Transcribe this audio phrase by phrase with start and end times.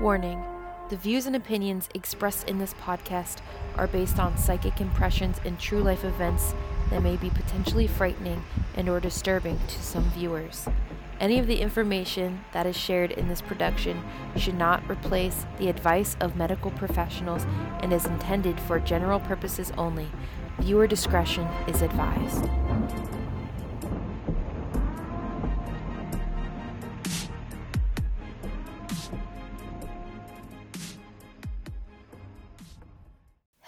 [0.00, 0.44] Warning
[0.90, 3.38] The views and opinions expressed in this podcast
[3.76, 6.54] are based on psychic impressions and true life events
[6.90, 8.44] that may be potentially frightening
[8.76, 10.68] and or disturbing to some viewers.
[11.18, 14.00] Any of the information that is shared in this production
[14.36, 17.44] should not replace the advice of medical professionals
[17.80, 20.06] and is intended for general purposes only.
[20.60, 22.48] Viewer discretion is advised.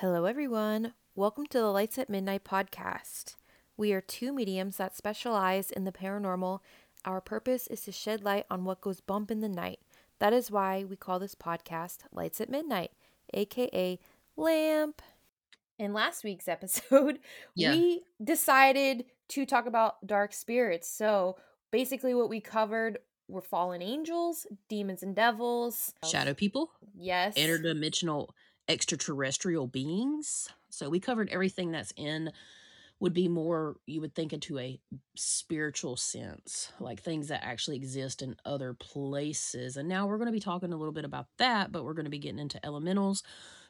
[0.01, 0.95] Hello, everyone.
[1.15, 3.37] Welcome to the Lights at Midnight podcast.
[3.77, 6.61] We are two mediums that specialize in the paranormal.
[7.05, 9.81] Our purpose is to shed light on what goes bump in the night.
[10.19, 12.93] That is why we call this podcast Lights at Midnight,
[13.35, 13.99] aka
[14.39, 15.03] Lamp.
[15.79, 17.19] In last week's episode,
[17.55, 17.73] Yeah.
[17.73, 20.89] we decided to talk about dark spirits.
[20.89, 21.37] So
[21.71, 25.93] basically, what we covered were fallen angels, demons and devils.
[26.11, 27.35] Shadow people, Yes.
[27.37, 28.29] interdimensional
[28.71, 30.49] extraterrestrial beings.
[30.71, 32.31] So we covered everything that's in
[33.01, 34.79] would be more you would think into a
[35.17, 39.77] spiritual sense, like things that actually exist in other places.
[39.77, 42.05] And now we're going to be talking a little bit about that, but we're going
[42.05, 43.25] to be getting into elementals,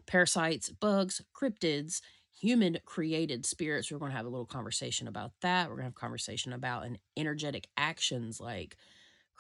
[0.07, 2.03] parasites, bugs, cryptids,
[2.39, 3.91] human created spirits.
[3.91, 5.69] We're going to have a little conversation about that.
[5.69, 8.77] We're going to have a conversation about an energetic actions like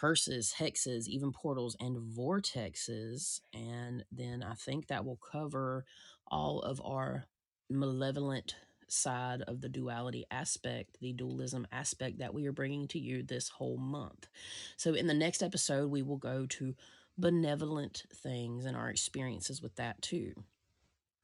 [0.01, 3.41] curses, hexes, even portals and vortexes.
[3.53, 5.84] And then I think that will cover
[6.27, 7.27] all of our
[7.69, 8.56] malevolent
[8.89, 13.48] side of the duality aspect, the dualism aspect that we are bringing to you this
[13.48, 14.28] whole month.
[14.77, 16.75] So, in the next episode, we will go to
[17.19, 20.34] benevolent things and our experiences with that too.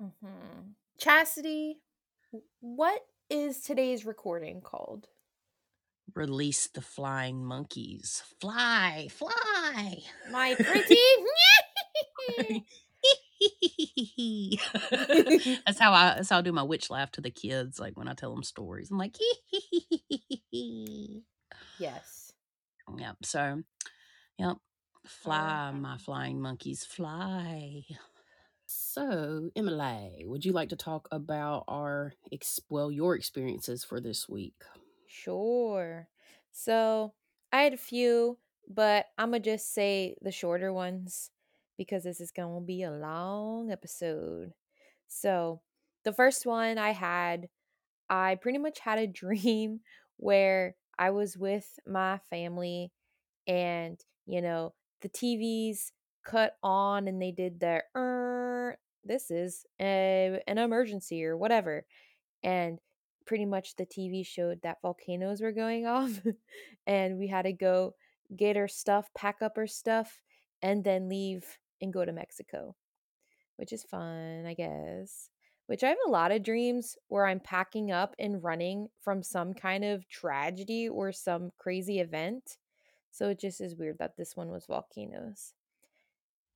[0.00, 1.76] hmm Chasity,
[2.60, 5.08] what is today's recording called?
[6.14, 8.22] Release the flying monkeys.
[8.40, 9.98] Fly, fly.
[10.30, 10.96] My pretty.
[15.66, 18.08] that's how I that's how I do my witch laugh to the kids, like when
[18.08, 18.90] I tell them stories.
[18.90, 19.16] I'm like,
[21.78, 22.32] yes.
[22.96, 23.16] yep.
[23.22, 23.62] So,
[24.38, 24.56] yep.
[24.56, 24.58] Oh,
[25.04, 27.84] fly, my flying monkeys, fly.
[28.66, 34.28] So, Emily, would you like to talk about our ex- well, your experiences for this
[34.28, 34.54] week?
[35.22, 36.08] Sure.
[36.52, 37.14] So
[37.52, 38.38] I had a few,
[38.68, 41.30] but I'm to just say the shorter ones
[41.76, 44.52] because this is to be a long episode.
[45.08, 45.62] So
[46.04, 47.48] the first one I had,
[48.10, 49.80] I pretty much had a dream
[50.18, 52.92] where I was with my family
[53.46, 55.92] and, you know, the TVs
[56.24, 61.86] cut on and they did their, "Er, this is a, an emergency or whatever.
[62.42, 62.78] And
[63.26, 66.20] pretty much the TV showed that volcanoes were going off
[66.86, 67.94] and we had to go
[68.34, 70.20] get our stuff, pack up our stuff,
[70.62, 72.74] and then leave and go to Mexico,
[73.56, 75.30] which is fun, I guess.
[75.66, 79.52] Which I have a lot of dreams where I'm packing up and running from some
[79.52, 82.58] kind of tragedy or some crazy event.
[83.10, 85.54] So it just is weird that this one was volcanoes.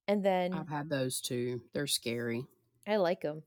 [0.07, 1.61] And then I've had those too.
[1.73, 2.45] They're scary.
[2.87, 3.43] I like them.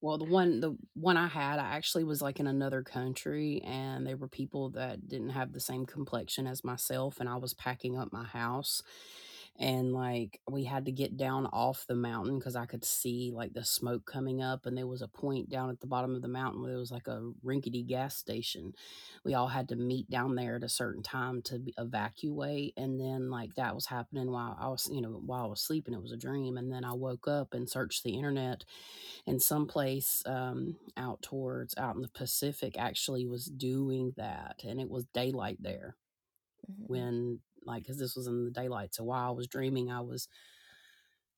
[0.00, 4.06] Well, the one the one I had, I actually was like in another country and
[4.06, 7.98] they were people that didn't have the same complexion as myself and I was packing
[7.98, 8.80] up my house
[9.58, 13.54] and like we had to get down off the mountain cuz I could see like
[13.54, 16.28] the smoke coming up and there was a point down at the bottom of the
[16.28, 18.72] mountain where there was like a rinkety gas station.
[19.24, 23.00] We all had to meet down there at a certain time to be- evacuate and
[23.00, 26.02] then like that was happening while I was, you know, while I was sleeping it
[26.02, 28.64] was a dream and then I woke up and searched the internet
[29.26, 34.90] and someplace um, out towards out in the Pacific actually was doing that, and it
[34.90, 35.96] was daylight there
[36.68, 36.86] Mhm.
[36.86, 38.94] when like because this was in the daylight.
[38.94, 40.28] So while I was dreaming, I was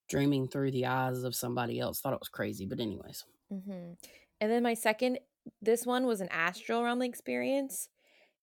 [0.08, 2.00] dreaming through the eyes of somebody else.
[2.00, 3.92] Thought it was crazy, but anyways, hmm
[4.40, 5.18] And then my second,
[5.60, 7.88] this one was an astral realm experience.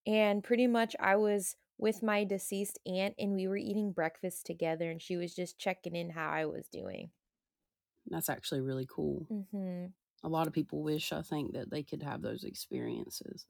[0.07, 4.91] And pretty much I was with my deceased aunt and we were eating breakfast together
[4.91, 7.11] and she was just checking in how I was doing.
[8.07, 9.27] that's actually really cool.
[9.29, 9.93] hmm
[10.23, 13.47] A lot of people wish I think that they could have those experiences.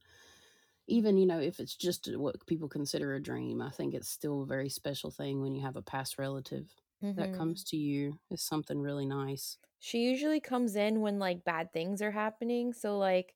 [0.87, 4.43] Even you know if it's just what people consider a dream, I think it's still
[4.43, 6.75] a very special thing when you have a past relative
[7.17, 8.19] that comes to you.
[8.29, 9.57] Is something really nice.
[9.79, 12.73] She usually comes in when like bad things are happening.
[12.73, 13.35] So like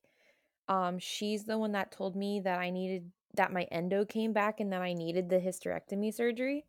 [0.68, 4.60] um she's the one that told me that I needed that my endo came back
[4.60, 6.66] and that I needed the hysterectomy surgery.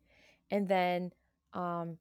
[0.50, 1.12] And then
[1.54, 1.98] um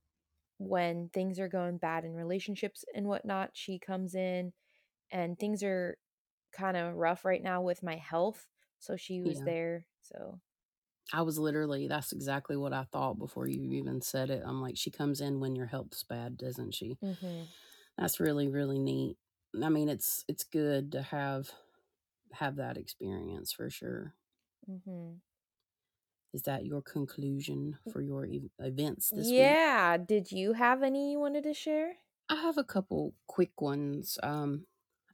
[0.60, 4.54] when things are going bad in relationships and whatnot, she comes in
[5.12, 5.98] and things are
[6.54, 8.50] kind of rough right now with my health.
[8.84, 9.44] So she was Yeah.
[9.44, 9.88] there.
[10.02, 10.42] So
[11.14, 14.44] I was literally that's exactly what I thought before you even said it.
[14.46, 17.54] I'm like, "She comes in when your health's bad, doesn't she?" Mhm.
[17.98, 19.18] That's really, really neat.
[19.62, 21.52] I mean, it's it's good to have
[22.34, 24.16] have that experience for sure.
[24.70, 25.16] Mm-hmm.
[26.34, 29.62] Is that your conclusion for your ev events this week?
[29.68, 32.00] Yeah, did you have any you wanted to share?
[32.30, 34.18] I have a couple quick ones.
[34.24, 34.68] Um,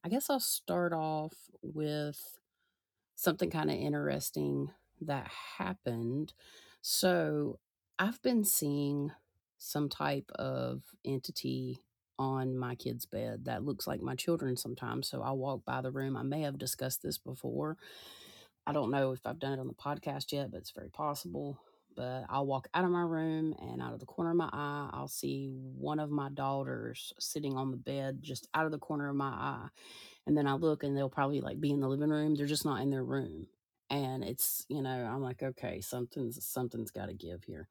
[0.03, 2.38] I guess I'll start off with
[3.19, 4.71] something kinda interesting
[5.01, 6.33] that happened.
[6.81, 7.59] So,
[7.99, 9.11] I've been seeing
[9.57, 11.83] some type of entity
[12.17, 15.91] on my kid's bed that looks like my children sometimes, so I'll walk by the
[15.91, 17.77] room I may have discussed this before.
[18.67, 21.59] I don't know if I've done it on the podcast yet, but it's very possible.
[21.95, 24.89] But I'll walk out of my room, and out of the corner of my eye,
[24.93, 29.09] I'll see one of my daughters sitting on the bed just out of the corner
[29.09, 29.67] of my eye.
[30.29, 32.35] And then I look, and they'll probably, like, be in the living room.
[32.35, 33.47] They're just not in their room.
[33.89, 37.67] And it's you know, I'm like, "Okay, something's something's gotta give here."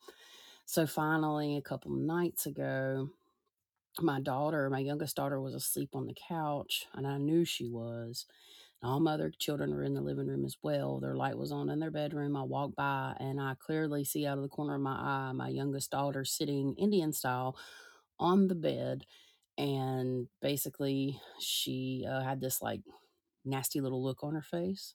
[0.66, 3.10] So, finally, a couple nights ago,
[4.00, 8.26] my daughter my youngest daughter was asleep on the couch, and I knew she was.
[8.82, 11.00] All my other children were in the living room as well.
[11.00, 12.36] Their light was on in their bedroom.
[12.36, 15.48] I walked by, and I clearly see out of the corner of my eye my
[15.50, 17.56] youngest daughter sitting Indian style
[18.20, 19.06] on the bed,
[19.58, 22.82] and basically, she, uh, had this, like,
[23.44, 24.94] nasty little look on her face.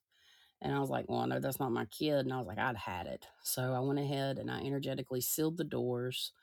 [0.62, 2.60] And I was like, "Well, I know that's not my kid." And I was like,
[2.60, 6.34] "I'd had it." So I went ahead and I energetically sealed the doors,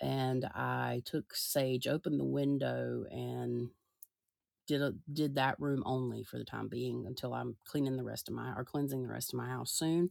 [0.00, 3.70] and I took sage, opened the window, and
[4.66, 8.28] did a did that room only for the time being until I'm cleaning the rest
[8.28, 10.10] of my or cleansing the rest of my house soon.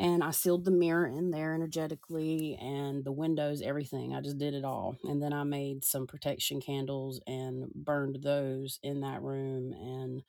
[0.00, 4.14] And I sealed the mirror in there energetically and the windows, everything.
[4.16, 4.96] I just did it all.
[5.04, 10.22] And then I made some protection candles and burned those in that room and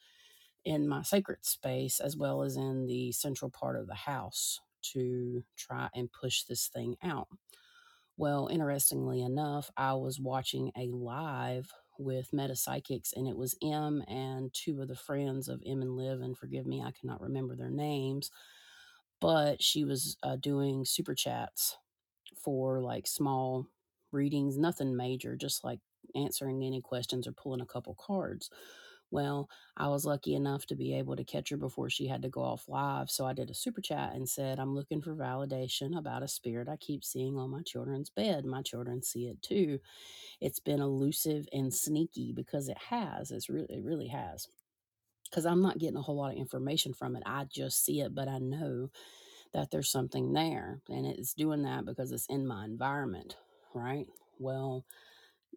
[0.65, 4.59] in my sacred space as well as in the central part of the house
[4.93, 7.27] to try and push this thing out.
[8.17, 14.03] Well, interestingly enough, I was watching a live with Meta Psychics, and it was M
[14.07, 17.55] and two of the friends of M and Liv, and forgive me, I cannot remember
[17.55, 18.29] their names,
[19.21, 21.77] but she was uh, doing super chats
[22.43, 23.67] for like small
[24.11, 25.79] readings, nothing major, just like
[26.15, 28.49] answering any questions or pulling a couple cards.
[29.11, 32.29] Well, I was lucky enough to be able to catch her before she had to
[32.29, 33.09] go off live.
[33.09, 36.69] So I did a super chat and said, I'm looking for validation about a spirit
[36.69, 38.45] I keep seeing on my children's bed.
[38.45, 39.79] My children see it too.
[40.41, 43.31] It's been elusive and sneaky because it has.
[43.31, 44.47] It's really, it really has.
[45.31, 47.23] Because I'm not getting a whole lot of information from it.
[47.25, 48.91] I just see it, but I know
[49.53, 50.81] that there's something there.
[50.89, 53.37] And it's doing that because it's in my environment,
[53.73, 54.07] right?
[54.39, 54.85] Well,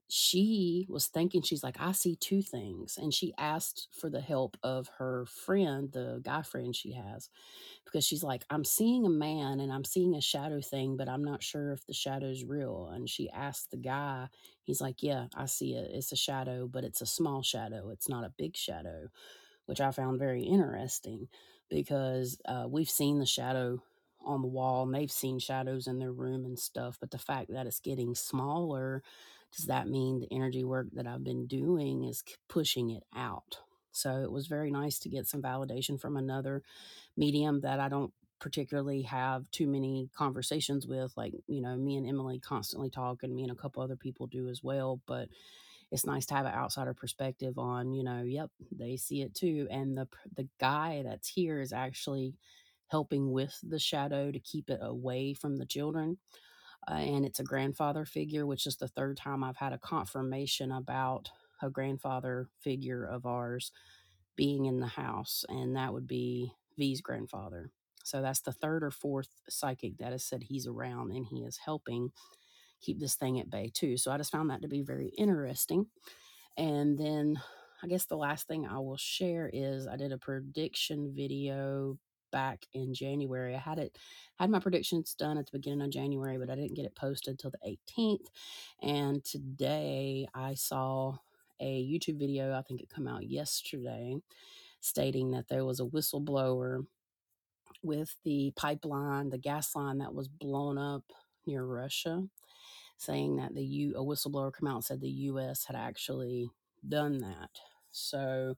[0.09, 2.99] she was thinking, she's like, I see two things.
[3.00, 7.29] And she asked for the help of her friend, the guy friend she has,
[7.85, 11.25] because she's like, I'm seeing a man and I'm seeing a shadow thing, but I'm
[11.25, 12.91] not sure if the shadow's real.
[12.93, 14.29] And she asked the guy,
[14.65, 15.91] he's like, Yeah, I see it.
[15.94, 17.91] It's a shadow, but it's a small shadow.
[17.91, 19.09] It's not a big shadow,
[19.66, 21.28] which I found very interesting
[21.70, 23.82] because uh, we've seen the shadow
[24.25, 26.99] on the wall and they've seen shadows in their room and stuff.
[27.00, 29.02] But the fact that it's getting smaller,
[29.55, 33.58] does that mean the energy work that I've been doing is pushing it out?
[33.93, 36.62] So it was very nice to get some validation from another
[37.16, 41.12] medium that I don't particularly have too many conversations with.
[41.16, 44.26] Like, you know, me and Emily constantly talk, and me and a couple other people
[44.26, 45.00] do as well.
[45.06, 45.28] But
[45.95, 49.69] it's nice to have an outsider perspective on, you know, yep, they see it too.
[49.71, 52.35] And the the guy that's here is actually
[52.89, 56.19] helping with the shadow to keep it away from the children.
[56.91, 60.73] Uh, and it's a grandfather figure, which is the third time I've had a confirmation
[60.73, 61.31] about
[61.63, 63.71] a grandfather figure of ours
[64.37, 67.71] being in the house, and that would be V's grandfather.
[68.05, 71.59] So that's the third or fourth psychic that has said he's around and he is
[71.65, 72.11] helping
[72.85, 73.97] keep this thing at bay too.
[73.97, 75.87] So I just found that to be very interesting.
[76.57, 77.41] And then
[77.83, 81.99] I guess the last thing I will share is I did a prediction video
[82.33, 83.55] back in January.
[83.55, 83.97] I had it
[84.38, 87.38] had my predictions done at the beginning of January, but I didn't get it posted
[87.38, 88.26] till the 18th.
[88.83, 91.17] And today I saw
[91.61, 94.17] a YouTube video, I think it come out yesterday,
[94.81, 96.85] stating that there was a whistleblower
[97.83, 101.05] with the pipeline, the gas line that was blown up
[101.47, 102.25] near Russia
[102.97, 106.49] saying that the U a whistleblower come out and said the US had actually
[106.89, 107.51] done that.
[107.91, 108.57] So,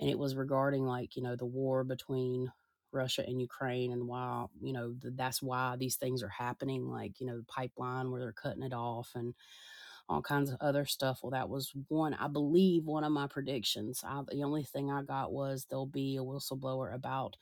[0.00, 2.52] and it was regarding like, you know, the war between
[2.92, 7.20] Russia and Ukraine and why, you know, th- that's why these things are happening like,
[7.20, 9.34] you know, the pipeline where they're cutting it off and
[10.08, 11.20] all kinds of other stuff.
[11.22, 14.02] Well, that was one, I believe, one of my predictions.
[14.06, 17.36] I, the only thing I got was there'll be a whistleblower about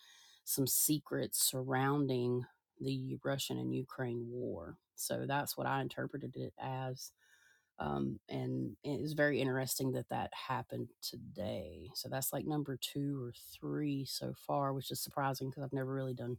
[0.44, 2.44] some secrets surrounding
[2.80, 4.76] the Russian and Ukraine war.
[4.94, 7.12] So that's what I interpreted it as.
[7.78, 11.90] Um, and it's very interesting that that happened today.
[11.94, 15.92] So that's like number two or three so far, which is surprising because I've never
[15.92, 16.38] really done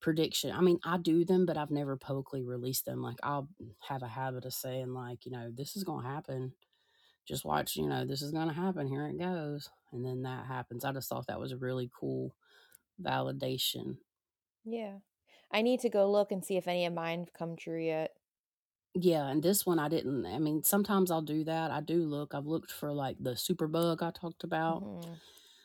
[0.00, 0.52] prediction.
[0.52, 3.02] I mean, I do them, but I've never publicly released them.
[3.02, 3.48] Like I'll
[3.88, 6.52] have a habit of saying like, you know, this is going to happen.
[7.26, 8.86] Just watch, you know, this is going to happen.
[8.86, 9.68] Here it goes.
[9.92, 10.84] And then that happens.
[10.84, 12.34] I just thought that was a really cool
[13.02, 13.98] validation.
[14.64, 14.98] Yeah.
[15.50, 18.16] I need to go look and see if any of mine have come true yet.
[18.94, 21.70] Yeah, and this one I didn't I mean, sometimes I'll do that.
[21.70, 22.34] I do look.
[22.34, 25.20] I've looked for like the superbug I talked about Mhm.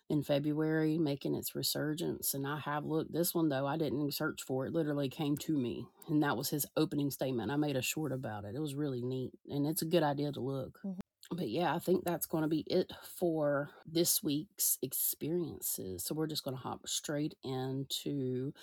[0.10, 3.14] in February making its resurgence, and I have looked.
[3.14, 4.74] This one though, I didn't search for it.
[4.74, 7.52] Literally came to me, and that was his opening statement.
[7.52, 8.56] I made a short about it.
[8.56, 10.80] It was really neat, and it's a good idea to look.
[10.84, 11.04] Mhm.
[11.32, 16.04] But yeah, I think that's going to be it for this week's experiences.
[16.04, 18.54] So we're just going to hop straight into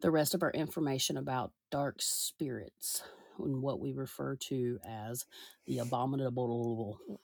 [0.00, 3.02] the rest of our information about dark spirits
[3.38, 5.26] and what we refer to as
[5.66, 6.98] the abominable.
[7.10, 7.16] Mm,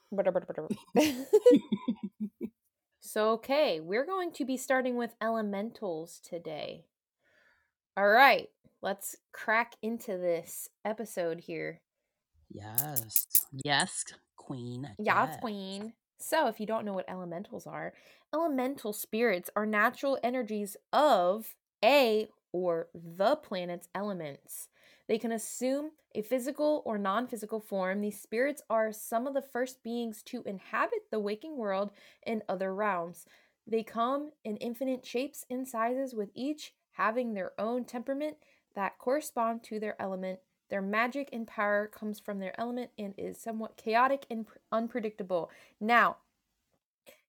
[2.99, 6.85] so, okay, we're going to be starting with elementals today.
[7.97, 8.47] All right,
[8.81, 11.81] let's crack into this episode here.
[12.49, 13.25] yes.
[13.63, 14.03] Yes,
[14.41, 14.89] queen.
[14.99, 15.37] Yeah, yes.
[15.39, 15.93] queen.
[16.17, 17.93] So, if you don't know what elementals are,
[18.33, 24.67] elemental spirits are natural energies of a or the planet's elements.
[25.07, 28.01] They can assume a physical or non physical form.
[28.01, 31.91] These spirits are some of the first beings to inhabit the waking world
[32.23, 33.25] and other realms.
[33.67, 38.37] They come in infinite shapes and sizes, with each having their own temperament
[38.75, 40.39] that correspond to their element.
[40.71, 45.51] Their magic and power comes from their element and is somewhat chaotic and pr- unpredictable.
[45.81, 46.17] Now,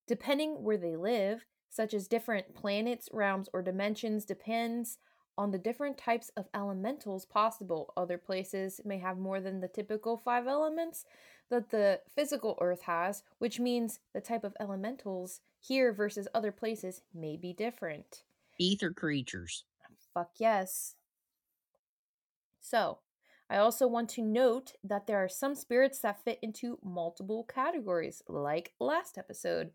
[0.07, 4.99] depending where they live, such as different planets, realms, or dimensions, depends
[5.37, 7.93] on the different types of elementals possible.
[7.97, 11.05] Other places may have more than the typical five elements
[11.51, 17.01] that the physical Earth has, which means the type of elementals here versus other places
[17.13, 18.23] may be different.
[18.59, 19.65] Ether creatures.
[20.15, 20.95] Fuck yes.
[22.61, 22.99] So,
[23.53, 28.23] I also want to note that there are some spirits that fit into multiple categories,
[28.27, 29.73] like last episode,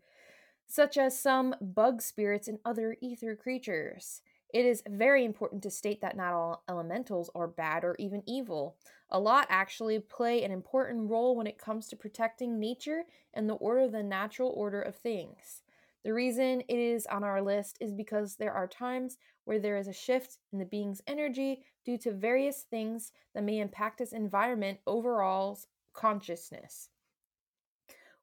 [0.66, 4.20] such as some bug spirits and other ether creatures.
[4.52, 8.74] It is very important to state that not all elementals are bad or even evil.
[9.10, 13.54] A lot actually play an important role when it comes to protecting nature and the
[13.54, 15.62] order, the natural order of things.
[16.04, 19.88] The reason it is on our list is because there are times where there is
[19.88, 24.78] a shift in the being's energy due to various things that may impact its environment
[24.86, 25.58] overall
[25.94, 26.90] consciousness.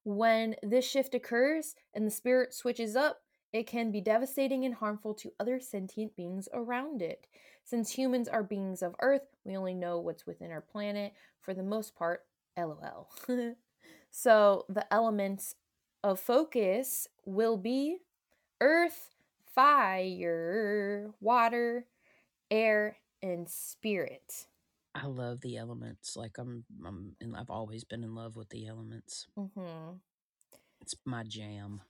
[0.04, 5.16] When this shift occurs and the spirit switches up, it can be devastating and harmful
[5.16, 7.26] to other sentient beings around it.
[7.64, 11.64] Since humans are beings of Earth, we only know what's within our planet for the
[11.64, 12.22] most part.
[12.56, 13.10] LOL.
[14.12, 15.56] so the elements
[16.04, 17.98] of focus will be
[18.62, 19.16] earth,
[19.56, 21.88] fire, water,
[22.52, 24.46] air, and spirit.
[24.94, 26.16] I love the elements.
[26.16, 29.28] Like I'm, I'm, and I've always been in love with the elements.
[29.38, 29.96] Mm-hmm.
[30.82, 31.82] It's my jam.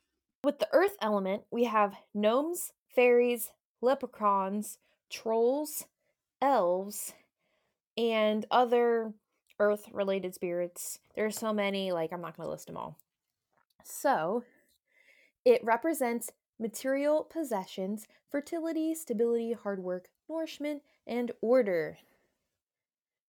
[0.44, 3.52] With the earth element, we have gnomes, fairies,
[3.82, 4.78] leprechauns,
[5.10, 5.86] trolls,
[6.42, 7.14] elves,
[7.98, 9.14] and other
[9.60, 11.00] earth related spirits.
[11.16, 12.98] There are so many, like, I'm not going to list them all.
[13.84, 14.44] So,
[15.44, 21.98] it represents material possessions, fertility, stability, hard work, nourishment, and order.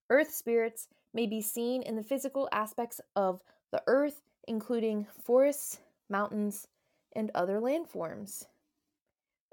[0.09, 6.69] Earth spirits may be seen in the physical aspects of the earth, including forests, mountains,
[7.15, 8.47] and other landforms.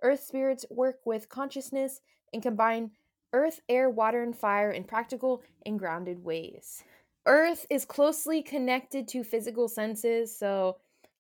[0.04, 2.02] Earth spirits work with consciousness
[2.34, 2.92] and combine
[3.32, 6.84] earth, air, water, and fire in practical and grounded ways.
[7.26, 10.78] Earth is closely connected to physical senses, so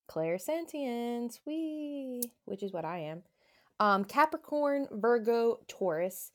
[0.10, 3.24] clairsentience, we, which is what I am.
[3.80, 6.32] Um, Capricorn, Virgo, Taurus.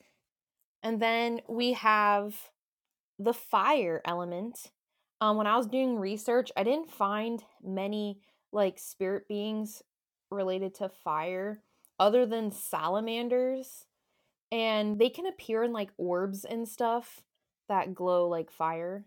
[0.83, 2.35] And then we have
[3.17, 4.71] the fire element.
[5.21, 8.19] Um, when I was doing research, I didn't find many
[8.51, 9.81] like spirit beings
[10.31, 11.61] related to fire
[11.99, 13.85] other than salamanders.
[14.51, 17.21] And they can appear in like orbs and stuff
[17.67, 19.05] that glow like fire.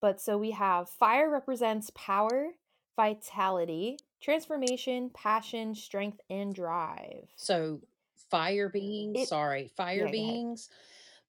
[0.00, 2.48] But so we have fire represents power,
[2.96, 7.28] vitality, transformation, passion, strength, and drive.
[7.36, 7.82] So
[8.14, 10.68] fire beings, It- sorry, fire yeah, beings,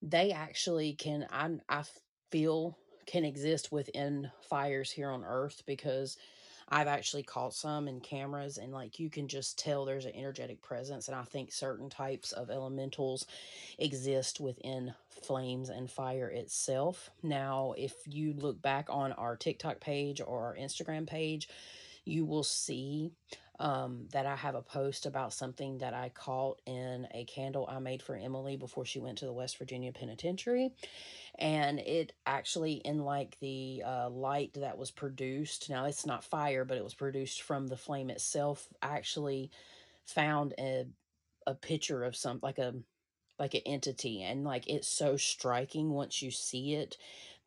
[0.02, 1.84] they actually can I I
[2.30, 6.16] feel can exist within fires here on earth because
[6.68, 10.62] I've actually caught some in cameras and like you can just tell there's an energetic
[10.62, 13.26] presence and I think certain types of elementals
[13.78, 17.10] exist within flames and fire itself.
[17.22, 21.48] Now, if you look back on our TikTok page or our Instagram page,
[22.04, 23.12] you will see
[23.60, 27.78] um, that I have a post about something that I caught in a candle I
[27.78, 30.72] made for Emily before she went to the West Virginia Penitentiary.
[31.38, 36.64] And it actually, in like the uh, light that was produced, now it's not fire,
[36.64, 39.50] but it was produced from the flame itself, I actually
[40.04, 40.86] found a,
[41.46, 42.74] a picture of some, like a,
[43.38, 46.96] like an entity and like it's so striking once you see it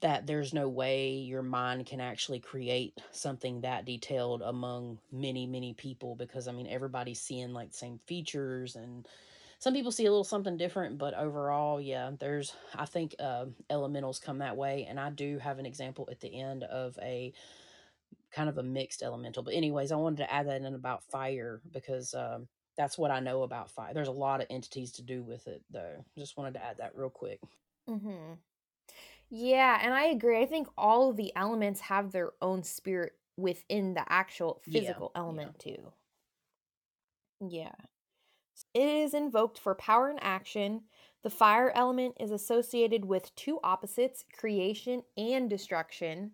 [0.01, 5.73] that there's no way your mind can actually create something that detailed among many many
[5.73, 9.07] people because i mean everybody's seeing like the same features and
[9.59, 14.19] some people see a little something different but overall yeah there's i think uh, elementals
[14.19, 17.33] come that way and i do have an example at the end of a
[18.31, 21.61] kind of a mixed elemental but anyways i wanted to add that in about fire
[21.71, 22.47] because um,
[22.77, 23.93] that's what i know about fire.
[23.93, 26.03] There's a lot of entities to do with it though.
[26.17, 27.39] Just wanted to add that real quick.
[27.89, 28.33] Mm-hmm.
[29.29, 30.41] Yeah, and I agree.
[30.41, 35.21] I think all of the elements have their own spirit within the actual physical yeah.
[35.21, 35.91] element too.
[37.41, 37.73] Yeah.
[38.73, 40.83] It is invoked for power and action.
[41.23, 46.31] The fire element is associated with two opposites, creation and destruction.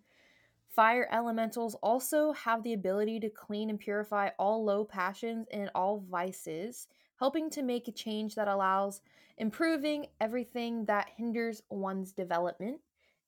[0.70, 6.04] Fire elementals also have the ability to clean and purify all low passions and all
[6.10, 6.86] vices,
[7.22, 9.00] helping to make a change that allows
[9.38, 12.80] improving everything that hinders one's development.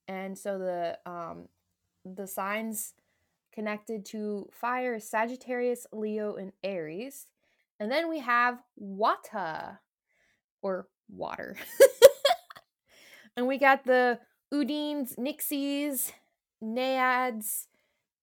[0.09, 1.47] And so the um,
[2.05, 2.95] the signs
[3.53, 7.29] connected to fire is Sagittarius, Leo, and Aries.
[7.79, 9.79] And then we have Wata
[10.61, 11.57] or water.
[13.37, 14.19] and we got the
[14.53, 16.11] Undines, Nixies,
[16.61, 17.69] Naiads,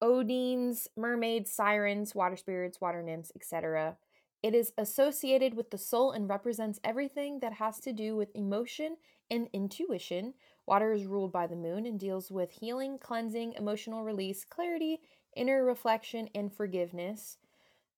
[0.03, 3.95] Ondines, mermaids, sirens, water spirits, water nymphs, etc.
[4.43, 8.97] It is associated with the soul and represents everything that has to do with emotion
[9.29, 10.33] and intuition.
[10.65, 15.01] Water is ruled by the moon and deals with healing, cleansing, emotional release, clarity,
[15.35, 17.37] inner reflection, and forgiveness,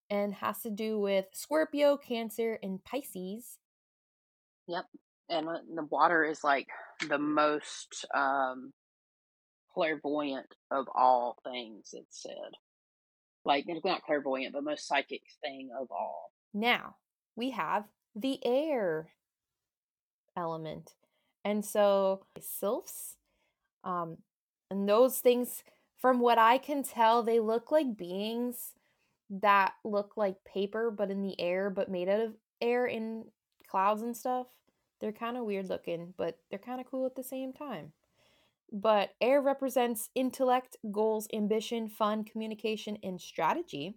[0.09, 3.57] and has to do with Scorpio, Cancer, and Pisces.
[4.67, 4.85] Yep.
[5.29, 6.67] And the water is like
[7.07, 8.73] the most um,
[9.73, 12.33] clairvoyant of all things, it said.
[13.45, 16.31] Like, not clairvoyant, but most psychic thing of all.
[16.53, 16.95] Now
[17.35, 19.09] we have the air
[20.37, 20.91] element.
[21.43, 23.17] And so sylphs,
[23.83, 24.17] um,
[24.71, 25.63] and those things,
[25.99, 28.73] from what I can tell, they look like beings
[29.29, 33.25] that look like paper but in the air, but made out of air in
[33.67, 34.47] clouds and stuff.
[35.01, 37.91] They're kind of weird looking, but they're kind of cool at the same time.
[38.73, 43.93] But air represents intellect, goals, ambition, fun, communication, and strategy.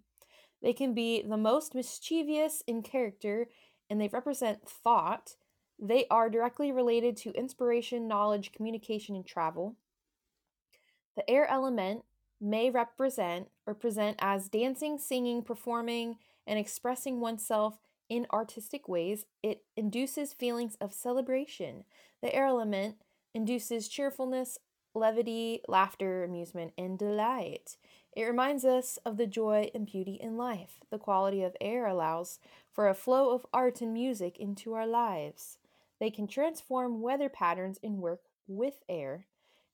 [0.63, 3.49] They can be the most mischievous in character
[3.89, 5.37] and they represent thought.
[5.79, 9.77] They are directly related to inspiration, knowledge, communication, and travel.
[11.17, 12.05] The air element
[12.39, 17.79] may represent or present as dancing, singing, performing, and expressing oneself
[18.11, 19.25] in artistic ways.
[19.43, 21.85] It induces feelings of celebration.
[22.23, 22.97] The air element
[23.35, 24.59] induces cheerfulness,
[24.97, 27.77] levity, laughter, amusement, and delight.
[28.17, 30.81] It reminds us of the joy and beauty in life.
[30.91, 32.39] The quality of air allows
[32.73, 35.59] for a flow of art and music into our lives.
[36.01, 39.27] They can transform weather patterns and work with air.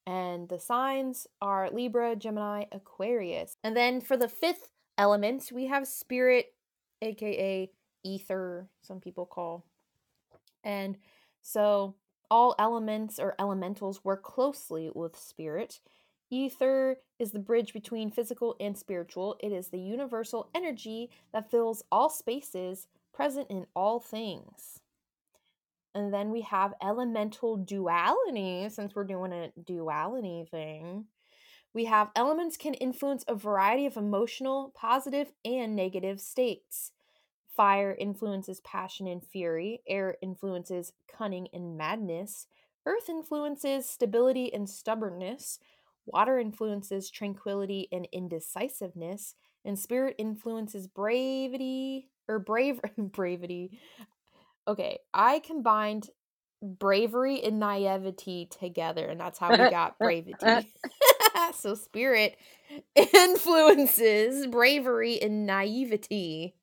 [0.04, 3.56] And the signs are Libra, Gemini, Aquarius.
[3.62, 6.54] And then for the fifth element, we have spirit,
[7.00, 7.70] aka
[8.02, 9.64] ether, some people call.
[10.64, 10.96] And
[11.40, 11.94] so
[12.32, 15.80] all elements or elementals work closely with spirit.
[16.30, 19.36] Ether is the bridge between physical and spiritual.
[19.40, 24.80] It is the universal energy that fills all spaces, present in all things.
[25.94, 31.04] And then we have elemental duality, since we're doing a duality thing.
[31.74, 36.92] We have elements can influence a variety of emotional, positive, and negative states.
[37.56, 42.46] Fire influences passion and fury, air influences cunning and madness,
[42.86, 45.58] earth influences stability and stubbornness,
[46.06, 49.34] water influences tranquility and indecisiveness,
[49.64, 53.78] and spirit influences bravery or brave bravity.
[54.66, 56.08] Okay, I combined
[56.62, 60.72] bravery and naivety together, and that's how we got bravity.
[61.54, 62.36] so spirit
[62.94, 66.54] influences bravery and naivety.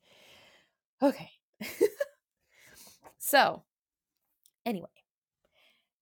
[1.02, 1.30] Okay.
[3.18, 3.64] so,
[4.64, 4.88] anyway,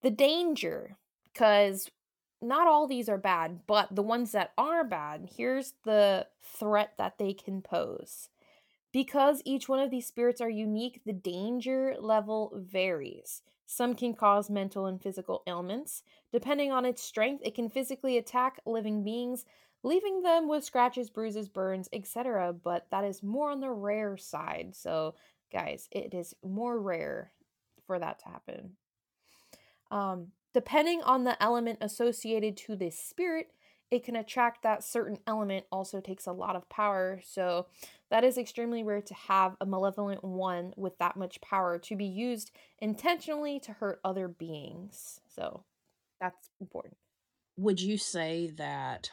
[0.03, 1.91] the danger, because
[2.41, 7.19] not all these are bad, but the ones that are bad, here's the threat that
[7.19, 8.29] they can pose.
[8.93, 13.43] Because each one of these spirits are unique, the danger level varies.
[13.67, 16.03] Some can cause mental and physical ailments.
[16.33, 19.45] Depending on its strength, it can physically attack living beings,
[19.83, 22.53] leaving them with scratches, bruises, burns, etc.
[22.53, 24.71] But that is more on the rare side.
[24.75, 25.15] So,
[25.53, 27.33] guys, it is more rare
[27.87, 28.71] for that to happen.
[29.91, 33.53] Um, depending on the element associated to this spirit,
[33.91, 37.21] it can attract that certain element also takes a lot of power.
[37.25, 37.67] So
[38.11, 42.05] that is extremely rare to have a malevolent one with that much power to be
[42.05, 45.21] used intentionally to hurt other beings.
[45.35, 45.65] So
[46.21, 46.97] that's important.
[47.57, 49.11] Would you say that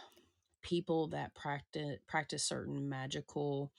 [0.65, 3.71] people that practice practice certain magical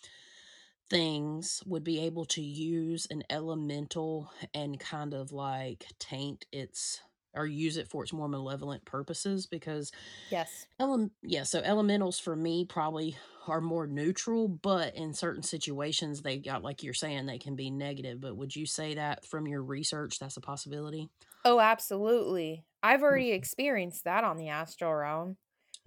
[0.89, 7.01] things would be able to use an elemental and kind of like taint its
[7.35, 9.93] or use it for its more malevolent purposes because
[10.29, 10.69] Yes.
[10.79, 16.39] Ele yeah, so elementals for me probably are more neutral, but in certain situations, they
[16.39, 19.63] got like you're saying, they can be negative, but would you say that from your
[19.63, 21.11] research, that's a possibility?
[21.45, 22.65] Oh, absolutely.
[22.83, 25.39] I've already experienced that on the astral realm.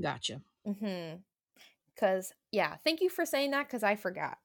[0.01, 0.41] gotcha.
[0.65, 1.23] Mhm.
[1.97, 4.39] Cuz yeah, thank you for saying that cuz I forgot.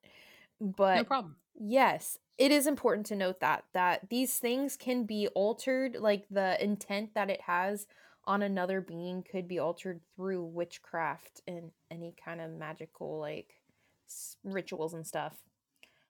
[0.60, 1.36] But No problem.
[1.54, 6.62] yes, it is important to note that that these things can be altered, like the
[6.62, 7.86] intent that it has
[8.24, 13.62] on another being could be altered through witchcraft and any kind of magical like
[14.08, 15.38] s- rituals and stuff.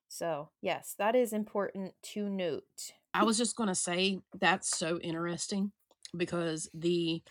[0.09, 2.95] So, yes, that is important to note.
[3.13, 5.73] I was just gonna say that's so interesting
[6.17, 7.23] because the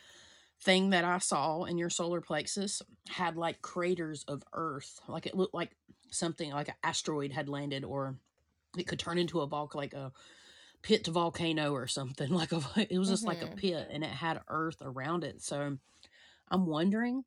[0.63, 5.36] thing that I saw in your solar plexus had like craters of Earth, like it
[5.36, 5.76] looked like
[6.12, 8.17] something like an asteroid had landed, or
[8.78, 10.12] it could turn into a volcano, like a
[10.84, 12.30] pit volcano or something.
[12.34, 13.58] Like a, it was just like a Mhm.
[13.58, 15.41] pit, and it had Earth around it.
[15.41, 15.78] So
[16.49, 17.23] I'm wondering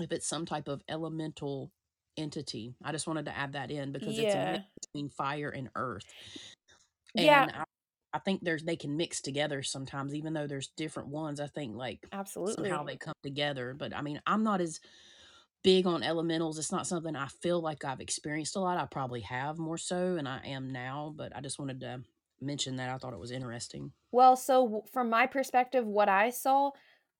[0.00, 1.72] if it's some type of elemental
[2.16, 2.74] entity.
[2.84, 4.66] I just wanted to add that in because it's a mix Yeah.
[4.82, 6.14] between fire and earth.
[7.14, 7.64] Yeah, And I,
[8.12, 11.40] I think there's they can mix together sometimes, even though there's different ones.
[11.40, 12.84] I think like somehow absolutely.
[12.86, 13.74] they come together.
[13.76, 14.80] But I mean, I'm not as
[15.62, 16.58] big on elementals.
[16.58, 18.78] It's not something I feel like I've experienced a lot.
[18.78, 21.14] I probably have more so, and I am now.
[21.16, 22.00] But I just wanted to
[22.40, 23.92] mention that I thought it was interesting.
[24.12, 26.72] Well, so from my perspective, what I saw,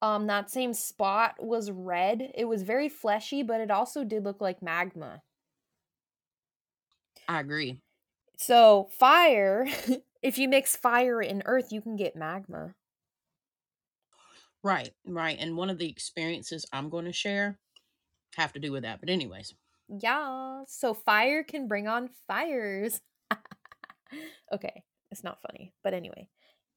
[0.02, 2.32] um, that same spot was red.
[2.34, 5.22] It was very fleshy, but it also did look like magma.
[7.28, 7.80] I agree.
[8.36, 9.66] So fire,
[10.22, 12.74] if you mix fire and earth, you can get magma.
[14.62, 15.38] Right, right.
[15.38, 17.58] And one of the experiences I'm going to share
[18.36, 19.00] have to do with that.
[19.00, 19.54] But anyways,
[19.88, 20.64] Yeah.
[20.66, 23.00] So fire can bring on fires.
[24.52, 26.28] okay, it's not funny, but anyway.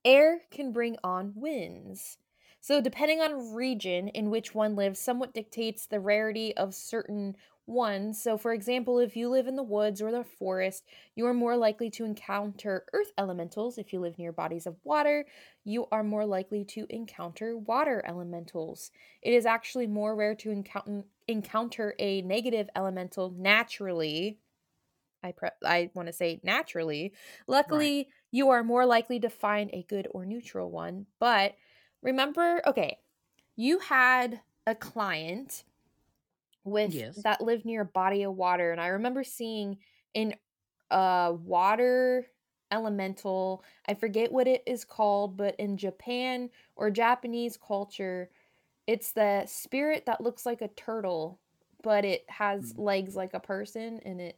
[0.05, 2.17] Air can bring on winds.
[2.59, 8.21] So, depending on region in which one lives, somewhat dictates the rarity of certain ones.
[8.21, 11.55] So, for example, if you live in the woods or the forest, you are more
[11.55, 13.77] likely to encounter earth elementals.
[13.77, 15.25] If you live near bodies of water,
[15.63, 18.91] you are more likely to encounter water elementals.
[19.21, 24.39] It is actually more rare to encounter encounter a negative elemental naturally
[25.23, 27.13] I pre- I want to say naturally.
[27.67, 27.93] right.
[27.93, 31.07] Luckily, you are more likely to find a good or neutral one.
[31.19, 31.55] But
[32.01, 32.99] remember, okay,
[33.55, 35.63] you had a client
[36.63, 37.21] with Yes.
[37.23, 39.77] that lived near a body of water, and I remember seeing
[40.13, 40.35] in
[40.91, 42.27] a uh, water
[42.71, 43.63] elemental.
[43.87, 48.29] I forget what it is called, but in Japan or Japanese culture,
[48.87, 51.39] it's the spirit that looks like a turtle,
[51.81, 52.79] but it has mm.
[52.79, 54.37] legs like a person, and it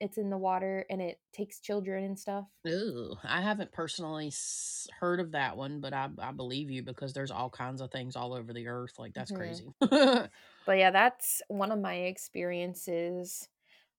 [0.00, 2.46] it's in the water and it takes children and stuff.
[2.66, 7.12] Ooh, I haven't personally s- heard of that one, but I, I believe you because
[7.12, 8.98] there's all kinds of things all over the earth.
[8.98, 9.32] Like, that's Mhm.
[9.32, 9.72] crazy.
[10.64, 13.48] But yeah, that's one of my experiences.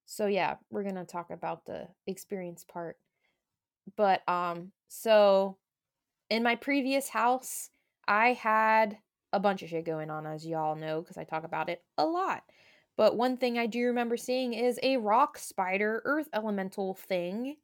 [0.06, 2.98] So yeah, we're going to talk about the experience part.
[3.96, 5.58] But um so
[6.30, 7.70] in my previous house,
[8.08, 8.98] I had
[9.32, 12.06] a bunch of shit going on as y'all know cuz I talk about it a
[12.06, 12.44] lot.
[13.00, 17.56] But one thing I do remember seeing is a rock spider earth elemental thing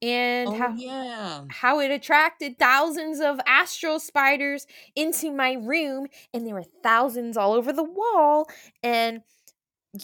[0.00, 1.44] and oh, how yeah.
[1.50, 4.66] how it attracted thousands of astral spiders
[4.96, 8.48] into my room and there were thousands all over the wall
[8.82, 9.20] and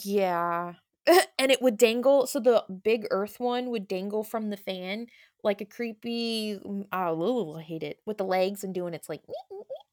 [0.03, 0.73] yeah
[1.39, 5.07] and it would dangle so the big earth one would dangle from the fan
[5.43, 6.59] like a creepy
[6.91, 9.23] oh I hate it with the legs and doing its like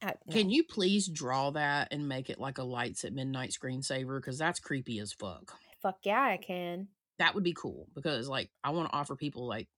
[0.02, 3.50] uh, Can no you please draw that and make it like a lights at midnight
[3.50, 4.18] screensaver?
[4.18, 5.54] Because that's creepy as fuck.
[5.82, 9.46] fuck yeah I can That would be cool because, like, I want to offer people
[9.46, 9.68] like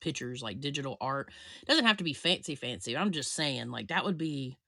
[0.00, 1.30] pictures, like digital art.
[1.66, 2.96] Doesn't have to be fancy, fancy.
[2.96, 4.58] I'm just saying, like, that would be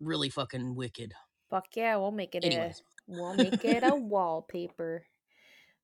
[0.00, 1.14] really fucking wicked.
[1.50, 2.80] Fuck yeah, we'll make it Anyways.
[2.80, 5.06] a we'll make it a wallpaper.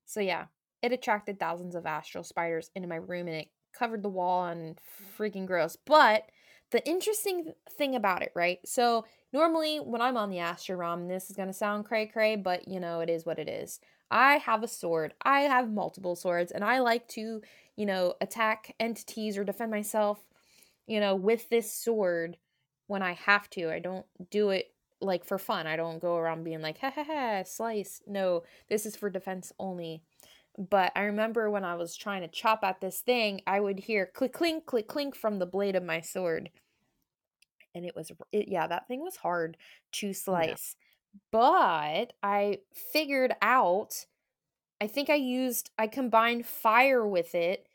[0.05, 0.47] So yeah,
[0.81, 4.79] it attracted thousands of astral spiders into my room and it covered the wall and
[5.17, 5.75] freaking gross.
[5.75, 6.29] But
[6.71, 8.59] the interesting thing about it, right?
[8.65, 12.67] So normally when I'm on the astral realm, this is gonna sound cray cray, but
[12.67, 13.79] you know it is what it is.
[14.11, 15.13] I have a sword.
[15.21, 17.41] I have multiple swords, and I like to,
[17.75, 20.19] you know, attack entities or defend myself,
[20.87, 22.37] you know, with this sword
[22.87, 23.71] when I have to.
[23.71, 25.67] I don't do it like for fun.
[25.67, 28.01] I don't go around being like, ha ha ha, slice.
[28.07, 30.03] No, this is for defense only.
[30.57, 34.05] But I remember when I was trying to chop at this thing, I would hear
[34.05, 36.51] click clink, click clink from the blade of my sword.
[37.75, 39.57] And it was, it, yeah, that thing was hard
[39.93, 40.75] to slice.
[41.31, 44.05] But I figured out,
[44.81, 47.67] I think I used, I combined fire with it.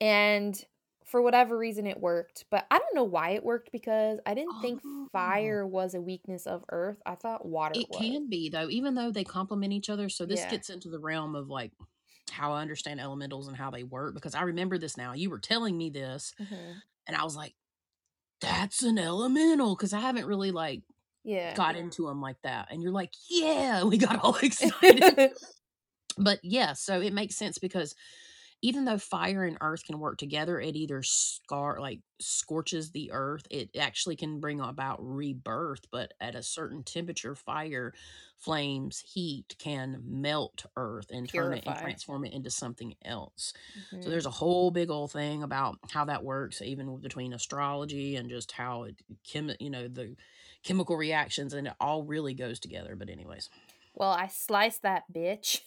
[0.00, 0.62] And
[1.04, 2.46] for whatever reason, it worked.
[2.50, 5.10] But I don't know why it worked because I didn't think Oh.
[5.12, 7.02] fire was a weakness of earth.
[7.06, 8.12] I thought water It was.
[8.12, 10.08] can be though, even though they complement each other.
[10.08, 10.44] So this Yeah.
[10.44, 11.72] gets into the realm of like
[12.30, 15.12] how I understand elementals and how they work because I remember this now.
[15.14, 16.82] You were telling me this, Mhm.
[17.06, 17.54] and I was like,
[18.40, 20.82] "That's an elemental," because I haven't really like
[21.24, 21.54] Yeah.
[21.54, 22.68] got into them like that.
[22.72, 25.32] And you're like, "Yeah," we got all excited.
[26.18, 27.94] but yeah, so it makes sense because
[28.62, 33.46] even though fire and earth can work together, it either scar like scorches the earth.
[33.50, 37.92] It actually can bring about rebirth, but at a certain temperature, fire,
[38.38, 43.52] flames, heat can melt earth and turn it and transform it into something else.
[43.74, 44.00] Mhm.
[44.00, 48.28] So there's a whole big old thing about how that works, even between astrology and
[48.30, 50.16] just how it chem you know, the
[50.62, 52.96] chemical reactions and it all really goes together.
[52.96, 53.50] But anyways.
[53.94, 55.62] well, I sliced that bitch.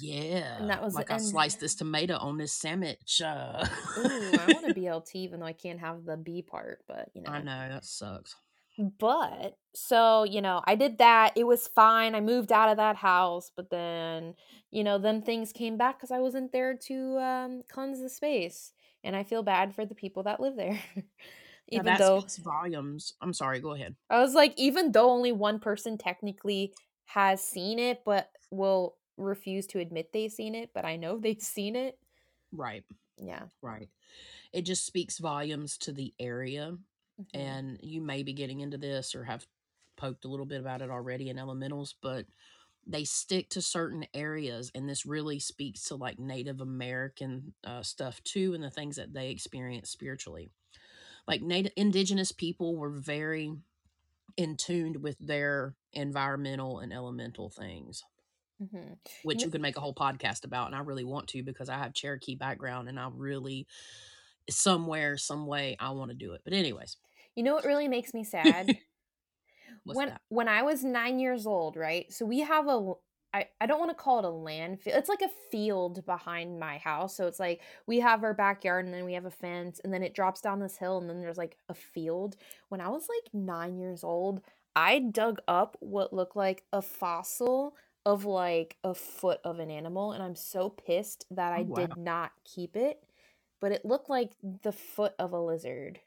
[0.00, 0.66] Yeah.
[0.66, 3.20] that was- like I sliced this tomato on this sandwich.
[3.24, 3.66] Uh,
[3.98, 7.22] Ooh, I want a BLT even though I can't have the B part, but you
[7.22, 7.30] know.
[7.30, 8.34] I know that sucks.
[8.98, 11.34] But so, you know, I did that.
[11.36, 12.16] It was fine.
[12.16, 14.34] I moved out of that house, but then,
[14.72, 18.72] you know, them things came back cuz I wasn't there to um cleanse the space.
[19.04, 20.80] And I feel bad for the people that live there.
[21.72, 23.14] Now even that though speaks volumes.
[23.22, 23.58] I'm sorry.
[23.58, 23.96] Go ahead.
[24.10, 26.74] I was like even though only one person technically
[27.06, 31.40] has seen it but will refuse to admit they've seen it, but I know they've
[31.40, 31.98] seen it.
[32.52, 32.84] Right.
[33.16, 33.44] Yeah.
[33.62, 33.88] Right.
[34.52, 36.76] It just speaks volumes to the area.
[37.20, 37.26] Mhm.
[37.34, 39.46] And you may be getting into this or have
[39.96, 42.26] poked a little bit about it already in elementals, but
[42.86, 44.70] they stick to certain areas.
[44.74, 49.14] And this really speaks to like Native American uh, stuff too, and the things that
[49.14, 50.50] they experience spiritually.
[51.28, 53.54] Like native indigenous people were very
[54.36, 58.02] in tuned with their environmental and elemental things.
[58.72, 58.98] Mhm.
[59.22, 61.76] which you could make a whole podcast about and i really want to because i
[61.76, 63.66] have cherokee background and i really
[64.50, 66.96] somewhere some way i want to do it but anyways
[67.36, 68.76] You know what really makes me sad?
[69.84, 72.12] when that when I was nine years old, right?
[72.12, 72.92] So we have a
[73.32, 74.96] I, I don't want to call it a landfill.
[74.96, 77.16] It's like a field behind my house.
[77.16, 80.04] So it's like we have our backyard and then we have a fence and then
[80.04, 82.36] it drops down this hill and then there's like a field.
[82.68, 84.40] When I was like nine years old,
[84.76, 87.74] I dug up what looked like a fossil
[88.06, 91.86] of like a foot of an animal and I'm so pissed that I Oh, wow.
[91.86, 93.02] did not keep it.
[93.60, 96.00] But it looked like the foot of a lizard.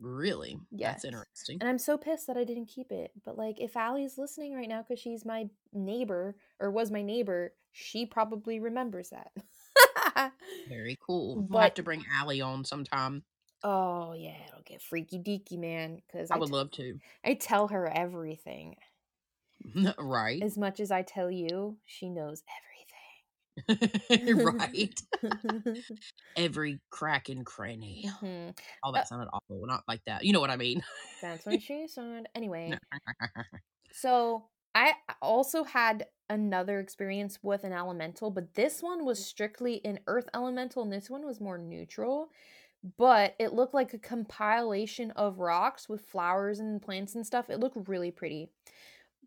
[0.00, 1.02] really Yes.
[1.02, 3.12] that's interesting And I'm so pissed that I didn't keep it.
[3.24, 7.54] But like, if Allie's listening right now because she's my neighbor or was my neighbor,
[7.72, 9.32] she probably remembers that.
[10.66, 13.24] very cool we'll have to bring Allie on sometime
[13.62, 16.00] oh yeah, it'll get freaky deaky, man.
[16.06, 18.76] Because i I, would t- love to I tell her everything.
[19.98, 23.22] right As much as I tell you, she knows everything.
[24.44, 25.00] right
[26.36, 28.54] every crack and cranny Mhm.
[28.84, 30.82] oh that sounded awful not like that you know what i mean
[31.20, 32.28] That's what she said.
[32.34, 32.80] Anyway,
[33.90, 40.00] So I also had another experience with an elemental, but this one was strictly an
[40.06, 42.30] earth elemental, and this one was more neutral.
[42.96, 47.50] But it looked like a compilation of rocks with flowers and plants and stuff.
[47.50, 48.50] It looked really pretty.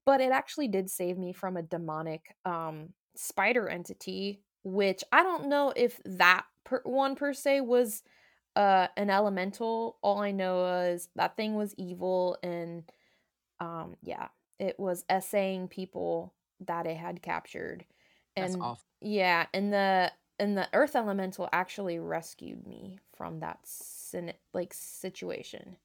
[0.09, 5.49] But it actually did save me from a demonic um spider entity, which I don't
[5.49, 8.01] know if that per- one per se was
[8.55, 9.99] uh an elemental.
[10.01, 12.91] All I know is that thing was evil and
[13.59, 17.85] um yeah it was essaying people that it had captured.
[18.35, 18.63] That's and
[19.01, 25.77] yeah and the and the earth elemental actually rescued me from that sin- like situation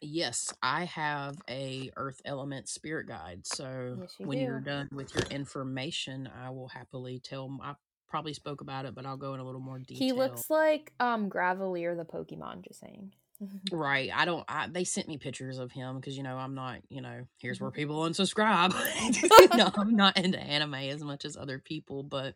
[0.00, 3.46] Yes, I have a earth element spirit guide.
[3.46, 4.64] So Yes, you when you're do.
[4.64, 7.44] done with your information, I will happily tell.
[7.46, 7.74] m- I
[8.08, 9.96] probably spoke about it, but I'll go in a little more detail.
[9.98, 13.12] he looks like um Graveler the pokemon just saying
[13.72, 16.80] Right, I don't I they sent me pictures of him because you know, I'm not,
[16.88, 18.74] you know, here's where people unsubscribe.
[19.56, 22.34] No, I'm not into anime as much as other people, but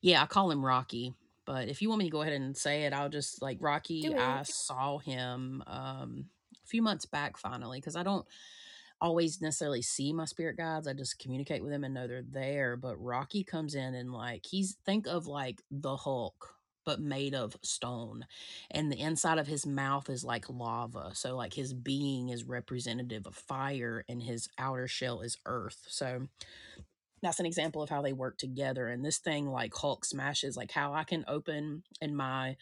[0.00, 1.14] yeah, I call him Rocky,
[1.46, 4.02] but if you want me to go ahead and say it, I'll just like, Rocky,
[4.02, 4.46] Do I it.
[4.48, 6.26] saw him, um,
[6.72, 8.26] few months back finally because I don't
[9.00, 12.76] always necessarily see my spirit guides, I just communicate with them and know they're there,
[12.76, 16.54] but Rocky comes in and, like, he's think of, like, the Hulk,
[16.86, 18.24] but made of stone,
[18.70, 23.26] and the inside of his mouth is like lava, so, like, his being is representative
[23.26, 26.28] of fire and his outer shell is earth, so
[27.22, 30.72] that's an example of how they work together, and this thing, like, Hulk smashes like,
[30.72, 32.56] how I can open in my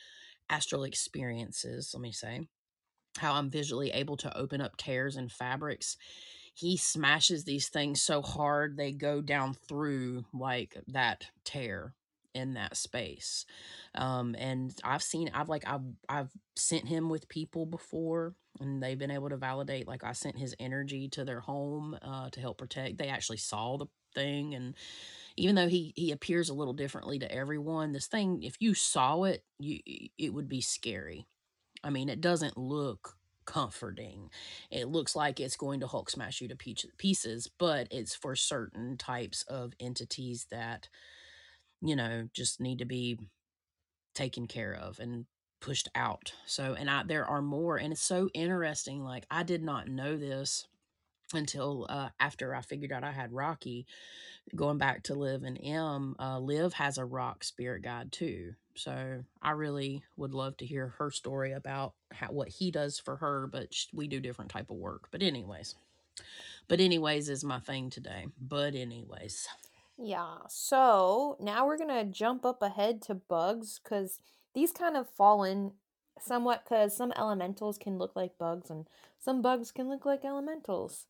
[0.49, 2.49] astral experiences, let me say,
[3.18, 5.96] how I'm visually able to open up tears in fabrics,
[6.55, 11.94] he smashes these things so hard they go down through, like, that tear
[12.35, 13.44] in that space,
[13.96, 18.99] um, and I've seen I've, like I've I've sent him with people before, and they've
[18.99, 22.59] been able to validate like, I sent his energy to their home, uh, to help
[22.59, 22.99] protect.
[22.99, 24.77] They actually saw the thing, and
[25.37, 29.25] even though he he appears a little differently to everyone, this thing, if you saw
[29.25, 29.81] it, you
[30.18, 31.27] it would be scary.
[31.83, 33.16] I mean, it doesn't look
[33.47, 34.31] comforting.
[34.71, 36.57] It looks like it's going to Hulk smash you to
[36.99, 40.88] pieces, but it's for certain types of entities that,
[41.81, 43.19] you know, just need to be
[44.14, 45.27] taken care of and
[45.61, 49.62] pushed out, so and I there are more, and it's so interesting, like, I did
[49.62, 50.66] not know this
[51.35, 53.87] until, uh, after I figured out I had Rocky,
[54.57, 56.40] going back to Liv and M, uh,
[56.75, 61.53] has a rock spirit guide too, so I really would love to hear her story
[61.53, 65.23] about how what he does for her, but we do different type of work, but
[65.23, 65.75] anyways
[66.71, 69.49] but anyways is my thing today, but anyways.
[69.99, 74.21] Yeah, so now we're gonna jump up ahead to bugs because
[74.55, 75.73] these kind of fall in
[76.21, 78.87] somewhat because some elementals can look like bugs and
[79.19, 81.07] some bugs can look like elementals.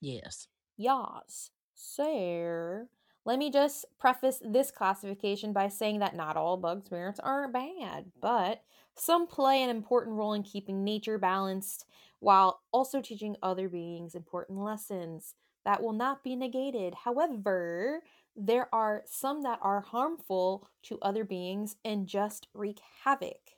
[0.00, 0.48] Yes.
[0.78, 1.50] Yas.
[1.74, 2.88] So,
[3.24, 8.06] let me just preface this classification by saying that not all bug spirits are bad,
[8.20, 8.62] but
[8.94, 11.86] some play an important role in keeping nature balanced
[12.18, 16.94] while also teaching other beings important lessons that will not be negated.
[17.04, 18.02] However,
[18.36, 23.52] there are some that are harmful to other beings and just wreak havoc.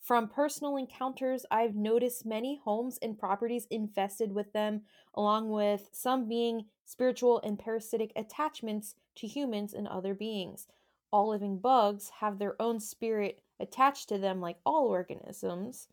[0.00, 4.82] From personal encounters, I've noticed many homes and properties infested with them,
[5.14, 10.66] along with some being spiritual and parasitic attachments to humans and other beings.
[11.12, 15.86] All living bugs have their own spirit attached to them like all organisms,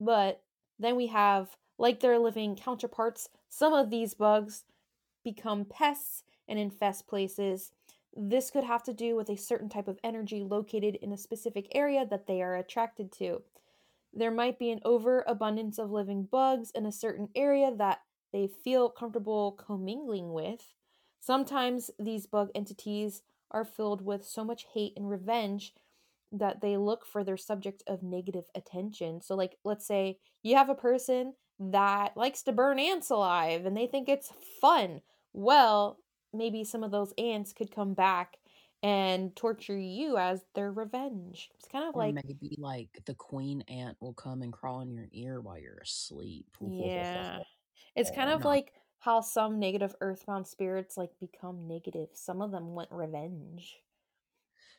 [0.00, 0.40] but
[0.78, 4.64] then we have, like their living counterparts, some of these bugs
[5.22, 7.72] become pests and infest places.
[8.16, 11.68] This could have to do with a certain type of energy located in a specific
[11.74, 13.42] area that they are attracted to.
[14.14, 18.00] There might be an overabundance of living bugs in a certain area that
[18.32, 20.74] they feel comfortable commingling with.
[21.20, 25.74] Sometimes these bug entities are filled with so much hate and revenge
[26.30, 29.20] that they look for their subject of negative attention.
[29.20, 33.76] So, like, let's say you have a person that likes to burn ants alive and
[33.76, 35.02] they think it's fun.
[35.32, 36.00] Well,
[36.32, 38.38] maybe some of those ants could come back
[38.82, 41.50] and torture you as their revenge.
[41.54, 44.90] It's kind of Or like maybe, like, the queen ant will come and crawl in
[44.90, 46.56] your ear while you're asleep.
[46.60, 47.42] Yeah.
[47.94, 52.08] It's kind of Not like how some negative earthbound spirits, like, become negative.
[52.14, 53.82] Some of them want revenge.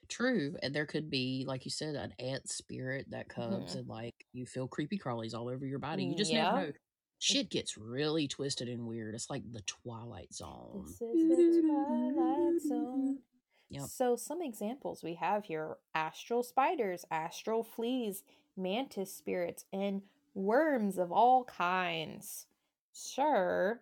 [0.10, 3.79] True, and there could be, like you said, an ant spirit that comes Mhm.
[3.79, 6.03] and, like, you feel creepy crawlies all over your body.
[6.03, 6.73] You Mm, just never know.
[7.19, 9.15] Shit gets really twisted and weird.
[9.15, 10.84] It's like the Twilight Zone.
[10.86, 13.23] This is the Twilight Zone.
[13.69, 13.84] Yep.
[13.86, 18.23] So, some examples we have here astral spiders, astral fleas,
[18.58, 20.01] mantis spirits, and
[20.34, 22.45] worms of all kinds.
[22.93, 23.82] Sure.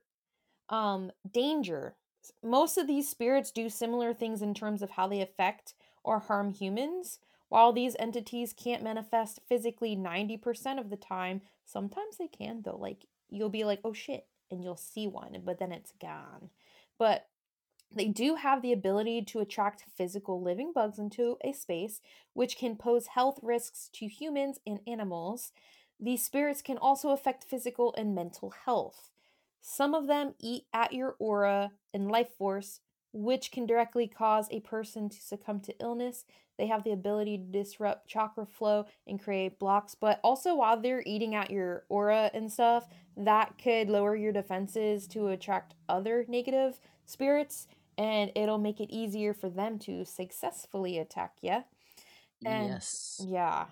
[0.69, 1.95] Um, danger.
[2.43, 6.52] Most of these spirits do similar things in terms of how they affect or harm
[6.52, 7.19] humans.
[7.50, 12.78] While these entities can't manifest physically 90% of the time, sometimes they can, though.
[12.78, 16.52] Like, you'll be like, "Oh, shit," and you'll see one, but then it's gone.
[17.00, 17.28] But
[17.93, 22.01] they do have the ability to attract physical living bugs into a space,
[22.34, 25.51] which can pose health risks to humans and animals.
[26.02, 29.12] These spirits can also affect physical and mental health.
[29.62, 32.80] Some of them eat at your aura and life force,
[33.14, 36.26] which can directly cause a person to succumb to illness.
[36.58, 41.04] They have the ability to disrupt chakra flow and create blocks, but also while they're
[41.06, 46.80] eating at your aura and stuff, that could lower your defenses to attract other negative
[47.06, 51.64] spirits, and it'll make it easier for them to successfully attack you.
[52.45, 53.24] And Yes.
[53.28, 53.66] yeah.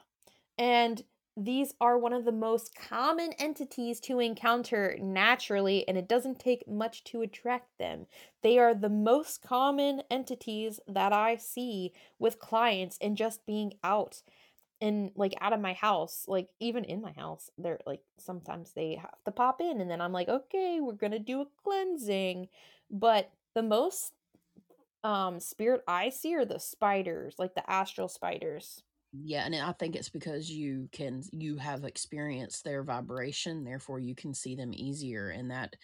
[0.57, 1.03] And
[1.41, 6.67] These are one of the most common entities to encounter naturally, and it doesn't take
[6.67, 8.07] much to attract them.
[8.43, 14.21] They are the most common entities that I see with clients and just being out
[14.81, 18.95] and like out of my house, like even in my house, they're like sometimes they
[18.95, 22.49] have to pop in and then I'm like, okay, we're gonna do a cleansing.
[22.91, 24.11] But the most
[25.05, 28.83] um spirit I see are the spiders, like the astral spiders.
[29.11, 34.13] Yeah, and I think it's because you can you have experienced their vibration, therefore you
[34.13, 35.75] can see them easier, and that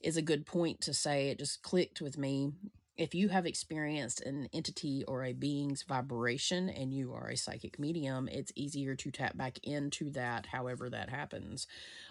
[0.00, 1.28] is a good point to say.
[1.28, 2.52] It just clicked with me.
[2.96, 7.78] If you have experienced an entity or a being's vibration and you are a psychic
[7.78, 11.66] medium, it's easier to tap back into that, however that happens.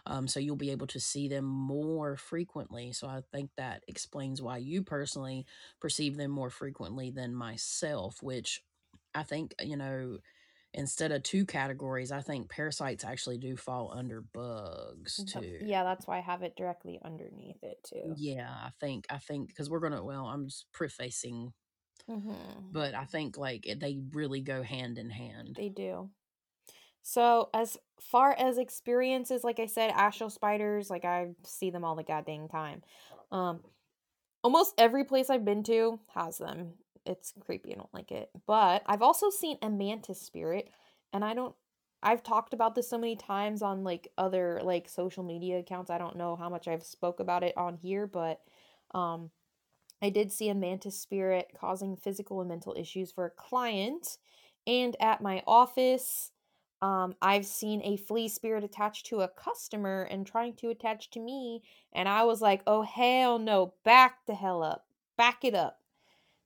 [0.07, 2.93] Um, so you'll be able to see them more frequently.
[2.93, 5.45] So I think that explains why you personally
[5.81, 8.63] perceive them more frequently than myself, which
[9.15, 10.17] I think, you know,
[10.73, 15.59] instead of two categories, I think parasites actually do fall under bugs too.
[15.59, 18.15] yeah, that's why I have it directly underneath it too.
[18.15, 21.53] Yeah, I think I think because we're gonna well, I'm just prefacing,
[22.07, 22.71] Mhm.
[22.71, 25.57] but I think like they really go hand in hand.
[25.57, 26.11] They do.
[27.03, 31.95] So, as far as experiences, like I said, astral spiders, like I see them all
[31.95, 32.83] the goddamn time.
[33.31, 33.63] Um,
[34.43, 36.79] almost every place I've been to has them.
[37.05, 37.73] It's creepy.
[37.73, 38.29] I don't like it.
[38.47, 40.69] But I've also seen a mantis spirit,
[41.11, 41.55] and I don't.
[42.01, 45.89] I've talked about this so many times on like other like social media accounts.
[45.89, 48.41] I don't know how much I've spoke about it on here, but
[48.93, 49.31] um
[50.01, 54.17] I did see a mantis spirit causing physical and mental issues for a client.
[54.67, 56.31] And at my office,
[56.81, 61.21] um, I've seen a flea spirit attached to a customer and trying to attach to
[61.21, 61.63] me.
[61.93, 64.85] And I was like, oh, hell no, back the hell up,
[65.17, 65.79] back it up.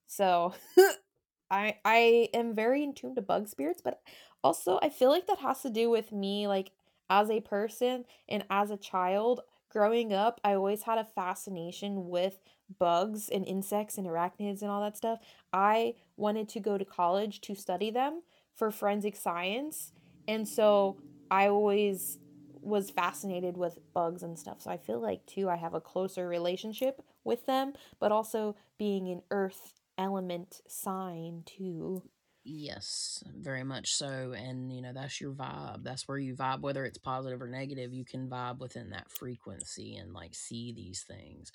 [0.07, 0.53] So
[1.51, 4.01] I I am very in tune to bug spirits, but
[4.43, 6.71] also I feel like that has to do with me like
[7.09, 12.39] as a person and as a child growing up, I always had a fascination with
[12.79, 15.19] bugs and insects and arachnids and all that stuff.
[15.53, 18.21] I wanted to go to college to study them
[18.55, 19.91] for forensic science,
[20.27, 20.97] and so
[21.29, 22.17] I always
[22.61, 24.61] was fascinated with bugs and stuff.
[24.61, 29.07] So I feel like too I have a closer relationship with them, but also being
[29.09, 32.03] an earth element sign too.
[32.49, 34.33] Yes, very much so.
[34.33, 35.83] And, you know, that's your vibe.
[35.83, 39.97] That's where you vibe, whether it's positive or negative, you can vibe within that frequency
[39.97, 41.51] and like see these things.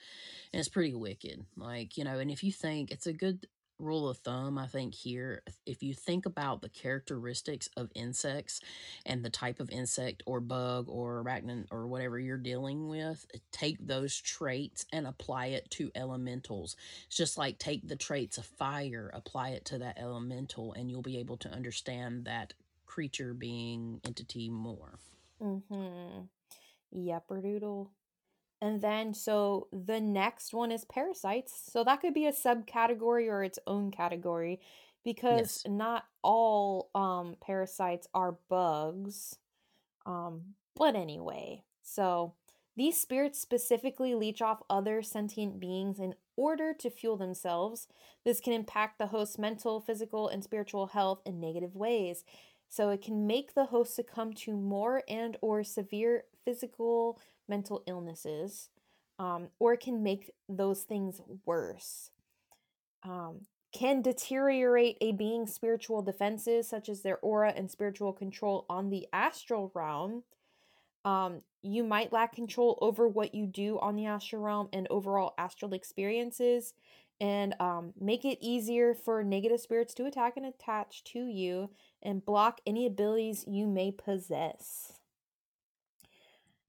[0.53, 1.47] And it's pretty wicked.
[1.57, 3.47] Like, you know, and if you think it's a good
[3.83, 8.61] rule of thumb, I think here, if you think about the characteristics of insects
[9.05, 13.85] and the type of insect or bug or arachnid or whatever you're dealing with, take
[13.87, 16.77] those traits and apply it to elementals.
[17.07, 21.03] It's just like take the traits of fire, apply it to that elemental, and you'll
[21.03, 22.55] be able to understand that
[22.87, 24.99] creature being entity more.
[25.43, 26.21] Mm hmm.
[26.95, 27.89] Yepperdoodle.
[28.63, 31.53] And then so the next one is parasites.
[31.73, 34.61] So that could be a subcategory or its own category
[35.05, 35.67] because Yes.
[35.67, 39.39] not all um parasites are bugs.
[40.07, 42.35] Um but anyway, so
[42.77, 47.89] these spirits specifically leech off other sentient beings in order to fuel themselves.
[48.25, 52.25] This can impact the host's mental, physical, and spiritual health in negative ways.
[52.69, 58.71] So it can make the host succumb to more and or severe physical mental illnesses,
[59.19, 62.11] um, or can make those things worse.
[63.03, 68.91] Um, can deteriorate a being's spiritual defenses, such as their aura and spiritual control on
[68.91, 70.25] the astral realm.
[71.05, 75.35] Um, you might lack control over what you do on the astral realm and overall
[75.39, 76.75] astral experiences,
[77.21, 81.71] and um, make it easier for negative spirits to attack and attach to you
[82.03, 84.99] and block any abilities you may possess.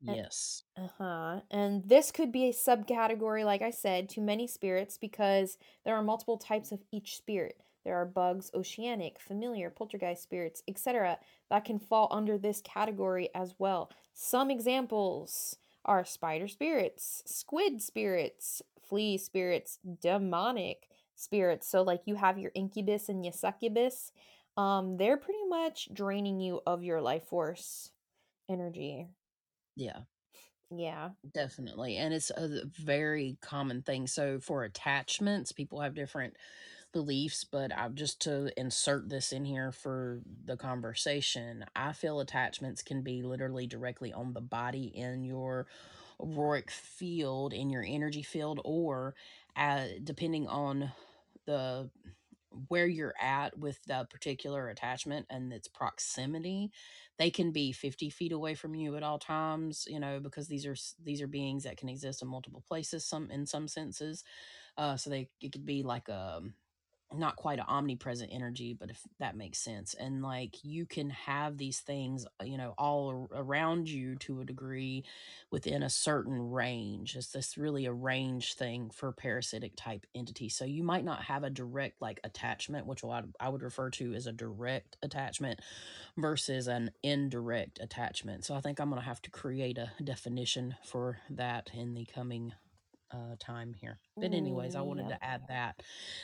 [0.06, 0.64] Yes.
[0.78, 1.41] Uh-huh.
[1.49, 6.04] And this could be a subcategory, like I said, to many spirits because there are
[6.04, 7.58] multiple types of each spirit.
[7.86, 13.56] There are bugs, oceanic, familiar, poltergeist spirits, etc., that can fall under this category as
[13.58, 13.91] well.
[14.14, 21.68] Some examples are spider spirits, squid spirits, flea spirits, demonic spirits.
[21.68, 24.12] So, like you have your incubus and your succubus,
[24.56, 27.91] um, they're pretty much draining you of your life force
[28.49, 29.08] energy.
[29.76, 29.99] Yeah.
[30.71, 31.11] Yeah.
[31.34, 34.07] Definitely, and it's a very common thing.
[34.07, 36.36] So for attachments, people have different
[36.93, 41.65] beliefs, but I've just to insert this in here for the conversation.
[41.76, 45.67] I feel attachments can be literally directly on the body in your
[46.21, 49.15] auric field, in your energy field, or
[49.55, 50.91] uh, depending on
[51.45, 51.89] the
[52.68, 56.72] where you're at with the particular attachment and its proximity,
[57.18, 60.66] they can be 50 feet away from you at all times, you know, because these
[60.66, 64.24] are these are beings that can exist in multiple places some in some senses.
[64.78, 66.41] Uh so they it could be like a
[67.16, 69.93] not quite an omnipresent energy, but if that makes sense.
[69.93, 74.41] And like you can have these things, uh, you know, all ar- around you to
[74.41, 75.03] a degree
[75.51, 77.16] within a certain range.
[77.16, 80.49] It's this really a range thing for parasitic type entity.
[80.49, 84.14] So you might not have a direct like attachment, which I, I would refer to
[84.14, 85.59] as a direct attachment
[86.18, 88.45] versus an indirect attachment.
[88.45, 92.05] So I think I'm going to have to create a definition for that in the
[92.05, 92.53] coming
[93.14, 93.99] uh, time here.
[94.22, 95.09] But anyways, I Mm, wanted yep.
[95.09, 95.82] to add that,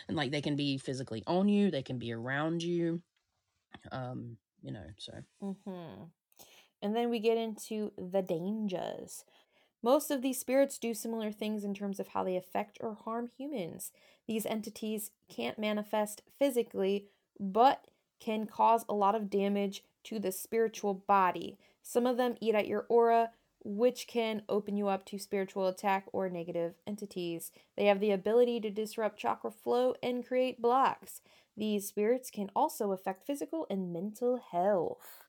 [0.08, 3.02] and like they can be physically on you, they can be around you,
[3.92, 4.86] um, you know.
[4.98, 6.04] So hmm
[6.82, 9.26] And then we get into the dangers.
[9.84, 13.30] Most of these spirits do similar things in terms of how they affect or harm
[13.38, 13.92] humans.
[14.28, 17.08] These entities can't manifest physically,
[17.40, 17.88] but
[18.20, 21.58] can cause a lot of damage to the spiritual body.
[21.84, 23.32] Some of them eat at your aura,
[23.64, 27.52] which can open you up to spiritual attack or negative entities.
[27.76, 31.22] They have the ability to disrupt chakra flow and create blocks.
[31.58, 35.24] These spirits can also affect physical and mental health.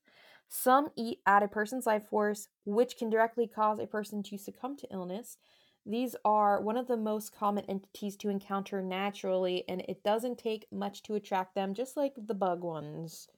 [0.48, 4.76] Some eat at a person's life force, which can directly cause a person to succumb
[4.76, 5.38] to illness.
[5.86, 10.66] These are one of the most common entities to encounter naturally, and it doesn't take
[10.70, 13.28] much to attract them, just like the bug ones.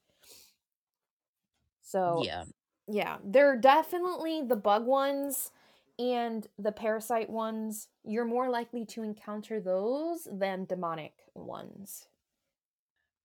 [1.82, 2.44] So, yeah,
[2.92, 5.50] yeah, they're definitely the bug ones
[5.98, 7.88] and the parasite ones.
[8.04, 12.08] You're more likely to encounter those than demonic ones.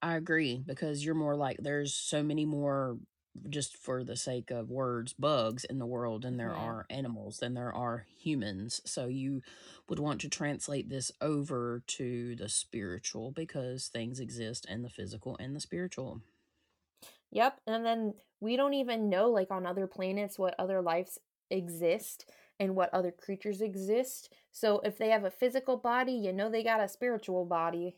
[0.02, 3.00] I agree because you're more like there's so many more
[3.50, 7.38] just for the sake of words bugs in the world than there hmm are animals
[7.38, 9.44] than there are humans so you
[9.88, 15.38] would want to translate this over to the spiritual because things exist in the physical
[15.40, 16.22] and the spiritual
[17.32, 21.20] Yep, and then we don't even know, like, on other planets what other lives
[21.50, 24.34] exist and what other creatures exist.
[24.52, 27.98] So if they have a physical body, you know they got a spiritual body.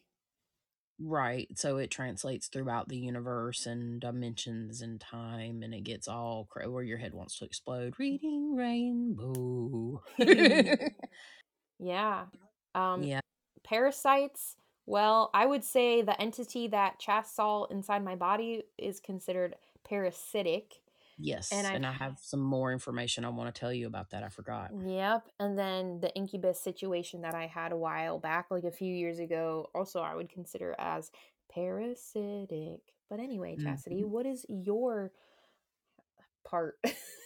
[1.01, 6.43] Right, so it translates throughout the universe and dimensions and time, and it gets all
[6.45, 7.95] cra where your head wants to explode.
[7.99, 10.03] Reading Rainbow.
[11.79, 12.27] Yeah.
[12.75, 13.21] Um, Yeah,
[13.63, 14.55] parasites,
[14.89, 20.81] well, I would say the entity that Chas saw inside my body is considered parasitic,
[21.51, 24.23] and yes, I've and I have some more information I wanna tell you about that,
[24.23, 24.71] I forgot.
[24.71, 28.93] Yep, and then the incubus situation that I had a while back, like a few
[28.93, 31.11] years ago, also I would consider as
[31.51, 32.81] parasitic.
[33.09, 34.05] But anyway, Chasity, Mhm.
[34.05, 35.11] what is your
[36.43, 36.79] part?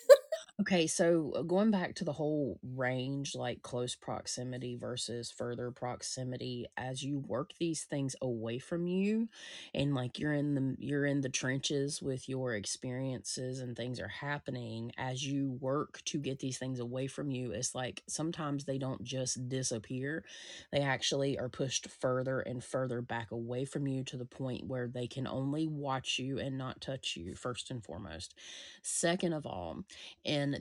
[0.62, 6.68] Okay, so uh, going back to the whole range, like close proximity versus further proximity,
[6.78, 9.30] as you work these things away from you,
[9.74, 14.08] and like you're in the you're in the trenches with your experiences and things are
[14.08, 18.78] happening, as you work to get these things away from you, it's like sometimes they
[18.78, 20.24] don't just disappear.
[20.72, 24.88] They actually are pushed further and further back away from you to the point where
[24.88, 28.36] they can only watch you and not touch you, first and foremost.
[28.84, 29.80] Second of all,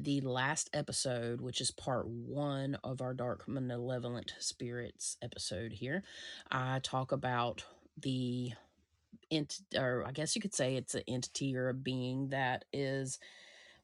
[0.00, 6.02] the last episode, which is part one of our Dark Malevolent Spirits episode here,
[6.50, 7.64] I talk about
[7.98, 8.52] the
[9.30, 13.18] ent or I guess you could say it's an entity or a being that is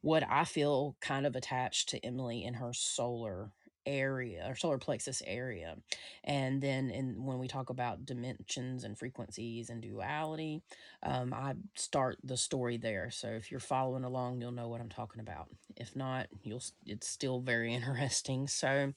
[0.00, 3.50] what I feel kind of attached to Emily in her solar
[3.88, 5.76] area or solar plexus area.
[6.22, 10.62] And then in when we talk about dimensions and frequencies and duality,
[11.02, 13.10] um, I start the story there.
[13.10, 15.48] So if you're following along, you'll know what I'm talking about.
[15.76, 18.46] If not, you'll it's still very interesting.
[18.46, 18.92] So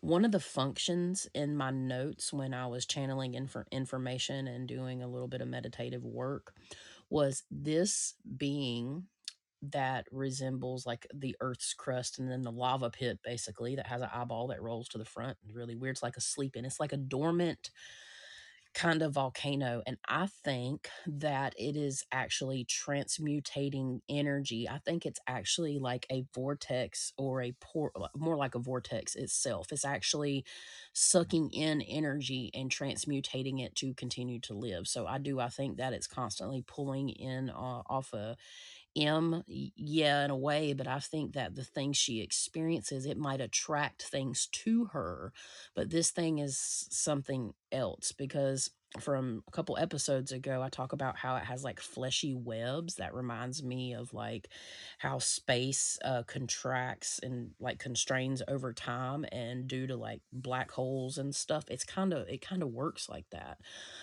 [0.00, 5.02] one of the functions in my notes when I was channeling infor- information and doing
[5.02, 6.52] a little bit of meditative work
[7.08, 9.04] was this being
[9.72, 14.10] that resembles like the Earth's crust and then the lava pit, basically, that has an
[14.12, 15.36] eyeball that rolls to the front.
[15.52, 15.94] Really weird.
[15.96, 16.64] It's like a sleeping.
[16.64, 17.70] It's like a dormant
[18.74, 19.82] kind of volcano.
[19.86, 24.68] And I think that it is actually transmutating energy.
[24.68, 29.70] I think it's actually like a vortex or a por more like a vortex itself.
[29.70, 30.44] It's actually
[30.92, 34.88] sucking in energy and transmutating it to continue to live.
[34.88, 38.36] So I do I think that it's constantly pulling in uh, off a
[38.96, 43.40] M, yeah, in a way, but I think that the things she experiences, it might
[43.40, 45.32] attract things to her,
[45.74, 48.70] but this thing is something else because
[49.00, 53.14] from a couple episodes ago, I talk about how it has like fleshy webs that
[53.14, 54.48] reminds me of like
[54.98, 61.18] how space uh, contracts and like constrains over time and due to like black holes
[61.18, 61.64] and stuff.
[61.68, 63.58] It's kind of it kind of works like that.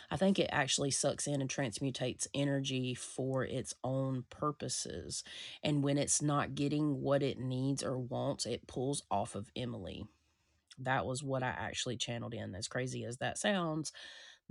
[0.09, 5.23] I think it actually sucks in and transmutates energy for its own purposes.
[5.63, 10.05] And when it's not getting what it needs or wants, it pulls off of Emily.
[10.79, 12.55] That was what I actually channeled in.
[12.55, 13.91] As crazy as that sounds,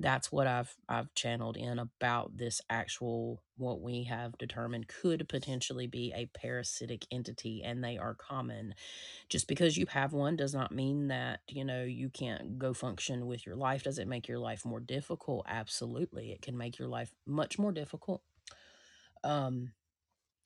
[0.01, 5.87] that's what I've I've channeled in about this actual what we have determined could potentially
[5.87, 8.75] be a parasitic entity and they are common.
[9.29, 13.27] Just because you have one does not mean that, you know, you can't go function
[13.27, 13.85] with your life.
[13.85, 15.47] Does it make your life more difficult?
[15.49, 16.33] Absolutely.
[16.33, 18.23] It can make your life much more difficult.
[19.25, 19.73] Um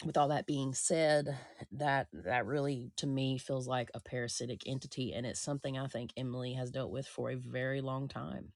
[0.05, 1.39] with all that being said,
[1.73, 6.13] that that really to me feels like a parasitic entity and it's something I think
[6.17, 8.53] Emily has dealt with for a very long time.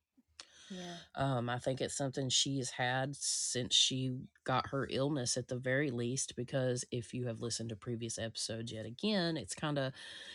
[0.71, 0.97] Yeah.
[1.15, 4.13] Um, I think it's something she's had since she
[4.45, 8.71] got her illness at the very least, because if you have listened to previous episodes
[8.73, 9.93] yet again, it's kind of,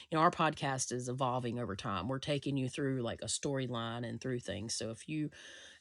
[0.10, 2.08] you know, our podcast is evolving over time.
[2.08, 4.74] We're taking you through like a storyline and through things.
[4.74, 5.30] So if you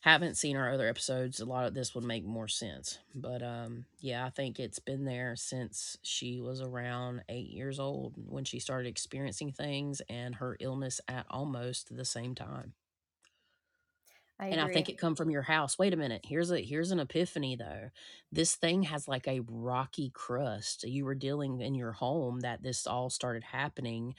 [0.03, 2.99] haven't seen our other episodes, a lot of this would make more sense.
[3.15, 8.15] But um, yeah, I think it's been there since she was around eight years old
[8.29, 12.75] when she started experiencing things and her illness at almost the same time.
[14.43, 14.91] I And I think agree.
[14.91, 15.79] it come from your house.
[15.79, 17.91] Wait a minute, here's a here's an epiphany though.
[18.31, 20.85] This thing has like a rocky crust.
[20.85, 24.15] You were dealing in your home that this all started happening.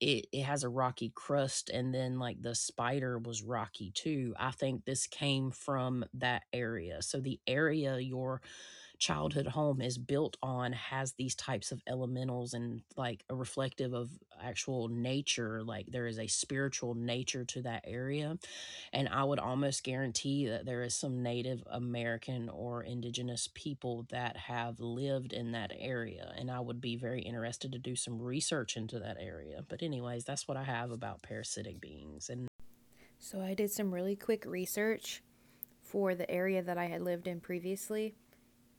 [0.00, 4.34] It it has a rocky crust and then like the spider was rocky too.
[4.38, 7.02] I think this came from that area.
[7.02, 8.42] So the area your
[9.02, 14.10] childhood home is built on has these types of elementals and like a reflective of
[14.42, 18.36] actual nature like there is a spiritual nature to that area
[18.92, 24.36] and I would almost guarantee that there is some Native American or indigenous people that
[24.36, 26.32] have lived in that area.
[26.36, 29.64] And I would be very interested to do some research into that area.
[29.68, 32.28] But, anyways, that's what I have about parasitic beings.
[32.28, 32.48] And
[33.18, 35.22] So I did some really quick research
[35.82, 38.14] for the area that I had lived in previously,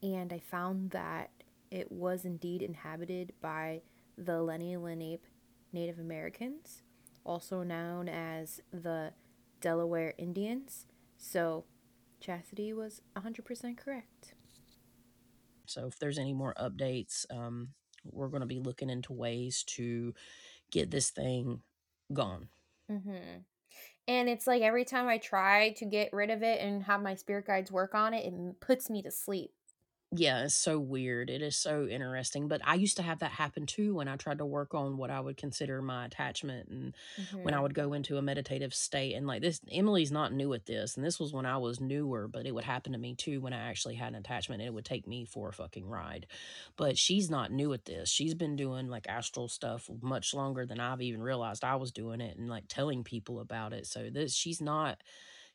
[0.03, 1.31] and I found that
[1.71, 3.81] it was indeed inhabited by
[4.17, 5.25] the Lenni Lenape
[5.71, 6.83] Native Americans,
[7.23, 9.13] also known as the
[9.61, 10.85] Delaware Indians.
[11.17, 11.63] So
[12.21, 14.35] Chasity was 100% correct.
[15.65, 17.69] so, if there's any more updates, um,
[18.05, 20.13] we're going to be looking into ways to
[20.69, 21.61] get this thing
[22.11, 22.49] gone.
[22.91, 23.39] Mm-hmm.
[24.07, 27.15] And it's like every time I try to get rid of it and have my
[27.15, 29.51] spirit guides work on it, it puts me to sleep.
[30.15, 31.31] Yeah, it's so weird.
[31.31, 32.47] It is so interesting.
[32.47, 35.09] But I used to have that happen too when I tried to work on what
[35.09, 36.93] I would consider my attachment and
[37.41, 37.63] when I Mm-hmm.
[37.63, 39.13] would go into a meditative state.
[39.15, 40.95] And like this, Emily's not new at this.
[40.95, 43.53] And this was when I was newer, but it would happen to me too when
[43.53, 46.27] I actually had an attachment and it would take me for a fucking ride.
[46.77, 48.09] But she's not new at this.
[48.09, 52.21] She's been doing like astral stuff much longer than I've even realized I was doing
[52.21, 53.87] it and like telling people about it.
[53.87, 55.01] So this, she's not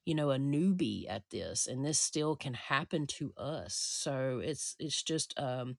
[0.09, 3.75] you know, a newbie at this, and this still can happen to us.
[3.75, 5.77] So it's it's just um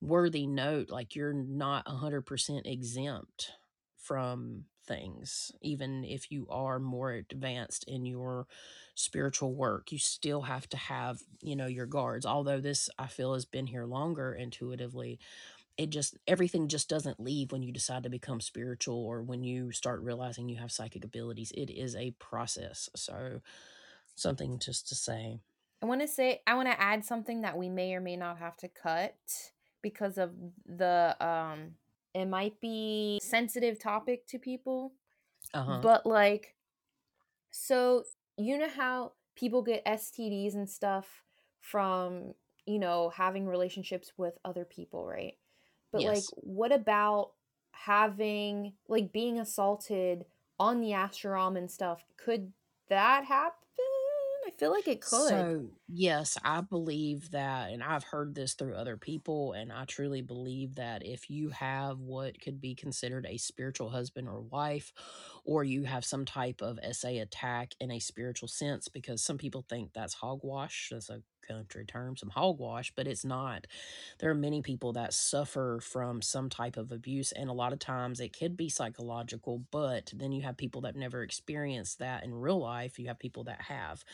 [0.00, 3.52] worthy note like you're not 100% exempt
[3.96, 8.46] from things even if you are more advanced in your
[8.94, 13.32] spiritual work you still have to have you know your guards although this i feel
[13.32, 15.18] has been here longer intuitively
[15.76, 19.72] it just everything just doesn't leave when you decide to become spiritual or when you
[19.72, 21.52] start realizing you have psychic abilities.
[21.52, 23.40] It is a process so
[24.14, 25.40] something just to say.
[25.82, 28.38] I want to say I want to add something that we may or may not
[28.38, 29.16] have to cut
[29.82, 30.30] because of
[30.64, 31.72] the um
[32.14, 34.92] it might be sensitive topic to people,
[35.52, 35.80] uh-huh.
[35.82, 36.54] but like
[37.50, 38.04] so
[38.36, 41.24] you know how people get STDs and stuff
[41.60, 42.34] from,
[42.66, 45.34] you know, having relationships with other people, right?
[45.94, 47.30] But like what about
[47.72, 50.26] having like being assaulted
[50.58, 52.04] on the astral and stuff?
[52.16, 52.52] Could
[52.88, 53.58] that happen?
[54.46, 55.28] I feel like it could.
[55.28, 60.20] So, yes, I believe that, and I've heard this through other people, and I truly
[60.20, 64.92] believe that if you have what could be considered a spiritual husband or wife,
[65.44, 69.64] or you have some type of SA attack in a spiritual sense, because some people
[69.66, 73.66] think that's hogwash, that's a country term, some hogwash, but it's not.
[74.18, 77.78] There are many people that suffer from some type of abuse, and a lot of
[77.78, 82.34] times it could be psychological, but then you have people that never experienced that in
[82.34, 82.98] real life.
[82.98, 84.04] You have people that have.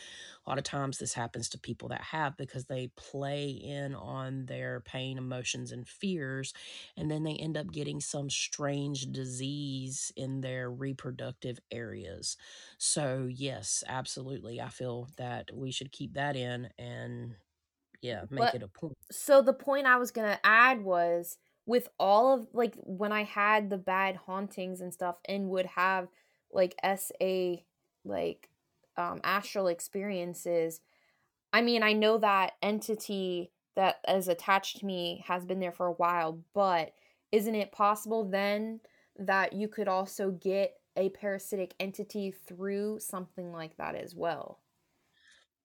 [0.46, 4.46] A lot of times this happens to people that have because they play in on
[4.46, 6.52] their pain, emotions, and fears,
[6.96, 12.36] and then they end up getting some strange disease in their reproductive areas.
[12.78, 14.60] So, yes, absolutely.
[14.60, 17.19] I feel that we should keep that in and,
[18.02, 18.96] yeah, make But it a point.
[19.10, 23.70] so the point I was gonna add was with all of like when I had
[23.70, 26.08] the bad hauntings and stuff and would have
[26.52, 27.56] like SA
[28.04, 28.48] like
[28.96, 30.80] um astral experiences,
[31.52, 35.86] I mean, I know that entity that is attached to me has been there for
[35.86, 36.92] a while, but
[37.32, 38.80] isn't it possible then
[39.18, 44.60] that you could also get a parasitic entity through something like that as well?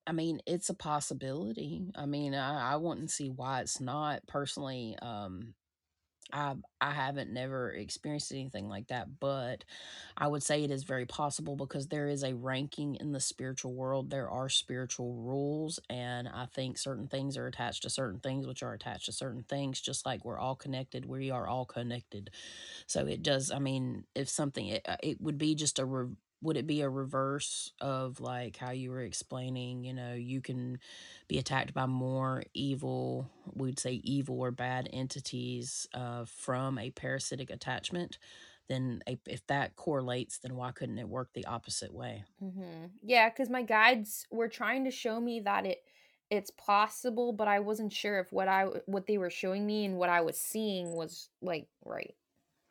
[0.07, 1.91] I mean, it's a possibility.
[1.95, 4.25] I mean, I, I wouldn't see why it's not.
[4.27, 5.53] Personally, um,
[6.33, 9.63] I I haven't never experienced anything like that, but
[10.17, 13.73] I would say it is very possible because there is a ranking in the spiritual
[13.73, 14.09] world.
[14.11, 18.63] There are spiritual rules, and I think certain things are attached to certain things, which
[18.63, 19.81] are attached to certain things.
[19.81, 22.31] Just like we're all connected, we are all connected.
[22.87, 23.51] So it does.
[23.51, 25.85] I mean, if something, it, it would be just a.
[25.85, 26.15] Re-
[26.45, 29.83] would it be a reverse of like how you were explaining?
[29.83, 30.79] You know, you can
[31.27, 37.49] be attacked by more evil, we'd say evil or bad entities uh, from a parasitic
[37.49, 38.19] attachment,
[38.67, 42.25] then a, if that correlates, then why couldn't it work the opposite way?
[42.41, 42.91] Mhm.
[43.01, 45.83] Yeah, because my guides were trying to show me that it
[46.29, 49.97] it's possible, but I wasn't sure if what i what they were showing me and
[49.97, 52.15] what I was seeing was, like, right.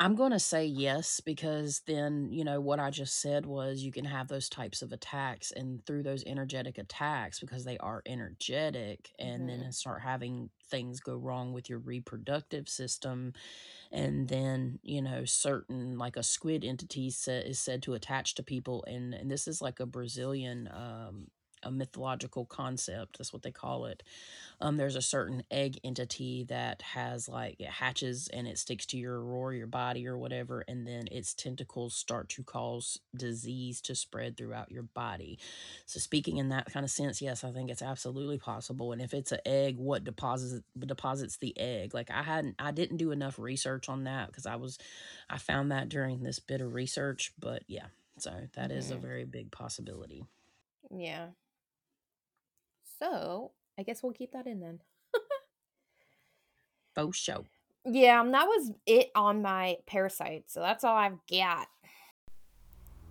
[0.01, 4.05] I'm gonna say yes because then, you know, what I just said was you can
[4.05, 9.49] have those types of attacks and through those energetic attacks because they are energetic and
[9.49, 9.73] then Mhm.
[9.73, 13.33] start having things go wrong with your reproductive system
[13.93, 18.43] and then you know certain like a squid entity sa- is said to attach to
[18.43, 21.29] people and and this is like a brazilian um
[21.65, 24.03] a mythological concept that's what they call it
[24.61, 28.97] um, there's a certain egg entity that has like it hatches and it sticks to
[28.97, 33.95] your or your body or whatever, and then its tentacles start to cause disease to
[33.95, 35.39] spread throughout your body.
[35.87, 38.93] So speaking in that kind of sense, yes, I think it's absolutely possible.
[38.93, 41.95] And if it's an egg, what deposits deposits the egg?
[41.95, 44.79] Like I hadn't I didn't do enough research on that because I was
[45.29, 47.87] I found that during this bit of research, but yeah.
[48.19, 49.01] So that is a Mhm.
[49.01, 50.25] very big possibility.
[50.91, 51.31] Yeah.
[53.05, 54.81] So, I guess we'll keep that in then.
[56.95, 57.45] Faux show.
[57.85, 61.67] Yeah, um, that was it on my parasite, so that's all I've got.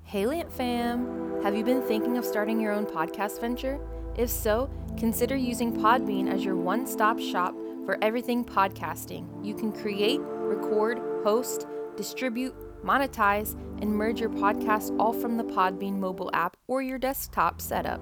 [0.03, 1.41] Hey, LAMP fam!
[1.43, 3.79] Have you been thinking of starting your own podcast venture?
[4.17, 7.53] If so, consider using Podbean as your one stop shop
[7.85, 9.45] for everything podcasting.
[9.45, 15.99] You can create, record, host, distribute, monetize, and merge your podcast all from the Podbean
[15.99, 18.01] mobile app or your desktop setup.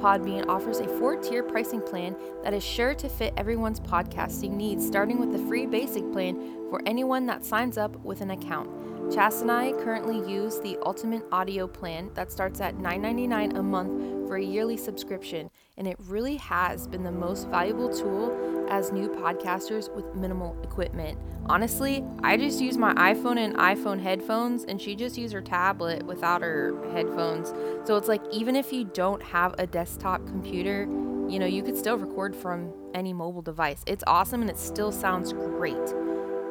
[0.00, 4.86] Podbean offers a four tier pricing plan that is sure to fit everyone's podcasting needs,
[4.86, 8.70] starting with the free basic plan for anyone that signs up with an account.
[9.12, 14.26] Chas and I currently use the Ultimate Audio plan that starts at $9.99 a month
[14.26, 19.08] for a yearly subscription, and it really has been the most valuable tool as new
[19.08, 21.18] podcasters with minimal equipment.
[21.46, 26.04] Honestly, I just use my iPhone and iPhone headphones, and she just used her tablet
[26.04, 27.54] without her headphones.
[27.88, 30.82] So it's like, even if you don't have a desktop computer,
[31.30, 33.82] you know, you could still record from any mobile device.
[33.86, 35.94] It's awesome and it still sounds great.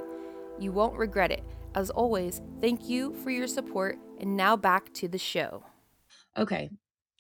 [0.60, 1.44] You won't regret it.
[1.76, 5.64] As always, thank you for your support, and now back to the show.
[6.38, 6.70] Okay,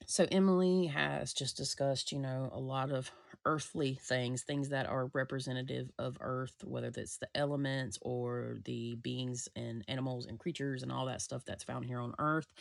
[0.06, 3.10] so Emily has just discussed, you know, a lot of
[3.45, 9.47] earthly things, things that are representative of earth, whether that's the elements or the beings
[9.56, 12.51] and animals and creatures and all that stuff that's found here on earth.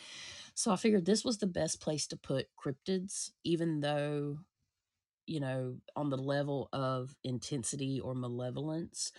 [0.55, 4.39] So I figured this was the best place to put cryptids, even though
[5.27, 9.11] you know, on the level of intensity or malevolence.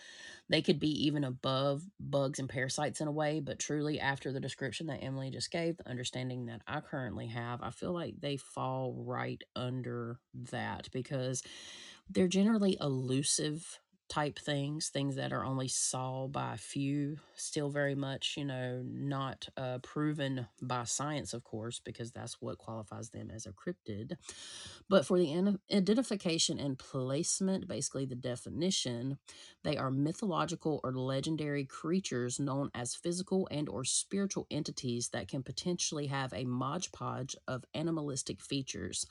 [0.49, 4.39] They could be even above bugs and parasites in a way, but truly, after the
[4.39, 8.37] description that Emily just gave, the understanding that I currently have, I feel like they
[8.37, 10.19] fall right under
[10.51, 11.43] that because
[12.09, 13.79] they're generally elusive
[14.09, 19.47] type things, things that are only saw by few, still very much, you know, not
[19.57, 24.13] uh, proven by science, of course, because that's what qualifies them as a cryptid.
[24.89, 29.17] But for the identification and placement, basically the definition,
[29.63, 35.43] they are mythological or legendary creatures known as physical and or spiritual entities that can
[35.43, 39.05] potentially have a modge podge of animalistic features.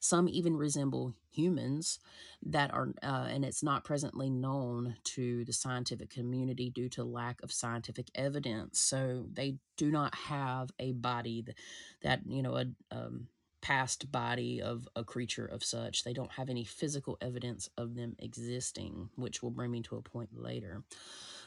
[0.00, 1.98] Some even resemble humans
[2.46, 7.42] that are, uh, and it's not presently known to the scientific community due to lack
[7.42, 8.80] of scientific evidence.
[8.80, 11.56] So they do not have a body that,
[12.02, 13.28] that you know, a um,
[13.60, 16.04] past body of a creature of such.
[16.04, 20.02] They don't have any physical evidence of them existing, which will bring me to a
[20.02, 20.82] point later.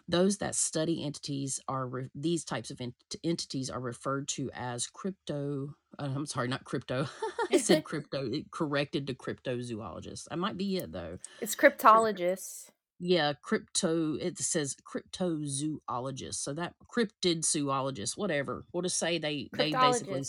[0.07, 4.87] Those that study entities are re- these types of ent- entities are referred to as
[4.87, 5.75] crypto.
[5.97, 7.07] Uh, I'm sorry, not crypto.
[7.51, 8.29] I said crypto.
[8.31, 10.27] It corrected to cryptozoologist.
[10.31, 11.19] I might be it though.
[11.39, 12.69] it's cryptologists.
[12.99, 14.15] Yeah, crypto.
[14.15, 16.35] It says cryptozoologist.
[16.35, 18.65] So that cryptid zoologist, whatever.
[18.73, 20.23] We'll just say they they basically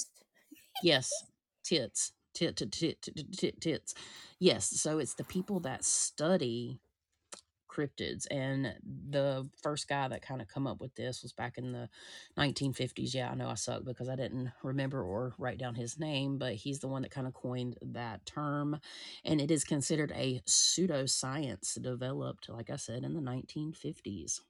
[0.82, 1.10] yes
[1.62, 3.94] tits tit tit tit tit tit tits.
[4.38, 6.80] Yes, so it's the people that study
[7.68, 8.74] cryptids and
[9.08, 11.88] the first guy that kind of come up with this was back in the
[12.38, 16.36] 1950s yeah i know i suck because i didn't remember or write down his name
[16.36, 18.78] but he's the one that kind of coined that term
[19.24, 24.40] and it is considered a pseudoscience developed like i said in the 1950s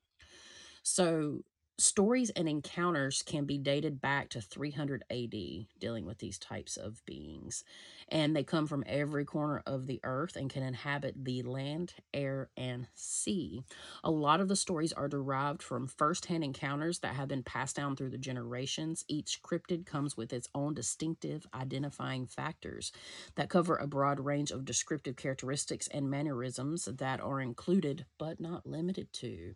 [0.83, 1.45] so
[1.79, 7.05] stories and encounters can be dated back to 300 AD dealing with these types of
[7.07, 7.65] beings.
[8.09, 12.51] And they come from every corner of the earth and can inhabit the land, air,
[12.57, 13.65] and sea.
[14.05, 17.97] A lot of the stories are derived from firsthand encounters that have been passed down
[17.97, 19.05] through the generations.
[19.09, 22.93] Each cryptid comes with its own distinctive identifying factors
[23.35, 28.67] that cover a broad range of descriptive characteristics and mannerisms that are included but not
[28.67, 29.55] limited to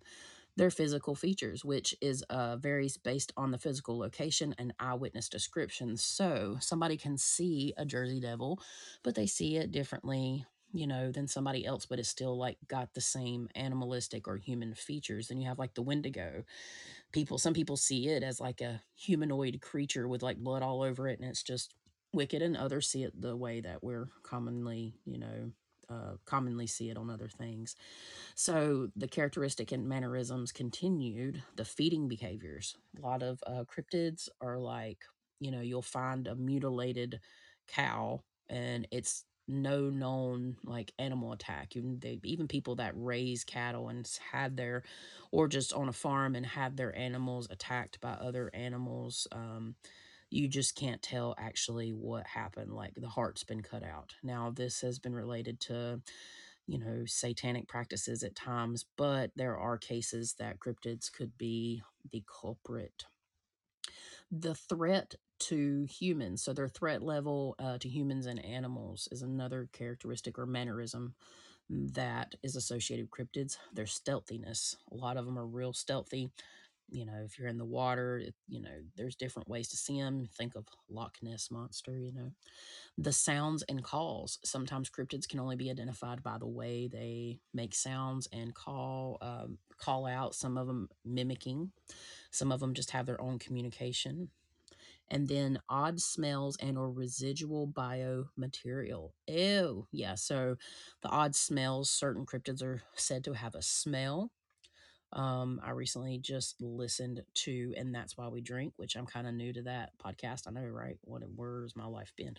[0.57, 6.03] their physical features, which is uh, varies based on the physical location and eyewitness descriptions.
[6.03, 8.61] So somebody can see a Jersey Devil,
[9.03, 12.95] but they see it differently, you know, than somebody else, but it's still like got
[12.95, 15.29] the same animalistic or human features.
[15.29, 16.45] Then you have like the Wendigo.
[17.13, 21.07] People, some people see it as like a humanoid creature with like blood all over
[21.07, 21.75] it, and it's just
[22.13, 25.51] wicked, and others see it the way that we're commonly, you know,
[25.89, 27.76] uh, commonly see it on other things.
[28.34, 31.43] So the characteristic and mannerisms continued.
[31.57, 32.76] The feeding behaviors.
[32.99, 34.99] A lot of uh, cryptids are like,
[35.41, 37.20] you know, you'll find a mutilated
[37.68, 41.76] cow and it's no known like animal attack.
[41.76, 44.82] Even they, even people that raise cattle and had their,
[45.30, 49.28] or just on a farm and had their animals attacked by other animals.
[49.32, 49.76] Um,
[50.31, 52.72] you just can't tell actually what happened.
[52.72, 54.14] Like the heart's been cut out.
[54.22, 56.01] Now this has been related to
[56.66, 62.22] you know, satanic practices at times, but there are cases that cryptids could be the
[62.41, 63.05] culprit.
[64.31, 69.68] The threat to humans, so their threat level uh, to humans and animals, is another
[69.72, 71.14] characteristic or mannerism
[71.70, 73.59] that is associated with cryptids.
[73.74, 74.77] Their stealthiness.
[74.93, 76.31] A lot of them are real stealthy.
[76.89, 80.01] You know, if you're in the water, it, you know, there's different ways to see
[80.01, 80.28] them.
[80.37, 82.30] Think of Loch Ness Monster, you know
[82.99, 84.39] the sounds and calls.
[84.45, 89.59] Sometimes cryptids can only be identified by the way they make sounds and call um,
[89.78, 90.34] call out.
[90.34, 91.72] Some of them mimicking.
[92.30, 94.30] Some of them just have their own communication.
[95.11, 99.11] And then odd smells and or residual biomaterial.
[99.28, 99.87] Ew.
[99.93, 100.16] Yeah.
[100.16, 100.57] So
[101.03, 104.32] the odd smells, certain cryptids are said to have a smell.
[105.13, 109.35] Um, I recently just listened to And That's Why We Drink, which I'm kind of
[109.35, 110.43] new to that podcast.
[110.47, 110.99] I know, right?
[111.03, 112.37] What where's my life been?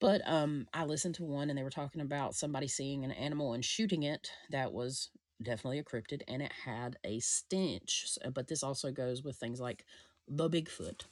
[0.00, 3.52] But um, I listened to one and they were talking about somebody seeing an animal
[3.52, 5.10] and shooting it that was
[5.42, 8.04] definitely a cryptid and it had a stench.
[8.06, 9.84] So- But this also goes with things like
[10.28, 11.02] the Bigfoot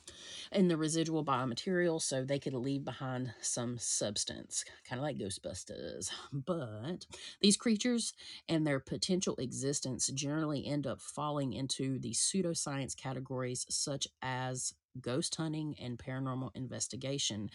[0.51, 6.11] and the residual biomaterial, so they could leave behind some substance, kind of like Ghostbusters.
[6.33, 7.07] But
[7.41, 8.15] these creatures
[8.49, 15.35] and their potential existence generally end up falling into the pseudoscience categories such as ghost
[15.37, 17.51] hunting and paranormal investigation.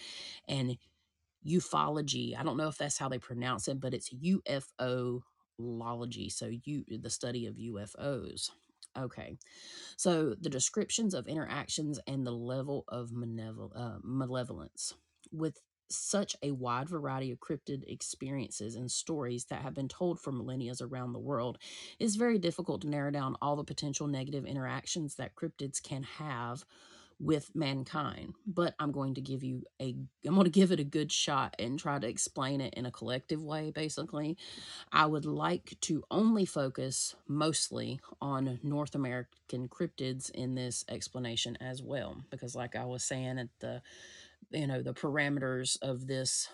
[0.48, 0.78] And
[1.46, 2.38] ufology.
[2.38, 5.22] I don't know if that's how they pronounce it, but it's UFO
[5.58, 6.30] lology.
[6.30, 8.52] So you the study of UFOs.
[8.98, 9.38] Okay.
[9.96, 14.94] So the descriptions of interactions and the level of manevol- uh, malevolence
[15.32, 20.32] with such a wide variety of cryptid experiences and stories that have been told for
[20.32, 21.58] millennia around the world,
[22.00, 26.66] it's very difficult to narrow down all the potential negative interactions that cryptids can have
[27.20, 28.34] with mankind.
[28.46, 29.96] But I'm going to give you a
[30.26, 32.92] I'm going to give it a good shot and try to explain it in a
[32.92, 34.38] collective way basically.
[34.92, 41.82] I would like to only focus mostly on North American cryptids in this explanation as
[41.82, 43.82] well because like I was saying at the
[44.52, 46.50] you know the parameters of this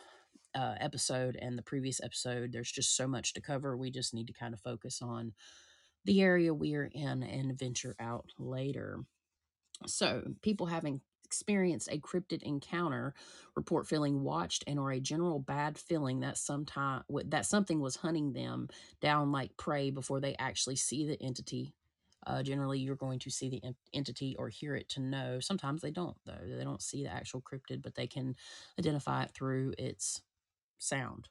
[0.55, 4.27] uh, episode and the previous episode there's just so much to cover we just need
[4.27, 5.33] to kind of focus on
[6.05, 8.99] the area we're in and venture out later
[9.87, 13.13] so, people having experienced a cryptid encounter
[13.55, 18.33] report feeling watched and or a general bad feeling that sometime that something was hunting
[18.33, 18.67] them
[19.01, 21.73] down like prey before they actually see the entity.
[22.27, 25.39] Uh, generally, you're going to see the en- entity or hear it to know.
[25.39, 26.37] Sometimes they don't, though.
[26.47, 28.35] They don't see the actual cryptid, but they can
[28.79, 30.21] identify it through its
[30.77, 31.27] sound.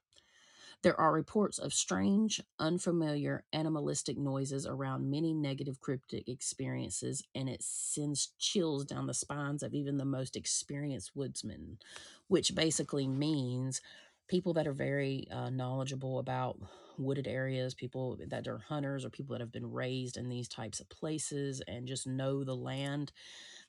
[0.83, 7.63] There are reports of strange, unfamiliar, animalistic noises around many negative cryptic experiences, and it
[7.63, 11.79] sends chills down the spines of even the most experienced woodsmen,
[12.27, 13.81] which basically means
[14.27, 16.59] people that are very uh, knowledgeable about
[16.99, 20.81] wooded areas, people that are hunters, or people that have been raised in these types
[20.81, 23.13] of places and just know the land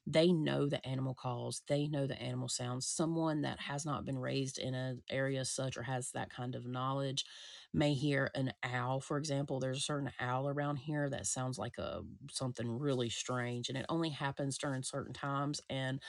[0.06, 4.18] they know the animal calls they know the animal sounds someone that has not been
[4.18, 7.26] raised in an area such or has that kind of knowledge
[7.74, 11.78] may hear an owl for example there's a certain owl around here that sounds like
[11.78, 16.02] a something really strange and it only happens during certain times and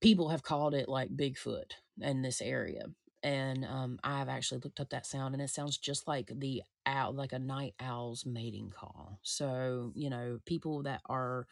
[0.00, 2.84] people have called it like bigfoot in this area
[3.22, 7.12] and um, i've actually looked up that sound and it sounds just like the owl
[7.14, 11.46] like a night owl's mating call so you know people that are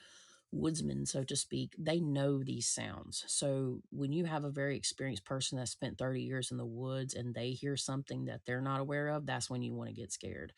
[0.52, 3.24] woodsmen, so to speak, they know these sounds.
[3.26, 7.14] So when you have a very experienced person that spent 30 years in the woods
[7.14, 10.12] and they hear something that they're not aware of, that's when you want to get
[10.12, 10.52] scared.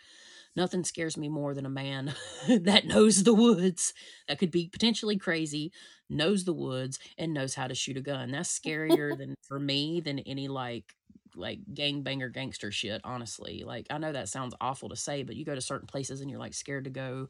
[0.57, 2.15] Nothing scares me more than a man
[2.49, 3.95] that knows the woods,
[4.29, 5.73] that could be potentially crazy,
[6.11, 8.33] knows the woods, and knows how to shoot a gun.
[8.33, 10.95] That's scarier than for me than any like
[11.37, 13.65] like gangbanger gangster shit, honestly.
[13.67, 16.31] Like I know that sounds awful to say, but you go to certain places and
[16.31, 17.29] you're like scared to go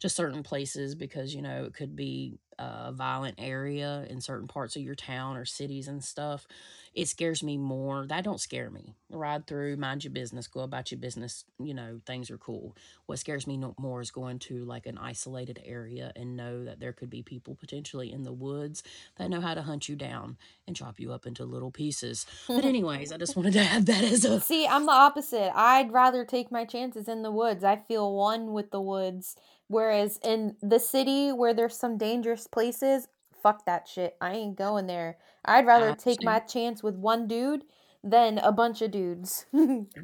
[0.00, 4.76] to certain places because you know it could be a violent area in certain parts
[4.76, 6.46] of your town or cities and stuff
[6.92, 10.90] it scares me more that don't scare me ride through mind your business go about
[10.90, 14.64] your business you know things are cool what scares me no more is going to
[14.64, 18.82] like an isolated area and know that there could be people potentially in the woods
[19.16, 20.36] that know how to hunt you down
[20.66, 24.02] and chop you up into little pieces but anyways i just wanted to have that
[24.02, 25.52] as a See, I'm the opposite.
[25.54, 27.62] I'd rather take my chances in the woods.
[27.62, 29.36] I feel one with the woods.
[29.68, 33.08] Whereas in the city where there's some dangerous places,
[33.42, 34.16] fuck that shit.
[34.20, 35.18] I ain't going there.
[35.44, 37.64] I'd rather take my chance with one dude
[38.02, 39.46] than a bunch of dudes.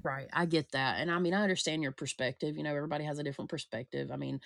[0.03, 0.29] Right.
[0.33, 1.01] I get that.
[1.01, 2.57] And I mean, I understand your perspective.
[2.57, 4.11] You know, everybody has a different perspective.
[4.13, 4.41] I mean,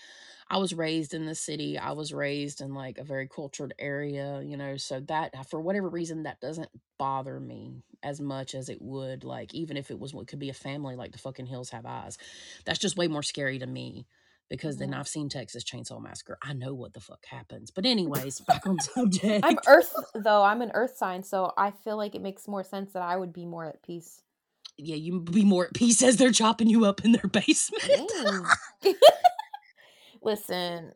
[0.48, 1.78] I was raised in the city.
[1.78, 5.60] I was raised in like a very cultured area, you know, so that uh, for
[5.60, 9.98] whatever reason that doesn't bother me as much as it would like even if it
[9.98, 12.16] was what could be a family like the fucking hills have eyes.
[12.64, 14.06] That's just way more scary to me
[14.50, 14.92] because then.
[14.92, 16.36] I've seen Texas Chainsaw Massacre.
[16.42, 17.70] I know what the fuck happens.
[17.70, 19.44] But anyways, back on subject.
[19.44, 20.42] I'm earth though.
[20.42, 23.32] I'm an earth sign, so I feel like it makes more sense that I would
[23.32, 24.20] be more at peace.
[24.76, 28.12] Yeah, you be more at peace as they're chopping you up in their basement.
[30.22, 30.92] Listen,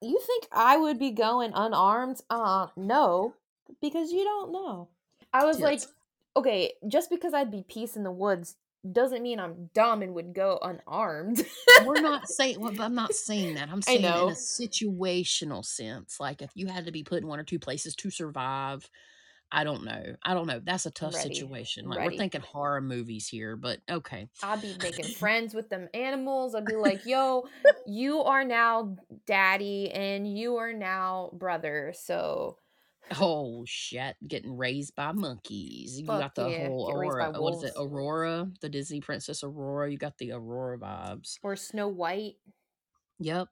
[0.00, 2.20] you think I would be going unarmed?
[2.30, 3.34] Uh, no,
[3.80, 4.88] because you don't know.
[5.32, 5.80] I was like,
[6.36, 8.56] okay, just because I'd be peace in the woods
[8.90, 11.44] doesn't mean I'm dumb and would go unarmed.
[11.84, 13.68] We're not saying well, I'm not saying that.
[13.68, 17.38] I'm saying in a situational sense, like if you had to be put in one
[17.38, 18.88] or two places to survive,
[19.52, 20.16] I don't know.
[20.24, 20.60] I don't know.
[20.64, 21.34] That's a tough ready.
[21.34, 21.86] situation.
[21.86, 24.28] Like we're thinking horror movies here, but okay.
[24.42, 26.54] I'd be making friends with them animals.
[26.54, 27.44] I'd be like, yo,
[27.86, 31.92] you are now daddy and you are now brother.
[31.94, 32.56] So
[33.20, 36.00] Oh shit, getting raised by monkeys.
[36.00, 36.68] You fuck got the yeah.
[36.68, 37.40] whole Get raised by Aurora.
[37.40, 37.72] What is it?
[37.76, 37.92] wolves.
[37.92, 39.90] Aurora, the Disney princess Aurora.
[39.90, 41.38] You got the Aurora vibes.
[41.42, 42.36] Or Snow White.
[43.18, 43.48] Yep.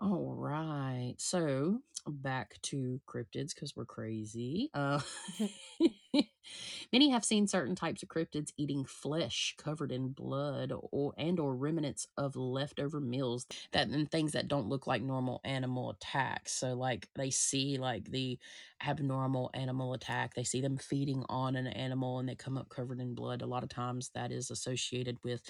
[0.00, 1.14] All right.
[1.18, 4.70] So back to cryptids because we're crazy.
[4.72, 5.00] Uh,
[6.92, 11.54] many have seen certain types of cryptids eating flesh covered in blood or and or
[11.54, 16.52] remnants of leftover meals that and things that don't look like normal animal attacks.
[16.52, 18.38] So like they see like the
[18.86, 23.00] abnormal animal attack, they see them feeding on an animal and they come up covered
[23.00, 23.42] in blood.
[23.42, 25.42] A lot of times that is associated with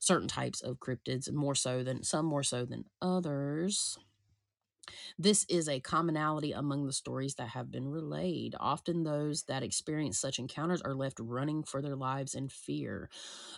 [0.00, 3.96] certain types of cryptids, more so than some more so than others.
[5.18, 8.54] This is a commonality among the stories that have been relayed.
[8.58, 13.08] Often, those that experience such encounters are left running for their lives in fear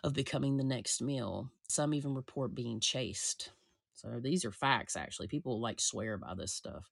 [0.05, 1.51] of becoming the next meal.
[1.69, 3.53] Some even report being chased.
[3.95, 5.29] So, these are facts, actually.
[5.29, 6.89] People like swear by this stuff.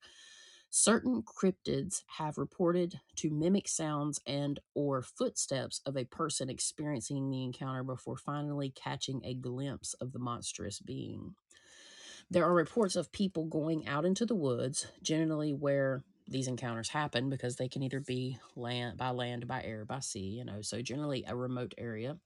[0.69, 7.43] Certain cryptids have reported to mimic sounds and or footsteps of a person experiencing the
[7.43, 11.35] encounter before finally catching a glimpse of the monstrous being.
[12.29, 17.29] There are reports of people going out into the woods, generally where these encounters happen
[17.29, 20.81] because they can either be land by land, by air, by sea, you know, so
[20.81, 22.17] generally a remote area.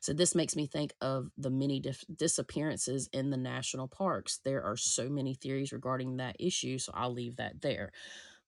[0.00, 4.38] So this makes me think of the many dif- disappearances in the national parks.
[4.44, 7.90] There are so many theories regarding that issue, so I'll leave that there.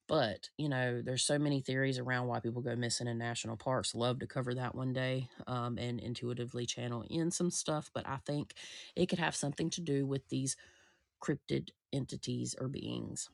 [0.08, 3.94] But, you know, there's so many theories around why people go missing in national parks.
[3.94, 7.90] Love to cover that one day um, and intuitively channel in some stuff.
[7.94, 8.54] But I think
[8.96, 10.56] it could have something to do with these
[11.22, 13.28] cryptid entities or beings.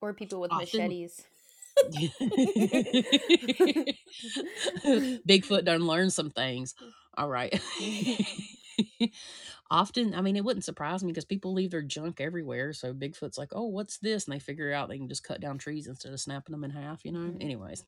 [0.00, 1.24] Or people with Often- machetes.
[5.28, 6.74] Bigfoot done learned some things.
[7.16, 7.60] All right.
[9.70, 12.72] Often, I mean, it wouldn't surprise me because people leave their junk everywhere.
[12.72, 14.26] So Bigfoot's like, oh, what's this?
[14.26, 16.70] And they figure out they can just cut down trees instead of snapping them in
[16.70, 17.34] half, you know?
[17.34, 17.40] Mhm.
[17.40, 17.84] Anyways,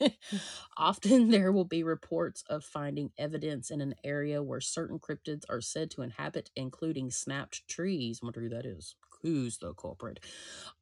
[0.76, 5.60] often there will be reports of finding evidence in an area where certain cryptids are
[5.60, 8.20] said to inhabit, including snapped trees.
[8.22, 8.96] I wonder who that is.
[9.22, 10.18] Who's the culprit?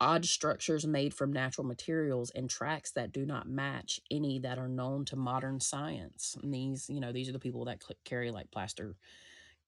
[0.00, 4.68] Odd structures made from natural materials and tracks that do not match any that are
[4.68, 6.36] known to modern science.
[6.42, 8.96] And these, you know, these are the people that cl- carry like plaster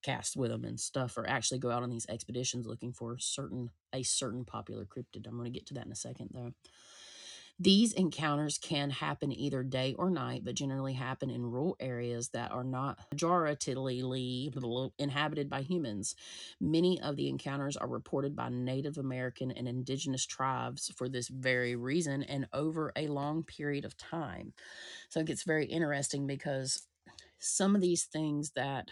[0.01, 3.69] cast with them and stuff or actually go out on these expeditions looking for certain
[3.93, 5.27] a certain popular cryptid.
[5.27, 6.53] I'm going to get to that in a second though.
[7.59, 12.51] These encounters can happen either day or night, but generally happen in rural areas that
[12.51, 14.51] are not majoritarily
[14.97, 16.15] inhabited by humans.
[16.59, 21.75] Many of the encounters are reported by Native American and indigenous tribes for this very
[21.75, 24.53] reason and over a long period of time.
[25.09, 26.87] So it gets very interesting because
[27.37, 28.89] some of these things that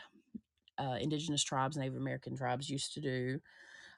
[0.79, 3.39] uh, indigenous tribes, Native American tribes used to do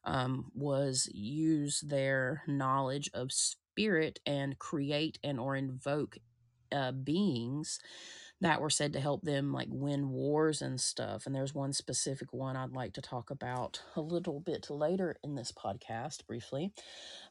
[0.06, 6.18] um, was use their knowledge of spirit and create and or invoke
[6.72, 7.80] uh, beings
[8.42, 11.26] that were said to help them like win wars and stuff.
[11.26, 15.36] And there's one specific one I'd like to talk about a little bit later in
[15.36, 16.74] this podcast briefly.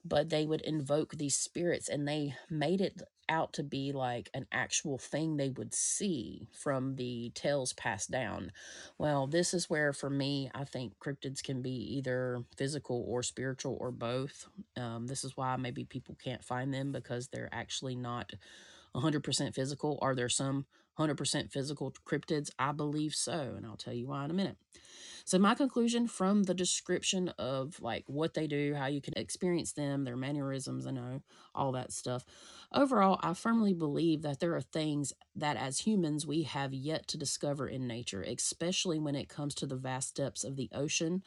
[0.04, 4.46] But they would invoke these spirits and they made it out to be like an
[4.52, 8.52] actual thing they would see from the tales passed down.
[8.96, 13.76] Well, this is where for me, I think cryptids can be either physical or spiritual
[13.80, 14.46] or both.
[14.76, 18.32] Um, this is why maybe people can't find them because they're actually not
[18.94, 19.98] 100% physical.
[20.02, 20.66] Are there some
[20.98, 22.50] 100% physical cryptids?
[22.58, 24.56] I believe so, and I'll tell you why in a minute.
[25.24, 29.72] So my conclusion from the description of like what they do, how you can experience
[29.72, 31.22] them, their mannerisms, I know
[31.54, 32.24] all that stuff.
[32.72, 37.18] Overall, I firmly believe that there are things that as humans we have yet to
[37.18, 41.22] discover in nature, especially when it comes to the vast depths of the ocean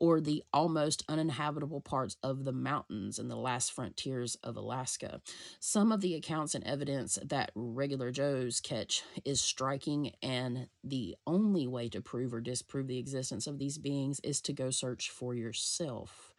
[0.00, 5.20] or the almost uninhabitable parts of the mountains and the last frontiers of Alaska.
[5.60, 11.66] Some of the accounts and evidence that regular Joes catch is striking, and the only
[11.66, 15.34] way to prove or disprove the existence of these beings is to go search for
[15.34, 16.32] yourself.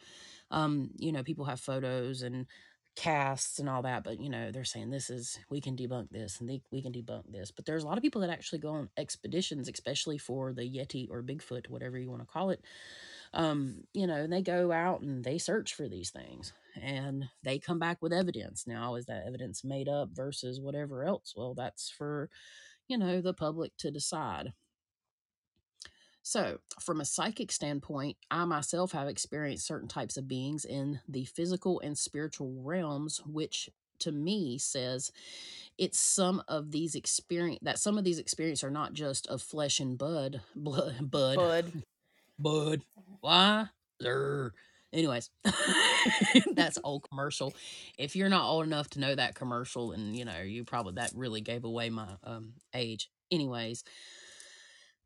[0.52, 2.48] Um, you know, people have photos and
[2.96, 6.40] casts and all that, but you know, they're saying this is we can debunk this
[6.40, 7.52] and they, we can debunk this.
[7.52, 11.08] But there's a lot of people that actually go on expeditions, especially for the Yeti
[11.10, 12.62] or Bigfoot, whatever you want to call it
[13.34, 17.60] um, you know, and they go out and they search for these things and they
[17.60, 18.66] come back with evidence.
[18.66, 21.34] Now, is that evidence made up versus whatever else?
[21.36, 22.30] Well, that's for,
[22.88, 24.54] you know, the public to decide.
[26.22, 31.26] So, from a psychic standpoint, I myself have experienced certain types of beings in the
[31.26, 33.70] physical and spiritual realms, which
[34.00, 35.12] to me says
[35.78, 39.80] it's some of these experience that some of these experiences are not just of flesh
[39.80, 41.84] and blood, blood, bud, Bud.
[42.40, 42.82] Bud.
[43.22, 43.68] Why?
[44.92, 45.30] Anyways,
[46.54, 47.54] that's old commercial.
[47.98, 51.12] If you're not old enough to know that commercial, and you know, you probably that
[51.16, 53.10] really gave away my um age.
[53.32, 53.84] Anyways,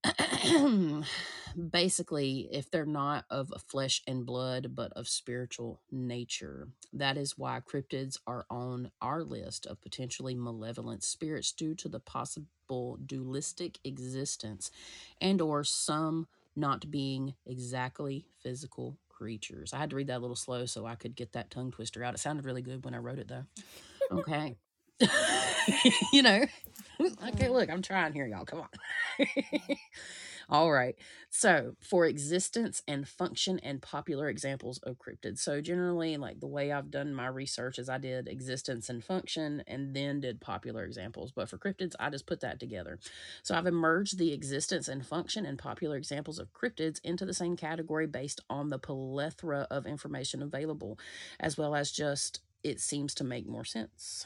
[1.71, 7.59] basically, if they're not of flesh and blood, but of spiritual nature, that is why
[7.59, 14.71] cryptids are on our list of potentially malevolent spirits due to the possible dualistic existence
[15.21, 19.73] and or some not being exactly physical creatures.
[19.73, 22.03] I had to read that a little slow so I could get that tongue twister
[22.03, 22.13] out.
[22.13, 23.45] It sounded really good when I wrote it though.
[24.11, 24.57] Okay.
[26.13, 26.45] you know,
[27.29, 28.45] okay, look, I'm trying here, y'all.
[28.45, 29.27] Come on.
[30.49, 30.95] All right.
[31.29, 35.39] So, for existence and function and popular examples of cryptids.
[35.39, 39.63] So, generally, like the way I've done my research is I did existence and function
[39.67, 41.31] and then did popular examples.
[41.31, 42.99] But for cryptids, I just put that together.
[43.41, 47.55] So, I've emerged the existence and function and popular examples of cryptids into the same
[47.55, 50.99] category based on the plethora of information available,
[51.39, 54.25] as well as just it seems to make more sense.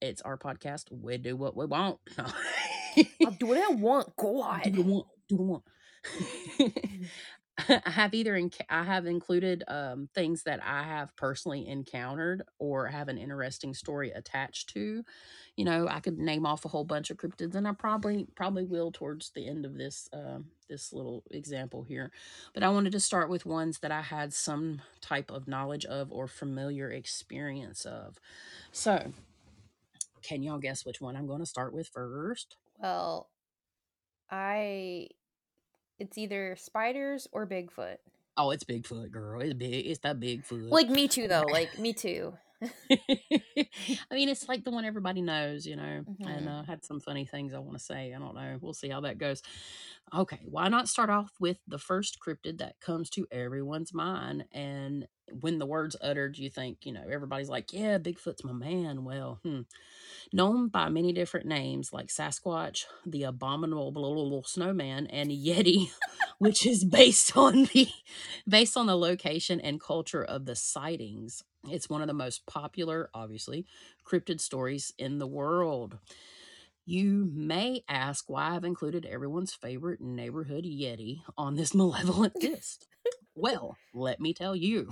[0.00, 0.84] It's our podcast.
[0.90, 1.98] We do what we want.
[2.18, 4.16] I'll do what I want.
[4.16, 4.62] do God.
[4.64, 5.64] do the want.
[7.68, 12.88] I have either in, I have included um, things that I have personally encountered or
[12.88, 15.04] have an interesting story attached to.
[15.56, 18.64] You know, I could name off a whole bunch of cryptids, and I probably probably
[18.64, 20.38] will towards the end of this uh,
[20.68, 22.10] this little example here.
[22.54, 26.10] But I wanted to start with ones that I had some type of knowledge of
[26.10, 28.18] or familiar experience of.
[28.72, 29.12] So,
[30.22, 32.56] can y'all guess which one I'm going to start with first?
[32.78, 33.28] Well,
[34.34, 35.08] I.
[35.98, 37.96] It's either spiders or Bigfoot.
[38.36, 39.40] Oh, it's Bigfoot, girl.
[39.40, 39.86] It's big.
[39.86, 40.70] It's that Bigfoot.
[40.70, 41.46] Like me too, though.
[41.50, 42.34] Like me too.
[42.90, 47.00] I mean, it's like the one everybody knows, you know, and I uh, had some
[47.00, 48.14] funny things I want to say.
[48.14, 48.58] I don't know.
[48.60, 49.42] We'll see how that goes.
[50.14, 54.44] Okay, why not start off with the first cryptid that comes to everyone's mind?
[54.52, 55.08] And
[55.40, 59.04] when the word's uttered, you think, you know, everybody's like, yeah, Bigfoot's my man.
[59.04, 59.62] Well, hmm.
[60.32, 65.90] Known by many different names like Sasquatch, the abominable blah, blah, blah, snowman, and Yeti,
[66.38, 67.88] which is based on the
[68.48, 71.42] based on the location and culture of the sightings.
[71.70, 73.66] It's one of the most popular, obviously,
[74.06, 75.98] cryptid stories in the world.
[76.86, 82.86] You may ask why I've included everyone's favorite neighborhood Yeti on this malevolent list.
[83.34, 84.90] well, let me tell you.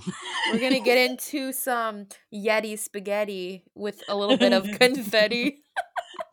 [0.51, 5.59] We're gonna get into some Yeti spaghetti with a little bit of confetti.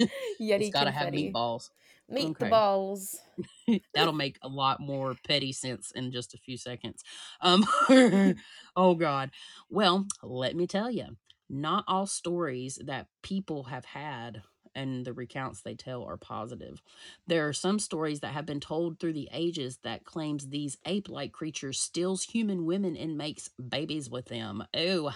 [0.00, 0.08] Yeti
[0.40, 1.32] it's got to have confetti.
[1.32, 1.68] meatballs.
[2.10, 3.18] Meet the balls.
[3.94, 7.02] That'll make a lot more petty sense in just a few seconds.
[7.40, 7.64] Um,
[8.76, 9.30] oh God.
[9.68, 11.16] Well, let me tell you,
[11.48, 14.42] not all stories that people have had
[14.74, 16.80] and the recounts they tell are positive.
[17.26, 21.32] There are some stories that have been told through the ages that claims these ape-like
[21.32, 24.64] creatures steals human women and makes babies with them.
[24.74, 25.12] Oh,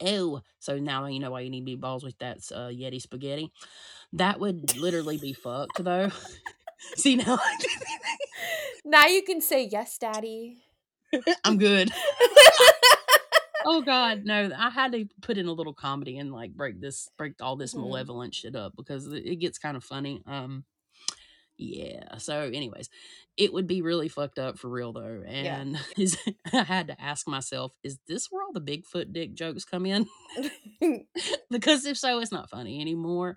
[0.00, 0.40] oh.
[0.58, 3.52] So now you know why you need meatballs with that uh, Yeti spaghetti.
[4.12, 6.10] That would literally be fucked though.
[6.96, 7.38] See now.
[8.84, 10.58] Now you can say yes, daddy.
[11.44, 11.90] I'm good.
[13.64, 14.50] oh God, no!
[14.56, 17.74] I had to put in a little comedy and like break this, break all this
[17.74, 17.80] Mhm.
[17.80, 20.22] malevolent shit up because it gets kind of funny.
[20.26, 20.64] Um,
[21.58, 22.18] yeah.
[22.18, 22.88] So, anyways,
[23.36, 25.56] it would be really fucked up for real though, Yeah.
[25.60, 26.16] and is
[26.52, 30.06] I had to ask myself, is this where all the Bigfoot dick jokes come in?
[31.50, 33.36] because if so, it's not funny anymore.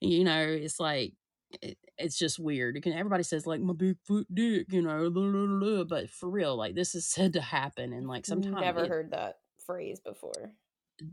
[0.00, 1.14] You know, it's like
[1.62, 2.76] it, it's just weird.
[2.76, 6.28] You can everybody says like my Bigfoot dick, you know, blah, blah, blah, but for
[6.30, 9.38] real, like this is said to happen, and like sometimes I've Never it- heard that
[9.66, 10.52] phrase before.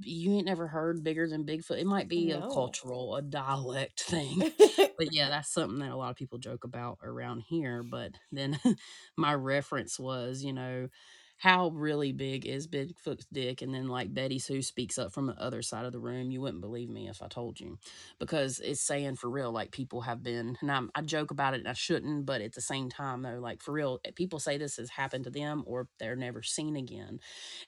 [0.02, 1.80] You ain't never heard bigger than Bigfoot.
[1.80, 4.52] It might be a cultural, a dialect thing.
[4.98, 7.84] but yeah, that's something that a lot of people joke about around here.
[7.84, 8.60] But then
[9.18, 10.88] my reference was, you know,
[11.38, 13.62] how really big is Bigfoot's dick?
[13.62, 16.32] And then like Betty Sue speaks up from the other side of the room.
[16.32, 17.78] You wouldn't believe me if I told you,
[18.20, 21.60] because it's saying for real, like people have been, and I'm, I joke about it
[21.60, 24.58] and I shouldn't, but at the same time though, like for real, eh, people say
[24.58, 27.20] this has happened to them or they're never seen again.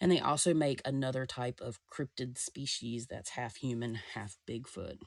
[0.02, 4.98] And they also make another type of cryptid species that's half human, half Bigfoot.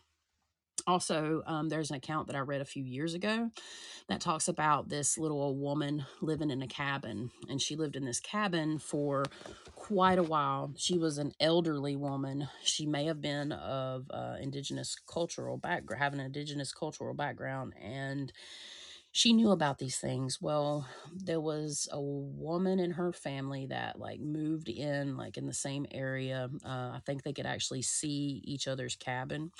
[0.86, 3.50] Also, um, there's an account that I read a few years ago
[4.08, 7.30] that talks about this little old woman living in a cabin.
[7.48, 9.24] And she lived in this cabin for
[9.74, 10.72] quite a while.
[10.76, 12.48] She was an elderly woman.
[12.62, 17.74] She may have been of uh, indigenous cultural background, have an indigenous cultural background.
[17.80, 18.32] And
[19.12, 20.40] she knew about these things.
[20.40, 25.52] Well, there was a woman in her family that like moved in like in the
[25.52, 26.48] same area.
[26.64, 29.52] Uh, I think they could actually see each other's cabin,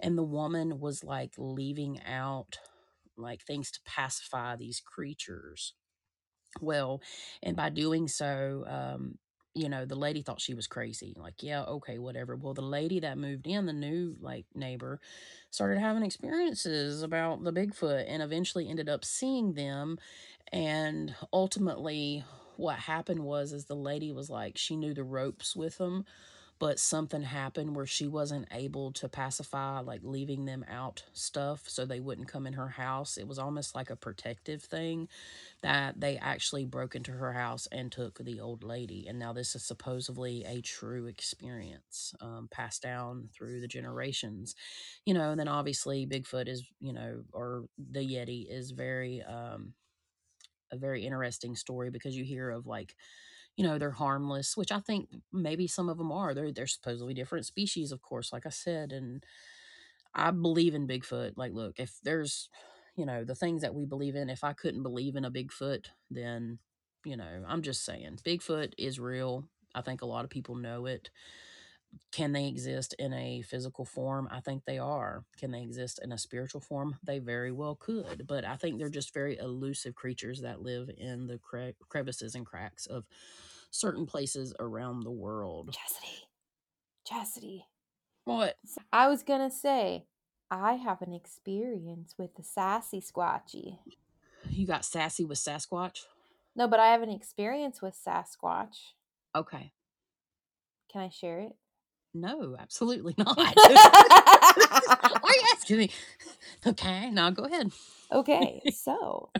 [0.00, 2.58] and the woman was like leaving out
[3.16, 5.74] like things to pacify these creatures.
[6.60, 7.00] Well,
[7.42, 9.18] and by doing so, um,
[9.54, 11.14] you know, the lady thought she was crazy.
[11.16, 12.36] Like, yeah, okay, whatever.
[12.36, 15.00] Well, the lady that moved in, the new like neighbor,
[15.50, 19.98] started having experiences about the Bigfoot and eventually ended up seeing them.
[20.52, 22.24] And ultimately,
[22.56, 26.04] what happened was, is the lady was like, she knew the ropes with them,
[26.60, 31.86] but something happened where she wasn't able to pacify, like leaving them out stuff so
[31.86, 33.18] they wouldn't come in her house.
[33.18, 35.08] It was almost like a protective thing
[35.62, 39.06] that they actually broke into her house and took the old lady.
[39.08, 44.54] And now this is supposedly a true experience um, passed down through the generations.
[45.06, 49.74] You know, and then obviously Bigfoot is, you know, or the Yeti is very, um,
[50.72, 52.94] a very interesting story because you hear of like,
[53.56, 56.34] you know, they're harmless, which I think maybe some of them are.
[56.34, 59.24] They're they're supposedly different species, of course, like I said, and
[60.14, 61.32] I believe in Bigfoot.
[61.36, 62.48] Like, look, if there's,
[62.96, 65.86] you know, the things that we believe in, if I couldn't believe in a Bigfoot,
[66.10, 66.58] then,
[67.04, 69.44] you know, I'm just saying, Bigfoot is real.
[69.74, 71.10] I think a lot of people know it.
[72.12, 74.28] Can they exist in a physical form?
[74.30, 75.24] I think they are.
[75.36, 76.96] Can they exist in a spiritual form?
[77.04, 78.26] They very well could.
[78.26, 82.44] But I think they're just very elusive creatures that live in the cre- crevices and
[82.44, 83.04] cracks of
[83.70, 85.76] certain places around the world.
[85.76, 86.24] Chasity.
[87.08, 87.60] Chasity.
[88.24, 88.56] What?
[88.92, 90.04] I was gonna say,
[90.50, 93.78] I have an experience with the sassy squatchy.
[94.48, 96.00] You got sassy with Sasquatch?
[96.56, 98.94] No, but I have an experience with Sasquatch.
[99.36, 99.72] Okay.
[100.90, 101.56] Can I share it?
[102.14, 103.36] No, absolutely not.
[103.36, 103.52] Why
[105.22, 105.90] are you asking me?
[106.66, 107.72] Okay, now go ahead.
[108.12, 109.30] okay, so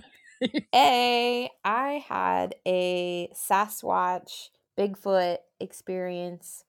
[0.75, 4.49] A, I had a Sasquatch
[4.79, 6.65] Bigfoot experience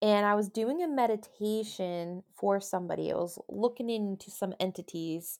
[0.00, 3.12] and I was doing a meditation for somebody.
[3.12, 5.38] I was looking into some entities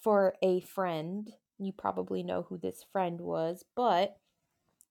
[0.00, 1.30] for a friend.
[1.58, 4.16] You probably know who this friend was, but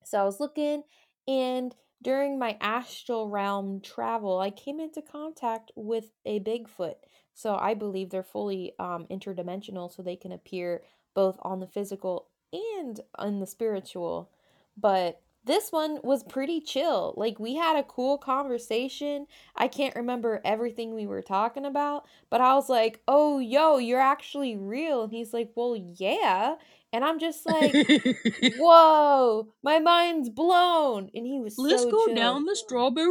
[0.04, 0.84] so I was looking,
[1.28, 6.96] and during my astral realm travel, I came into contact with a Bigfoot.
[7.34, 10.84] So I believe they're fully um, interdimensional, so they can appear
[11.14, 14.32] both on the physical and on the spiritual.
[14.76, 17.14] But this one was pretty chill.
[17.16, 19.28] Like, we had a cool conversation.
[19.56, 24.00] I can't remember everything we were talking about, but I was like, oh, yo, you're
[24.00, 25.04] actually real.
[25.04, 26.56] And he's like, well, yeah.
[26.94, 27.74] And I'm just like,
[28.58, 31.10] whoa, my mind's blown.
[31.14, 32.16] And he was Let's so go chill.
[32.16, 33.08] down the strawberry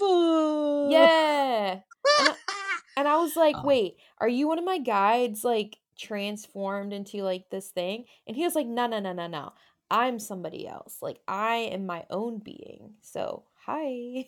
[0.00, 0.88] river.
[0.90, 1.72] Yeah.
[1.72, 2.34] And I,
[2.98, 3.64] and I was like, Oh.
[3.64, 8.04] wait, are you one of my guides, like transformed into like this thing?
[8.26, 9.52] And he was like, no, no, no, no, no.
[9.90, 10.98] I'm somebody else.
[11.00, 12.94] Like, I am my own being.
[13.02, 14.26] So, hi.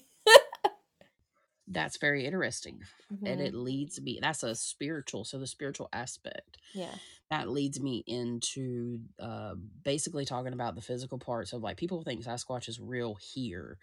[1.69, 2.83] That's very interesting.
[3.11, 3.41] And mm-hmm.
[3.41, 6.59] it leads me, that's a spiritual, so the spiritual aspect.
[6.73, 6.95] Yeah.
[7.31, 12.25] That leads me into uh, basically talking about the physical parts of like people think
[12.25, 13.79] Sasquatch is real here,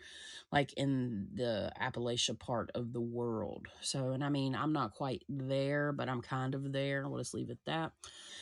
[0.52, 3.68] like in the Appalachia part of the world.
[3.82, 7.08] So, and I mean, I'm not quite there, but I'm kind of there.
[7.08, 7.92] We'll just leave it at that.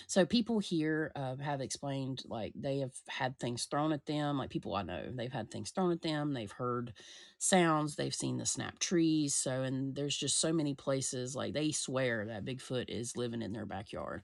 [0.05, 4.51] So, people here uh, have explained like they have had things thrown at them, like
[4.51, 6.93] people I know, they've had things thrown at them, they've heard
[7.39, 9.33] sounds, they've seen the snap trees.
[9.33, 13.51] So, and there's just so many places like they swear that Bigfoot is living in
[13.51, 14.21] their backyard.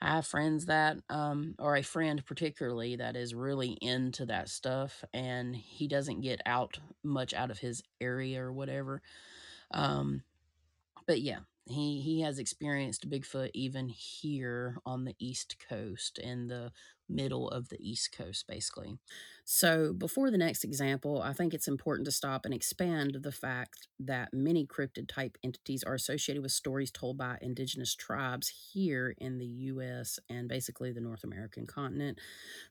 [0.00, 5.02] I have friends that, um, or a friend particularly that is really into that stuff,
[5.14, 9.00] and he doesn't get out much out of his area or whatever.
[9.70, 10.22] Um,
[11.06, 16.72] but yeah, he he has experienced Bigfoot even here on the East Coast in the
[17.10, 18.98] middle of the East Coast, basically.
[19.44, 23.88] So, before the next example, I think it's important to stop and expand the fact
[23.98, 29.38] that many cryptid type entities are associated with stories told by indigenous tribes here in
[29.38, 32.18] the US and basically the North American continent.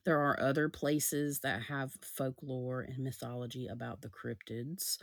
[0.04, 4.96] There are other places that have folklore and mythology about the cryptids.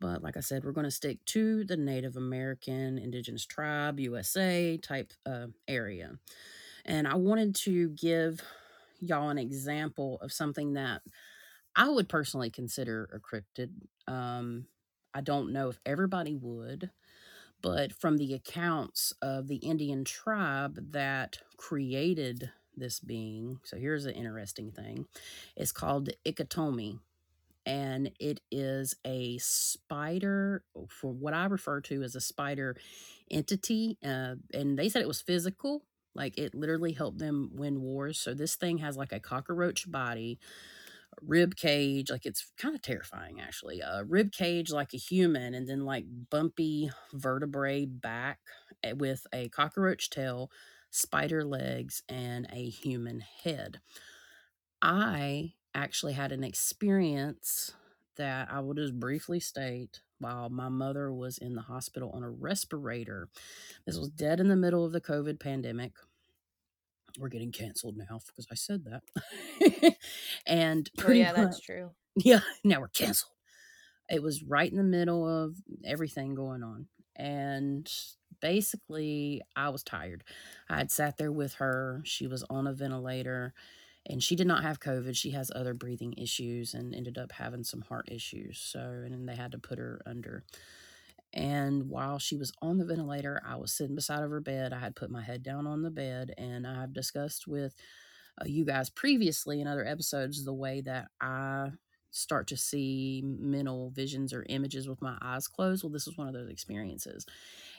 [0.00, 4.76] But like I said, we're going to stick to the Native American, Indigenous Tribe, USA
[4.76, 6.18] type uh, area.
[6.84, 8.42] And I wanted to give
[9.02, 11.02] y'all an example of something that
[11.76, 13.70] I would personally consider a cryptid.
[14.06, 14.66] Um,
[15.14, 16.90] I don't know if everybody would,
[17.62, 24.14] but from the accounts of the Indian tribe that created this being, so here's an
[24.14, 25.06] interesting thing
[25.56, 26.98] it's called Ikatomi
[27.64, 32.76] and it is a spider for what I refer to as a spider
[33.30, 33.98] entity.
[34.04, 35.82] Uh, and they said it was physical,
[36.14, 38.18] like it literally helped them win wars.
[38.20, 40.38] So this thing has like a cockroach body,
[41.20, 43.80] rib cage, like it's kind of terrifying actually.
[43.80, 48.40] A rib cage like a human, and then like bumpy vertebrae back
[48.82, 50.50] eh, with a cockroach tail,
[50.90, 53.80] spider legs, and a human head.
[54.80, 57.72] I actually had an experience
[58.16, 62.30] that I will just briefly state while my mother was in the hospital on a
[62.30, 63.28] respirator.
[63.86, 65.92] This was dead in the middle of the COVID pandemic.
[67.18, 69.96] We're getting canceled now because I said that.
[70.46, 71.90] and Oh, yeah, much, that's true.
[72.16, 73.32] yeah, now we're canceled.
[74.08, 76.86] It was right in the middle of everything going on.
[77.16, 77.90] And
[78.40, 80.24] basically, I was tired.
[80.68, 82.00] I had sat there with her.
[82.04, 83.52] She was on a ventilator
[84.06, 85.16] and she did not have COVID.
[85.16, 88.58] She has other breathing issues and ended up having some heart issues.
[88.58, 90.44] So, and they had to put her under.
[91.32, 94.72] And while she was on the ventilator, I was sitting beside of her bed.
[94.72, 97.74] I had put my head down on the bed, and I've discussed with
[98.40, 101.70] uh, you guys previously in other episodes the way that I
[102.10, 105.82] start to see mental visions or images with my eyes closed.
[105.82, 107.24] Well, this was one of those experiences.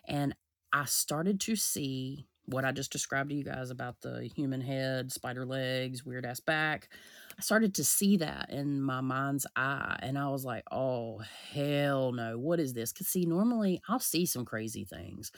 [0.08, 0.36] And
[0.72, 5.12] I started to see what I just described to you guys about the human head,
[5.12, 6.90] spider legs, weird ass back.
[7.38, 12.12] I started to see that in my mind's eye, and I was like, "Oh, hell
[12.12, 12.38] no.
[12.38, 15.32] What is this?" Because see, normally, I'll see some crazy things,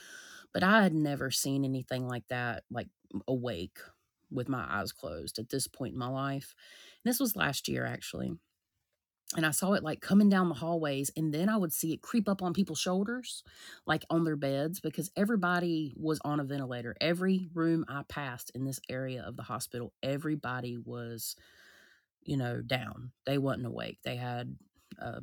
[0.54, 2.90] but I had never seen anything like that, like,
[3.28, 3.80] awake
[4.32, 6.56] with my eyes closed at this point in my life.
[7.04, 8.34] This was last year, actually
[9.36, 12.02] and I saw it like coming down the hallways, and then I would see it
[12.02, 13.44] creep up on people's shoulders,
[13.86, 16.96] like on their beds, because everybody was on a ventilator.
[17.02, 21.36] Every room I passed in this area of the hospital, everybody was,
[22.24, 23.12] you know, down.
[23.26, 24.00] They wasn't awake.
[24.04, 24.56] They had
[25.02, 25.22] uh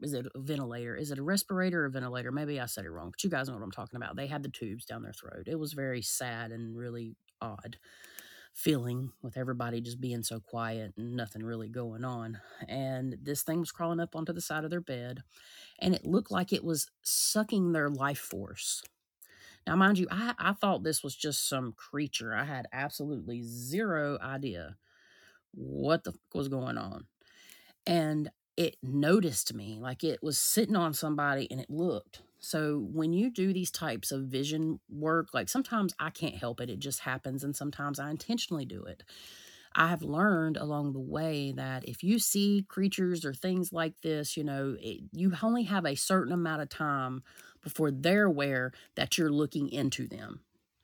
[0.00, 0.94] is it a ventilator?
[0.94, 2.30] Is it a respirator or ventilator?
[2.30, 4.14] Maybe I said it wrong, but you guys know what I'm talking about.
[4.14, 5.48] They had the tubes down their throat.
[5.48, 7.78] It was very sad and really odd
[8.58, 12.40] feeling with everybody just being so quiet and nothing really going on.
[12.66, 15.22] And this thing was crawling up onto the side of their bed,
[15.78, 18.82] and it looked like it was sucking their life force.
[19.64, 22.34] Now, mind you, I, I thought this was just some creature.
[22.34, 24.76] I had absolutely zero idea
[25.52, 27.06] what the fuck was going on.
[27.86, 32.22] And it noticed me like it was sitting on somebody and it looked.
[32.40, 36.70] So when you do these types of vision work, like sometimes I can't help it,
[36.70, 39.02] it just happens, and sometimes I intentionally do it.
[39.74, 44.36] I have learned along the way that if you see creatures or things like this,
[44.36, 47.22] you know, it, you only have a certain amount of time
[47.62, 50.40] before they're aware that you're looking into them.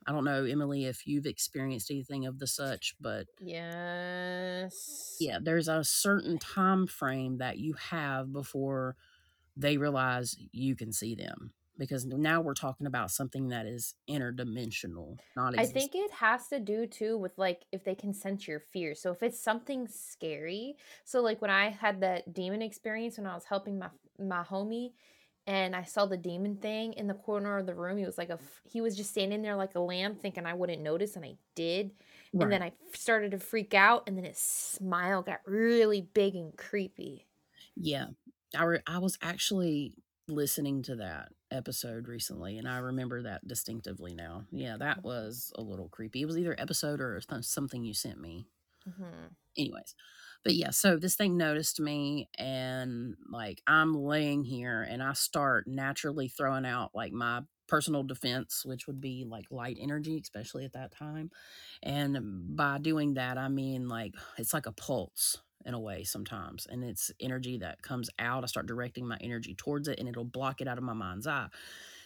[0.06, 4.76] I don't know, Emily, if you've experienced anything of the such, but Yes.
[5.18, 8.97] yeah, there's a certain time frame that you have before
[9.56, 15.18] they realize you can see them because now we're talking about something that is interdimensional,
[15.36, 18.60] not I think it has to do too with like if they can sense your
[18.60, 18.94] fear.
[18.94, 23.35] So if it's something scary, so like when I had that demon experience when I
[23.35, 24.93] was helping my my homie
[25.47, 28.31] and I saw the demon thing in the corner of the room, he was like
[28.31, 31.35] a he was just standing there like a lamb thinking I wouldn't notice and I
[31.55, 31.90] did.
[32.32, 36.56] And then i started to freak out and then his smile got really big and
[36.56, 37.26] creepy.
[37.76, 38.06] Yeah.
[38.56, 39.94] I re- I was actually
[40.28, 44.47] listening to that episode recently and I remember that distinctively now.
[44.51, 46.22] Yeah, that was a little creepy.
[46.22, 48.47] It was either episode or th- something you sent me.
[48.89, 49.35] Mhm.
[49.56, 49.94] anyways
[50.43, 55.66] but yeah so this thing noticed me and like i'm laying here and i start
[55.66, 60.74] naturally throwing out like my personal defense which would be like light energy especially at
[60.74, 61.31] that time
[61.82, 62.18] and
[62.56, 66.85] by doing that i mean like it's like a pulse in a way sometimes and
[66.85, 70.61] it's energy that comes out i start directing my energy towards it and it'll block
[70.61, 71.49] it out of my mind's eye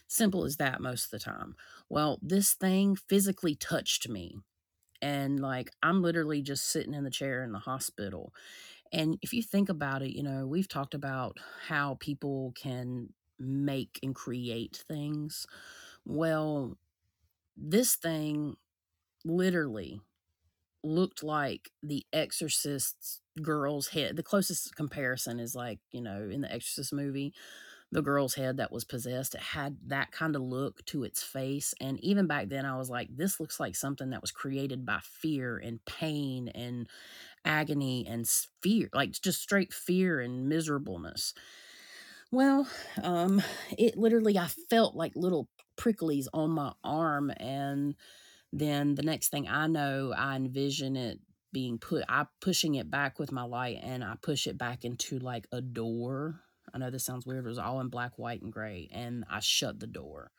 [0.06, 1.54] simple as that most of the time
[1.88, 4.36] well this thing physically touched me
[5.00, 8.34] and like I'm literally just sitting in the chair in the hospital.
[8.92, 11.36] And if you think about it, you know, we've talked about
[11.66, 15.46] how people can make and create things.
[16.04, 16.78] Well,
[17.56, 18.56] this thing
[19.24, 20.00] literally
[20.82, 24.16] looked like the exorcist's girl's head.
[24.16, 27.34] The closest comparison is like, you know, in the Exorcist movie,
[27.90, 31.74] the girl's head that was possessed, it had that kind of look to its face.
[31.80, 35.00] And even back then, I was like, this looks like something that was created by
[35.02, 36.86] fear and pain and
[37.44, 38.28] agony and
[38.62, 41.34] fear, like just straight fear and miserableness.
[42.30, 42.68] Well,
[43.02, 43.42] um,
[43.76, 45.48] it literally, I felt like little
[45.78, 47.32] pricklies on my arm.
[47.38, 47.94] And
[48.52, 51.20] then the next thing I know, I envision it
[51.52, 55.18] being put, I pushing it back with my light and I push it back into
[55.18, 56.40] like a door.
[56.72, 57.44] I know this sounds weird.
[57.44, 58.88] It was all in black, white, and gray.
[58.92, 60.30] And I shut the door.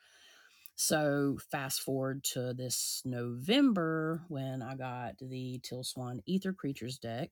[0.75, 7.31] So fast forward to this November when I got the Till Swan Ether Creatures deck.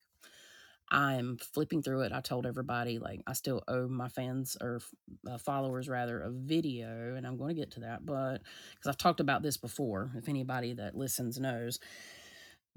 [0.90, 2.14] I'm flipping through it.
[2.14, 4.82] I told everybody like I still owe my fans or
[5.30, 8.06] uh, followers rather a video, and I'm going to get to that.
[8.06, 8.42] But
[8.72, 11.80] because I've talked about this before, if anybody that listens knows,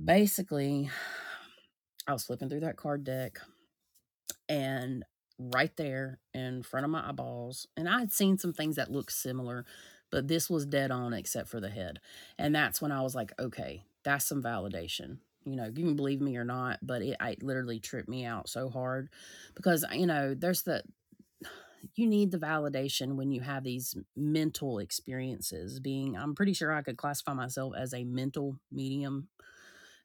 [0.03, 0.91] basically,
[2.07, 3.39] I was flipping through that card deck,
[4.49, 5.05] and
[5.39, 9.13] right there in front of my eyeballs, and I had seen some things that looked
[9.13, 9.65] similar,
[10.11, 12.01] but this was dead on except for the head,
[12.39, 16.21] and that's when I was like, okay, that's some validation you know, you can believe
[16.21, 19.09] me or not, but it, it literally tripped me out so hard
[19.55, 20.83] because, you know, there's the,
[21.95, 25.81] you need the validation when you have these mental experiences.
[25.81, 29.29] Being, I'm pretty sure I could classify myself as a mental medium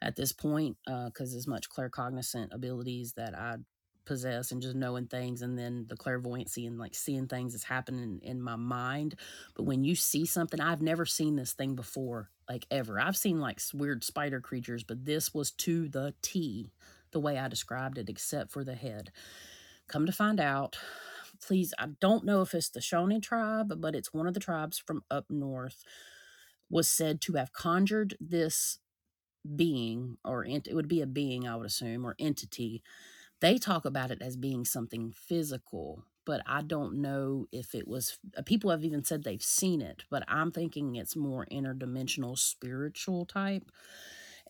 [0.01, 3.57] at this point uh, because as much claircognizant abilities that I
[4.05, 8.19] possess and just knowing things and then the clairvoyancy and like seeing things that's happening
[8.22, 9.15] in my mind
[9.55, 12.99] but when you see something i've never seen this thing before like ever.
[12.99, 16.72] I've seen like weird spider creatures but this was to the t
[17.11, 19.11] the way i described it except for the head.
[19.88, 20.77] Come to find out
[21.45, 24.77] please i don't know if it's the shawnee tribe but it's one of the tribes
[24.77, 25.84] from up north
[26.69, 28.80] was said to have conjured this
[29.55, 32.84] being, or ent- it would be a being, I would assume, or entity.
[33.41, 38.19] They talk about it as being something physical, but I don't know if it was.
[38.38, 43.26] uh, People have even said they've seen it, but I'm thinking it's more interdimensional, spiritual
[43.26, 43.72] type.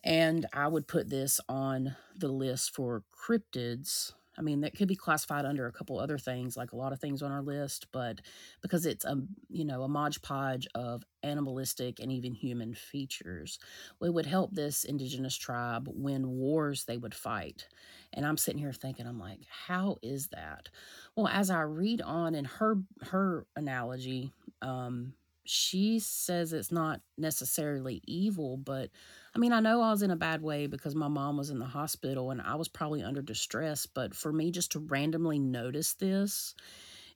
[0.04, 4.12] And I would put this on the list for cryptids.
[4.38, 7.00] I mean, that could be classified under a couple other things, like a lot of
[7.00, 8.20] things on our list, but
[8.62, 9.16] because it's a
[9.48, 13.58] you know a modge podge of animalistic and even human features,
[14.02, 17.66] it would help this indigenous tribe win wars they would fight.
[18.12, 20.68] And I'm sitting here thinking, I'm like, how is that?
[21.16, 24.32] Well, as I read on in her her analogy,
[24.62, 25.14] um,
[25.46, 28.90] she says it's not necessarily evil, but
[29.34, 31.58] I mean, I know I was in a bad way because my mom was in
[31.58, 35.94] the hospital and I was probably under distress, but for me just to randomly notice
[35.94, 36.54] this,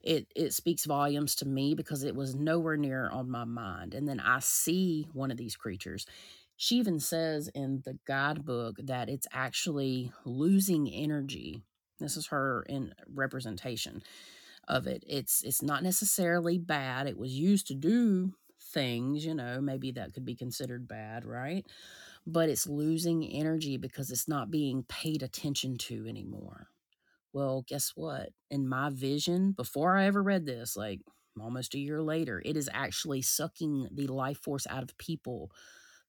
[0.03, 3.95] it it speaks volumes to me because it was nowhere near on my mind.
[3.95, 6.07] And then I see one of these creatures.
[6.57, 11.63] She even says in the guidebook that it's actually losing energy.
[11.99, 14.03] This is her in representation
[14.71, 15.05] of it.
[15.07, 17.07] It's it's not necessarily bad.
[17.07, 18.33] It was used to do
[18.73, 21.67] things, you know, maybe that could be considered bad, right?
[22.27, 26.69] But it's losing energy because it's not being paid attention to anymore.
[27.33, 28.31] Well, guess what?
[28.51, 31.01] In my vision, before I ever read this, like
[31.41, 35.51] almost a year later, it is actually sucking the life force out of people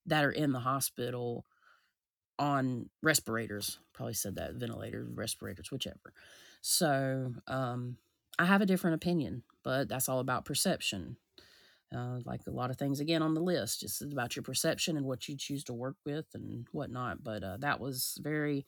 [0.05, 1.45] that are in the hospital
[2.37, 3.79] on respirators.
[3.93, 6.13] Probably said that ventilators, respirators, whichever.
[6.61, 7.97] So, um,
[8.41, 11.15] I have a different opinion, but that's all about perception.
[11.95, 15.05] Uh, like a lot of things again on the list, it's about your perception and
[15.05, 17.23] what you choose to work with and whatnot.
[17.23, 18.65] But uh, that was very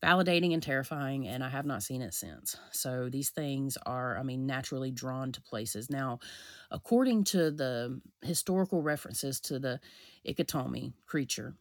[0.00, 2.56] validating and terrifying, and I have not seen it since.
[2.70, 5.90] So these things are, I mean, naturally drawn to places.
[5.90, 6.20] Now,
[6.70, 9.80] according to the historical references to the
[10.24, 11.54] Ikatomi creature,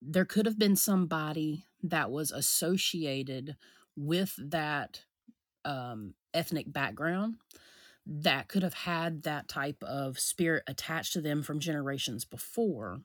[0.00, 3.56] there could have been somebody that was associated
[3.94, 5.02] with that
[5.64, 7.36] um, ethnic background
[8.06, 13.00] that could have had that type of spirit attached to them from generations before.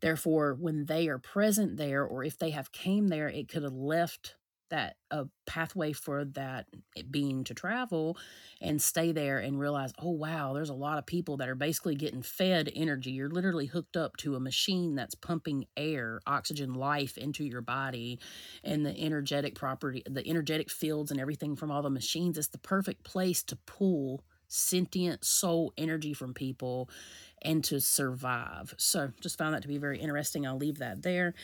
[0.00, 3.72] Therefore, when they are present there, or if they have came there, it could have
[3.72, 4.34] left
[4.70, 6.66] that a pathway for that
[6.96, 8.16] eh, being to travel
[8.60, 11.94] and stay there and realize, oh wow, there's a lot of people that are basically
[11.94, 13.10] getting fed energy.
[13.10, 18.18] You're literally hooked up to a machine that's pumping air, oxygen, life into your body,
[18.62, 22.38] and the energetic property, the energetic fields and everything from all the machines.
[22.38, 26.88] It's the perfect place to pull sentient soul energy from people
[27.44, 28.74] and to survive.
[28.78, 30.46] So, just found that to be very interesting.
[30.46, 31.34] I'll leave that there.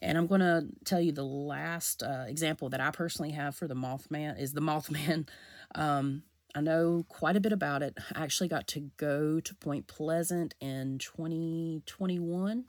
[0.00, 3.68] And I'm going to tell you the last uh, example that I personally have for
[3.68, 5.28] the Mothman is the Mothman.
[5.72, 7.96] Um, I know quite a bit about it.
[8.12, 12.64] I actually got to go to Point Pleasant in 2021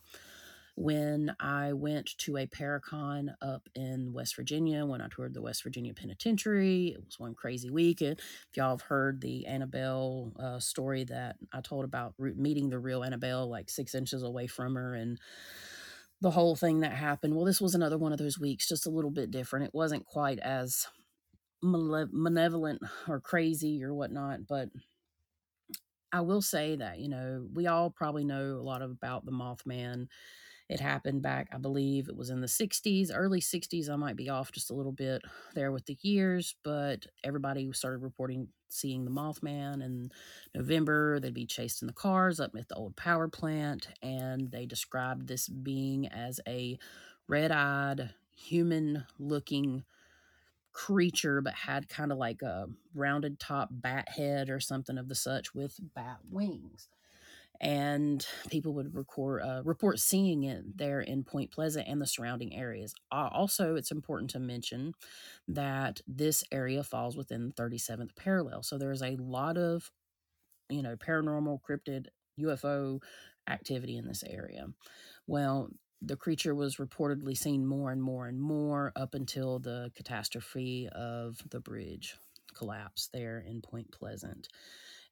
[0.75, 5.63] when I went to a Paracon up in West Virginia when I toured the West
[5.63, 6.95] Virginia Penitentiary.
[6.95, 8.01] It was one crazy week.
[8.01, 8.17] If
[8.55, 13.49] y'all have heard the Annabelle uh, story that I told about meeting the real Annabelle
[13.49, 15.19] like six inches away from her and
[16.21, 17.35] the whole thing that happened.
[17.35, 19.65] Well, this was another one of those weeks, just a little bit different.
[19.65, 20.87] It wasn't quite as
[21.63, 24.69] malevolent or crazy or whatnot, but
[26.11, 30.07] I will say that, you know, we all probably know a lot about the Mothman
[30.71, 33.89] it happened back, I believe it was in the 60s, early 60s.
[33.89, 35.21] I might be off just a little bit
[35.53, 40.13] there with the years, but everybody started reporting seeing the Mothman in
[40.55, 41.19] November.
[41.19, 45.27] They'd be chased in the cars up at the old power plant, and they described
[45.27, 46.79] this being as a
[47.27, 49.83] red eyed, human looking
[50.71, 55.15] creature, but had kind of like a rounded top bat head or something of the
[55.15, 56.87] such with bat wings
[57.61, 62.55] and people would record uh, report seeing it there in Point Pleasant and the surrounding
[62.55, 62.93] areas.
[63.11, 64.93] Also, it's important to mention
[65.47, 69.91] that this area falls within the 37th parallel, so there's a lot of
[70.69, 72.07] you know paranormal, cryptid,
[72.39, 72.99] UFO
[73.47, 74.65] activity in this area.
[75.27, 75.69] Well,
[76.01, 81.37] the creature was reportedly seen more and more and more up until the catastrophe of
[81.51, 82.15] the bridge
[82.55, 84.47] collapse there in Point Pleasant.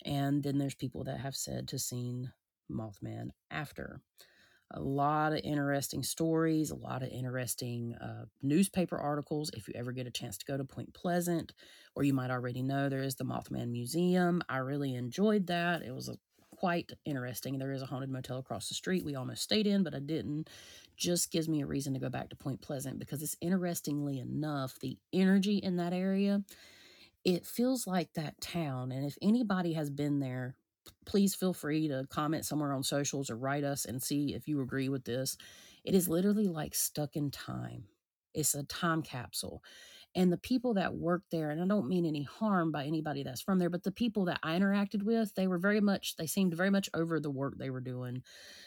[0.04, 2.32] And then there's people that have said to seen
[2.70, 4.02] Mothman after.
[4.72, 9.50] A lot of interesting stories, a lot of interesting uh, newspaper articles.
[9.56, 11.54] If you ever get a chance to go to Point Pleasant,
[11.96, 14.44] or you might already know, there is the Mothman Museum.
[14.48, 15.82] I really enjoyed that.
[15.82, 16.18] It was a,
[16.56, 17.58] quite interesting.
[17.58, 20.50] There is a haunted motel across the street we almost stayed in, but I didn't.
[20.96, 24.78] Just gives me a reason to go back to Point Pleasant because it's interestingly enough,
[24.80, 26.44] the energy in that area,
[27.26, 28.92] it feels like that town.
[28.92, 30.56] And if anybody has been there,
[31.06, 34.62] please feel free to comment somewhere on socials or write us and see if you
[34.62, 35.38] agree with this.
[35.84, 37.86] It is literally like stuck in time.
[38.34, 39.64] It's a time capsule.
[40.16, 43.42] And the people that work there, and I don't mean any harm by anybody that's
[43.42, 46.56] from there, but the people that I interacted with, they were very much, they seemed
[46.56, 48.24] very much over the work they were doing.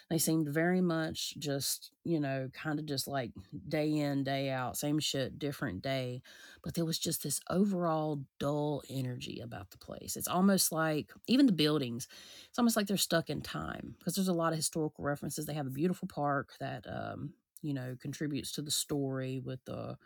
[0.08, 3.32] They seemed very much just, you know, kind of just like
[3.68, 6.22] day in, day out, same shit, different day.
[6.62, 10.16] But there was just this overall dull energy about the place.
[10.16, 12.06] It's almost like, even the buildings,
[12.50, 15.46] it's almost like they're stuck in time because there's a lot of historical references.
[15.46, 17.32] They have a beautiful park that, um,
[17.62, 19.96] you know, contributes to the story with the,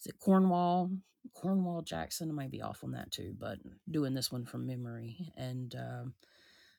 [0.00, 0.90] is it Cornwall?
[1.34, 2.30] Cornwall Jackson.
[2.30, 3.58] I might be off on that too, but
[3.90, 5.32] doing this one from memory.
[5.36, 6.14] And, um,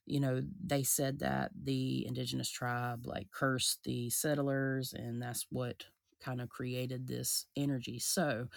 [0.05, 5.85] you know, they said that the indigenous tribe like cursed the settlers, and that's what
[6.19, 7.99] kind of created this energy.
[7.99, 8.47] So,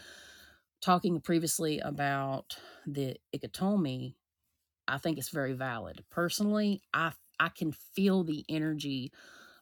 [0.81, 2.57] talking previously about
[2.87, 4.15] the Ikatomi,
[4.89, 6.05] I think it's very valid.
[6.11, 9.13] Personally, I I can feel the energy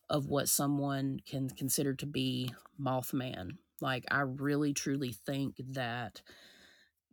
[0.09, 3.59] of what someone can consider to be Mothman.
[3.81, 6.23] Like I really truly think that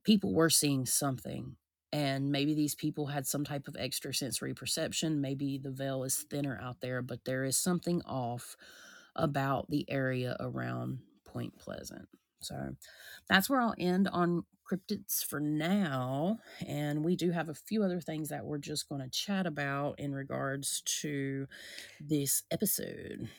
[0.03, 1.55] people were seeing something
[1.93, 5.21] and maybe these people had some type of extrasensory perception.
[5.21, 8.57] Maybe the veil is thinner out there, but there is something off
[9.15, 12.07] about the area around Point Pleasant.
[12.41, 12.75] So
[13.29, 16.39] that's where I'll end on cryptids for now.
[16.67, 19.99] And we do have a few other things that we're just going to chat about
[19.99, 21.47] in regards to
[22.01, 23.29] this episode.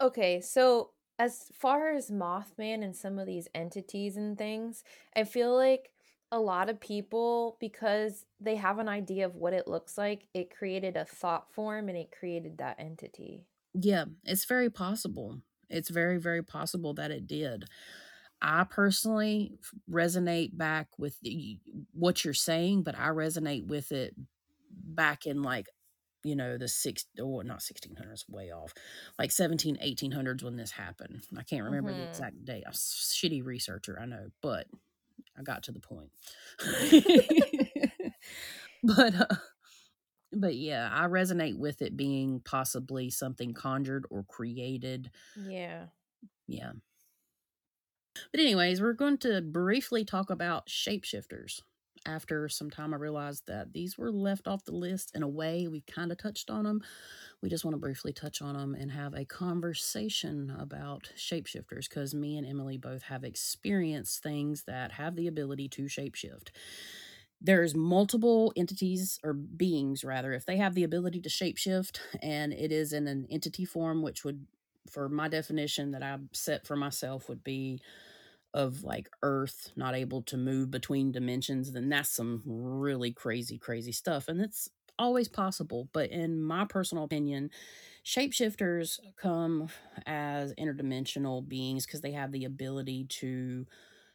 [0.00, 4.82] Okay, so as far as Mothman and some of these entities and things,
[5.16, 5.90] I feel like
[6.32, 10.56] a lot of people, because they have an idea of what it looks like, it
[10.56, 13.44] created a thought form and it created that entity.
[13.72, 15.40] Yeah, it's very possible.
[15.68, 17.64] It's very, very possible that it did.
[18.42, 19.58] I personally
[19.90, 21.58] resonate back with the,
[21.92, 24.14] what you're saying, but I resonate with it
[24.70, 25.68] back in like
[26.24, 28.72] you know the six or oh, not 1600s way off
[29.18, 31.22] like 17 1800s when this happened.
[31.38, 32.00] I can't remember mm-hmm.
[32.00, 32.64] the exact date.
[32.66, 34.66] I'm a shitty researcher i know but
[35.38, 36.10] i got to the point.
[38.86, 39.36] But uh,
[40.30, 45.10] but yeah i resonate with it being possibly something conjured or created.
[45.36, 45.86] Yeah.
[46.46, 46.72] Yeah.
[48.30, 51.62] But anyways we're going to briefly talk about shapeshifters
[52.06, 55.68] after some time, I realized that these were left off the list in a way.
[55.68, 56.82] We kind of touched on them.
[57.40, 62.14] We just want to briefly touch on them and have a conversation about shapeshifters because
[62.14, 66.48] me and Emily both have experienced things that have the ability to shapeshift.
[67.40, 72.72] There's multiple entities or beings, rather, if they have the ability to shapeshift and it
[72.72, 74.46] is in an entity form, which would,
[74.90, 77.80] for my definition that I set for myself, would be
[78.54, 83.92] of like Earth not able to move between dimensions, then that's some really crazy, crazy
[83.92, 84.28] stuff.
[84.28, 84.68] And it's
[84.98, 85.88] always possible.
[85.92, 87.50] But in my personal opinion,
[88.04, 89.68] shapeshifters come
[90.06, 93.66] as interdimensional beings because they have the ability to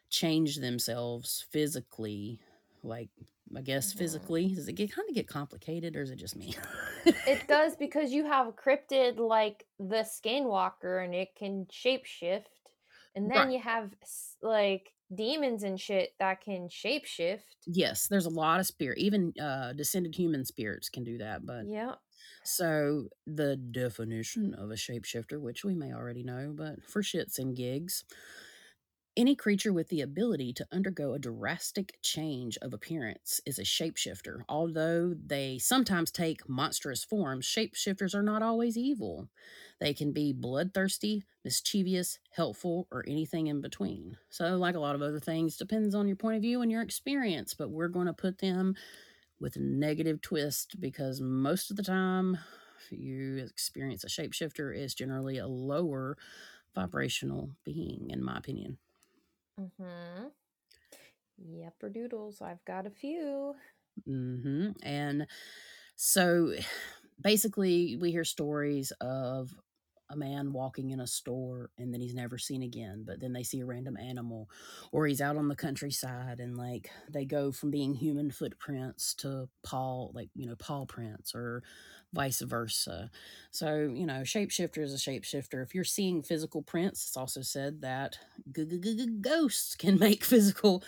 [0.10, 2.40] change themselves physically
[2.82, 3.10] like
[3.56, 4.00] I guess mm-hmm.
[4.00, 4.48] physically.
[4.54, 6.56] Does it get kind of get complicated or is it just me?
[7.06, 12.46] it does because you have a cryptid like the skinwalker and it can shapeshift
[13.16, 13.52] and then right.
[13.52, 13.92] you have
[14.42, 17.42] like demons and shit that can shapeshift.
[17.66, 18.98] Yes, there's a lot of spirit.
[19.00, 21.96] Even uh descended human spirits can do that, but Yeah.
[22.44, 27.56] So the definition of a shapeshifter, which we may already know, but for shits and
[27.56, 28.04] gigs,
[29.20, 34.44] any creature with the ability to undergo a drastic change of appearance is a shapeshifter.
[34.48, 39.28] Although they sometimes take monstrous forms, shapeshifters are not always evil.
[39.82, 44.16] They can be bloodthirsty, mischievous, helpful, or anything in between.
[44.30, 46.82] So, like a lot of other things, depends on your point of view and your
[46.82, 48.74] experience, but we're going to put them
[49.38, 52.38] with a negative twist because most of the time,
[52.90, 56.18] you experience a shapeshifter, is generally a lower
[56.74, 58.78] vibrational being, in my opinion.
[59.60, 60.28] Mm-hmm.
[61.52, 62.42] Yepper doodles.
[62.42, 63.54] I've got a few.
[64.08, 64.72] Mm-hmm.
[64.84, 65.28] And
[65.96, 66.54] so
[67.22, 69.54] basically we hear stories of
[70.12, 73.44] a man walking in a store and then he's never seen again but then they
[73.44, 74.50] see a random animal
[74.92, 79.48] or he's out on the countryside and like they go from being human footprints to
[79.64, 81.62] paw like you know paw prints or
[82.14, 83.10] vice versa.
[83.52, 85.64] So you know shapeshifter is a shapeshifter.
[85.64, 88.18] If you're seeing physical prints it's also said that
[89.22, 90.84] ghosts can make physical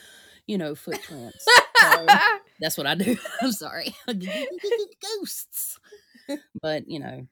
[0.48, 1.46] you know footprints.
[1.80, 2.06] So
[2.60, 3.18] that's what i do.
[3.42, 3.96] I'm sorry.
[4.08, 5.80] Ghosts.
[6.62, 7.28] But you know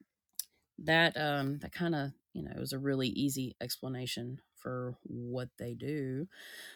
[0.86, 5.50] that um that kind of you know it was a really easy explanation for what
[5.58, 6.28] they do.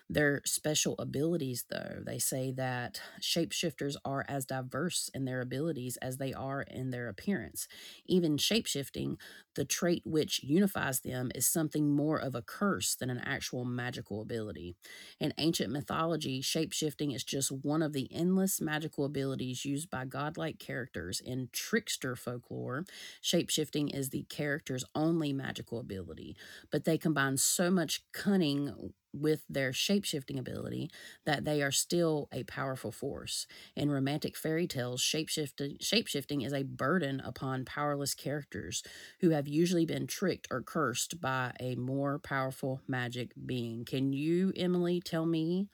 [0.09, 6.17] Their special abilities, though, they say that shapeshifters are as diverse in their abilities as
[6.17, 7.67] they are in their appearance.
[8.05, 9.17] Even shapeshifting,
[9.55, 14.21] the trait which unifies them, is something more of a curse than an actual magical
[14.21, 14.75] ability.
[15.19, 20.59] In ancient mythology, shapeshifting is just one of the endless magical abilities used by godlike
[20.59, 21.19] characters.
[21.19, 22.85] In trickster folklore,
[23.21, 26.35] shapeshifting is the character's only magical ability,
[26.71, 30.89] but they combine so much cunning with their shapeshifting ability
[31.25, 33.45] that they are still a powerful force.
[33.75, 38.83] In romantic fairy tales, shapeshifting, shapeshifting is a burden upon powerless characters
[39.21, 43.85] who have usually been tricked or cursed by a more powerful magic being.
[43.85, 45.69] Can you, Emily, tell me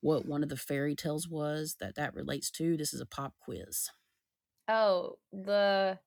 [0.00, 2.76] what one of the fairy tales was that that relates to?
[2.76, 3.90] This is a pop quiz.
[4.68, 5.98] Oh, the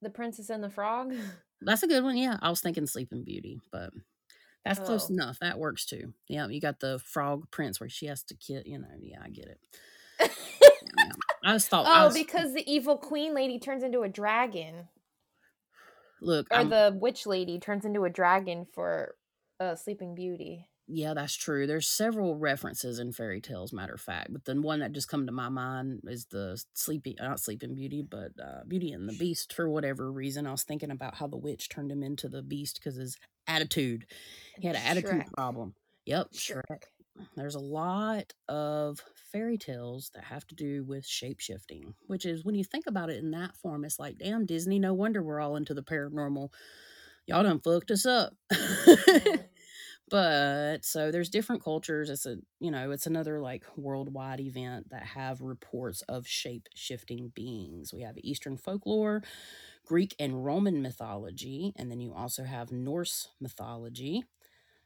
[0.00, 1.14] the Princess and the Frog?
[1.60, 2.16] That's a good one.
[2.16, 3.90] Yeah, I was thinking Sleeping Beauty, but
[4.64, 5.14] that's close Oh.
[5.14, 5.38] enough.
[5.40, 6.12] That works too.
[6.28, 8.62] Yeah, you got the frog prince where she has to kill.
[8.64, 9.60] You know, yeah, I get it.
[10.20, 10.28] Yeah.
[11.44, 11.86] I just thought.
[11.88, 14.88] Oh, was, because the evil queen lady turns into a dragon.
[16.20, 19.14] look, Or I'm, the witch lady turns into a dragon for
[19.58, 20.68] uh, Sleeping Beauty.
[20.94, 21.66] Yeah, that's true.
[21.66, 25.26] There's several references in fairy tales, matter of fact, but the one that just come
[25.26, 29.54] to my mind is the sleeping, not Sleeping Beauty, but uh, Beauty and the Beast.
[29.54, 32.78] For whatever reason, I was thinking about how the witch turned him into the beast
[32.78, 33.16] because his
[33.46, 34.06] attitude.
[34.58, 35.32] He had an attitude Shrek.
[35.32, 35.74] problem.
[36.04, 36.62] Yep, Shrek.
[36.70, 36.82] Shrek.
[37.36, 39.00] There's a lot of
[39.32, 43.10] fairy tales that have to do with shape shifting, which is when you think about
[43.10, 46.50] it in that form, it's like, damn, Disney, no wonder we're all into the paranormal.
[47.26, 48.34] Y'all done fucked us up.
[50.10, 52.10] But so there's different cultures.
[52.10, 57.32] It's a, you know, it's another like worldwide event that have reports of shape shifting
[57.34, 57.94] beings.
[57.94, 59.22] We have Eastern folklore,
[59.86, 64.24] Greek and Roman mythology, and then you also have Norse mythology,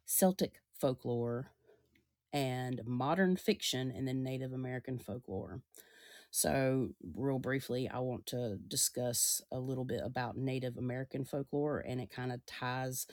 [0.06, 1.52] Celtic folklore,
[2.32, 5.60] and modern fiction, and then Native American folklore.
[6.30, 12.00] So, real briefly, I want to discuss a little bit about Native American folklore, and
[12.00, 13.06] it kind of ties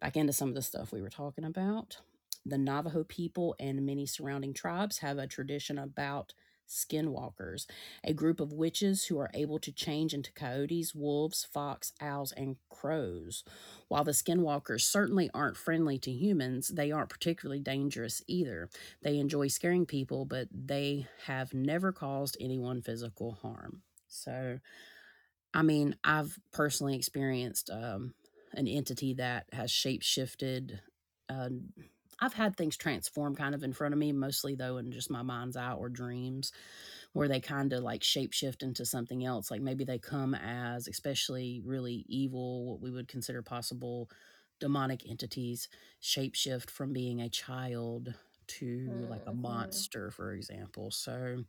[0.00, 1.98] back into some of the stuff we were talking about.
[2.44, 6.32] The Navajo people and many surrounding tribes have a tradition about
[6.68, 7.66] skinwalkers,
[8.04, 12.56] a group of witches who are able to change into coyotes, wolves, fox, owls, and
[12.68, 13.42] crows.
[13.88, 18.68] While the skinwalkers certainly aren't friendly to humans, they aren't particularly dangerous either.
[19.02, 23.82] They enjoy scaring people, but they have never caused anyone physical harm.
[24.06, 24.58] So,
[25.54, 28.14] I mean, I've personally experienced um,
[28.54, 30.80] an entity that has shape shifted.
[31.28, 31.50] Uh,
[32.20, 35.22] I've had things transform kind of in front of me, mostly though in just my
[35.22, 36.50] mind's eye or dreams,
[37.12, 39.50] where they kind of like shapeshift into something else.
[39.50, 44.10] Like maybe they come as, especially really evil, what we would consider possible
[44.60, 45.68] demonic entities,
[46.02, 48.14] shapeshift from being a child
[48.48, 49.34] to like a Mhm.
[49.34, 50.90] monster, for example.
[50.90, 51.44] So,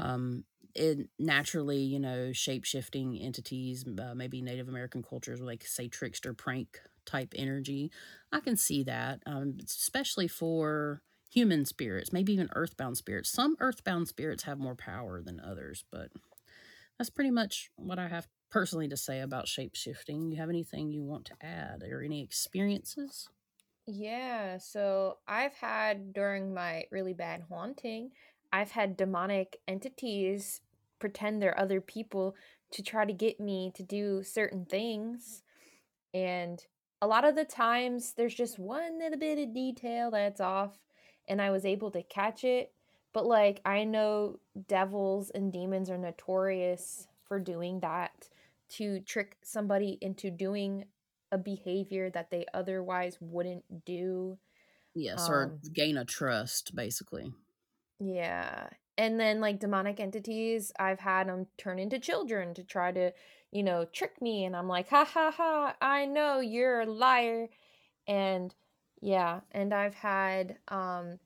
[0.00, 0.44] um,
[0.74, 6.32] it naturally, you know, shape shifting entities, uh, maybe Native American cultures, like say trickster
[6.32, 7.90] prank type energy.
[8.32, 13.30] I can see that, um, especially for human spirits, maybe even earthbound spirits.
[13.30, 16.10] Some earthbound spirits have more power than others, but
[16.98, 20.30] that's pretty much what I have personally to say about shape shifting.
[20.30, 23.28] You have anything you want to add or any experiences?
[23.86, 28.12] Yeah, so I've had during my really bad haunting,
[28.52, 30.60] I've had demonic entities
[30.98, 32.34] pretend they're other people
[32.72, 35.42] to try to get me to do certain things.
[36.14, 36.64] And
[37.02, 40.78] a lot of the times there's just one little bit of detail that's off
[41.28, 42.72] and I was able to catch it.
[43.12, 48.28] But like I know devils and demons are notorious for doing that
[48.70, 50.84] to trick somebody into doing
[51.32, 54.38] a behavior that they otherwise wouldn't do.
[54.94, 57.32] Yes, or Um gain a trust, basically.
[58.00, 58.68] Yeah.
[58.98, 63.12] And then like demonic entities, I've had them turn into children to try to,
[63.50, 67.48] you know, trick me and I'm like, "Ha ha ha, I know you're a liar."
[68.08, 68.54] And
[69.02, 71.18] yeah, and I've had um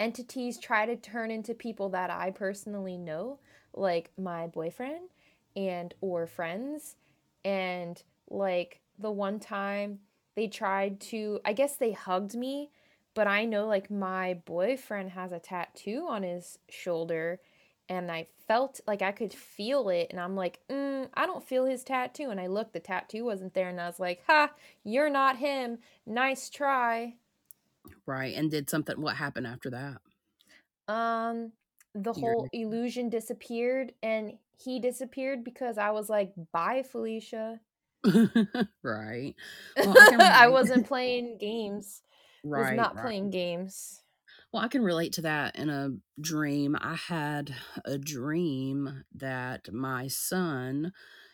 [0.00, 3.40] entities try to turn into people that I personally know,
[3.74, 5.10] like my boyfriend
[5.56, 6.96] and or friends.
[7.44, 10.00] And like the one time
[10.36, 12.70] they tried to I guess they hugged me,
[13.18, 17.40] but I know like my boyfriend has a tattoo on his shoulder
[17.88, 21.64] and I felt like I could feel it and I'm like, mm, I don't feel
[21.64, 24.52] his tattoo and I looked the tattoo wasn't there and I was like, "Ha,
[24.84, 25.78] you're not him.
[26.06, 27.16] Nice try."
[28.06, 28.36] Right.
[28.36, 30.00] And did something what happened after that?
[30.86, 31.50] Um,
[31.96, 37.58] the You're whole illusion disappeared and he disappeared because I was like, "Bye, Felicia."
[38.84, 39.34] right.
[39.76, 42.02] Well, I I wasn't playing games.
[42.42, 43.02] Was Right, not right.
[43.02, 44.02] playing games.
[44.52, 45.90] Well, I can relate to that in a
[46.20, 46.76] dream.
[46.80, 47.54] I had
[47.84, 50.92] a dream that my son,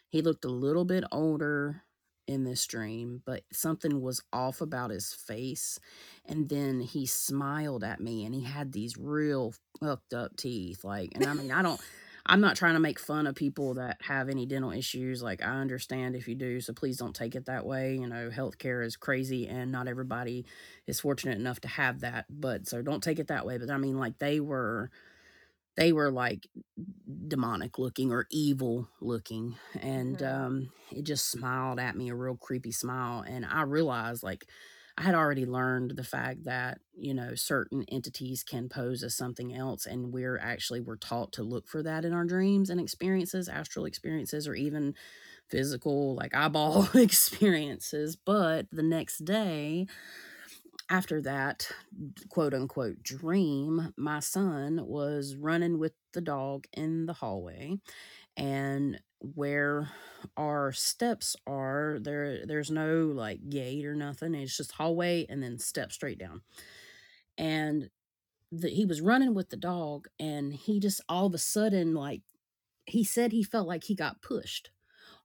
[0.09, 1.82] he looked a little bit older
[2.26, 5.78] in this dream, but something was off about his face.
[6.24, 10.82] And then he smiled at me and he had these real fucked up teeth.
[10.85, 11.81] Like, and I mean, I don't,
[12.26, 15.22] I'm not trying to make fun of people that have any dental issues.
[15.22, 17.96] Like, I understand if you do, so please don't take it that way.
[17.96, 20.46] You know, healthcare is crazy and not everybody
[20.86, 22.26] is fortunate enough to have that.
[22.30, 23.59] But so don't take it that way.
[23.59, 24.90] But I mean, like, they were,
[25.76, 26.46] they were like
[27.28, 29.56] demonic looking or evil looking.
[29.80, 30.26] And Mhm.
[30.26, 33.22] um, it just smiled at me, a real creepy smile.
[33.26, 34.46] And I realized, like,
[34.96, 39.52] I had already learned the fact that, you know, certain entities can pose as something
[39.52, 39.86] else.
[39.86, 43.86] And we're actually, we're taught to look for that in our dreams and experiences, astral
[43.86, 44.94] experiences, or even
[45.48, 48.16] physical, like eyeball experiences.
[48.16, 49.86] But the next day,
[50.90, 51.70] after that
[52.28, 57.76] quote unquote dream, my son was running with the dog in the hallway
[58.36, 59.00] and
[59.34, 59.90] where
[60.36, 65.59] our steps are there there's no like gate or nothing it's just hallway and then
[65.59, 66.42] step straight down.
[67.36, 67.90] And
[68.52, 72.22] the, he was running with the dog and he just all of a sudden like
[72.86, 74.70] he said he felt like he got pushed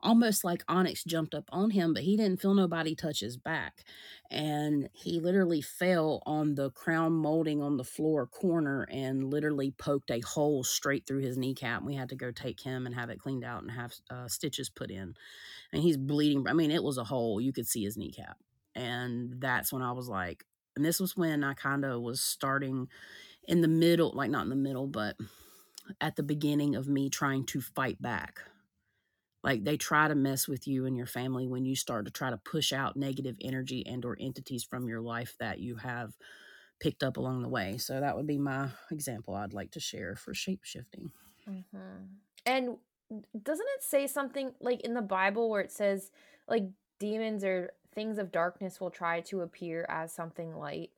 [0.02, 3.84] almost like Onyx jumped up on him, but he didn't feel nobody touch his back.
[4.32, 10.12] And he literally fell on the crown molding on the floor corner and literally poked
[10.12, 11.84] a hole straight through his kneecap.
[11.84, 14.70] We had to go take him and have it cleaned out and have uh, stitches
[14.70, 15.16] put in.
[15.74, 16.48] And he's bleeding.
[16.48, 17.42] I mean, it was a hole.
[17.42, 18.38] You could see his kneecap.
[18.76, 20.46] And that's when I was like,
[20.76, 22.88] and this was when I kind of was starting
[23.48, 25.18] in the middle, like not in the middle, but
[26.00, 28.40] at the beginning of me trying to fight back
[29.44, 32.30] like they try to mess with you and your family when you start to try
[32.30, 36.18] to push out negative energy and or entities from your life that you have
[36.80, 40.16] picked up along the way so that would be my example i'd like to share
[40.16, 41.12] for shape shifting
[41.48, 42.10] Mhm.
[42.46, 42.78] And
[43.42, 46.12] doesn't it say something like in the Bible where it says
[46.48, 46.64] like
[47.00, 50.92] demons or things of darkness will try to appear as something light?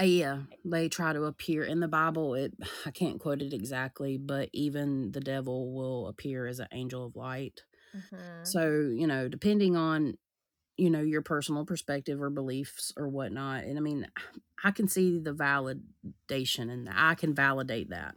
[0.00, 2.52] uh, yeah they try to appear in the bible it
[2.86, 7.16] i can't quote it exactly but even the devil will appear as an angel of
[7.16, 7.62] light
[7.94, 8.44] Mhm.
[8.44, 10.16] so you know depending on
[10.76, 14.08] you know your personal perspective or beliefs or whatnot and i mean
[14.64, 18.16] i can see the validation and i can validate that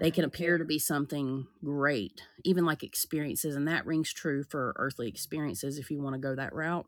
[0.00, 0.12] they Mhm.
[0.12, 0.58] can appear too.
[0.58, 5.90] to be something great even like experiences and that rings true for earthly experiences if
[5.90, 6.86] you want to go that route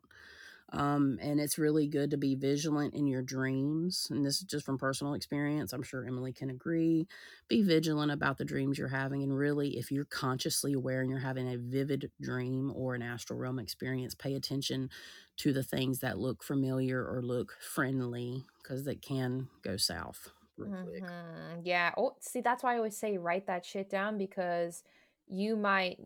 [0.71, 4.07] um, and it's really good to be vigilant in your dreams.
[4.09, 5.73] And this is just from personal experience.
[5.73, 7.07] I'm sure Emily can agree.
[7.47, 9.23] Be vigilant about the dreams you're having.
[9.23, 13.39] And really, if you're consciously aware and you're having a vivid dream or an astral
[13.39, 14.89] realm experience, pay attention
[15.37, 20.29] to the things that look familiar or look friendly because they can go south.
[20.65, 21.61] Mhm.
[21.63, 21.91] Yeah.
[21.97, 24.83] Oh, see, that's why I always say write that shit down because
[25.27, 25.99] you might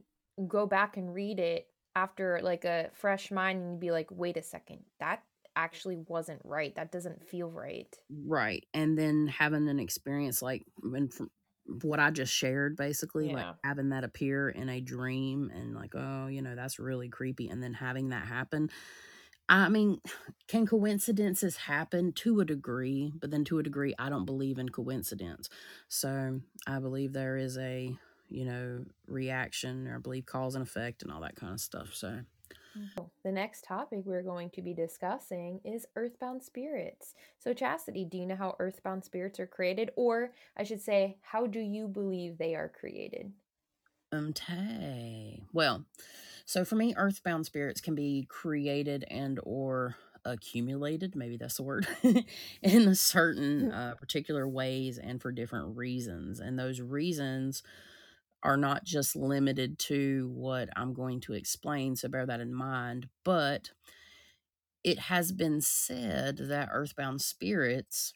[0.48, 4.38] go back and read it after like a fresh mind and you'd be like, wait
[4.38, 5.24] a second, that
[5.56, 6.76] actually wasn't right.
[6.76, 7.88] That doesn't feel right.
[8.26, 8.66] Right.
[8.74, 11.32] And then having an experience like when from
[11.82, 16.28] what I just shared, basically, like having that appear in a dream and like, oh,
[16.28, 17.48] you know, that's really creepy.
[17.48, 18.70] And then having that happen.
[19.48, 20.00] I mean,
[20.48, 23.14] can coincidences happen to a degree?
[23.20, 25.50] But then to a degree, I don't believe in coincidence.
[25.88, 27.96] So I believe there is a,
[28.30, 31.94] you know, reaction or I believe cause and effect and all that kind of stuff.
[31.94, 32.20] So
[33.24, 37.14] The next topic we're going to be discussing is earthbound spirits.
[37.40, 39.92] So, Chasity, do you know how earthbound spirits are created?
[39.96, 43.32] Or I should say, how do you believe they are created?
[44.12, 45.42] Um, Okay.
[45.54, 45.86] Well,
[46.46, 49.96] so for me, earthbound spirits can be created and or
[50.26, 51.88] accumulated, maybe that's the word,
[52.62, 56.40] in a certain uh, particular ways and for different reasons.
[56.40, 57.64] And those reasons
[58.46, 63.10] are not just limited to what I'm going to explain, so bear that in mind.
[63.24, 63.72] But
[64.84, 68.14] it has been said that earthbound spirits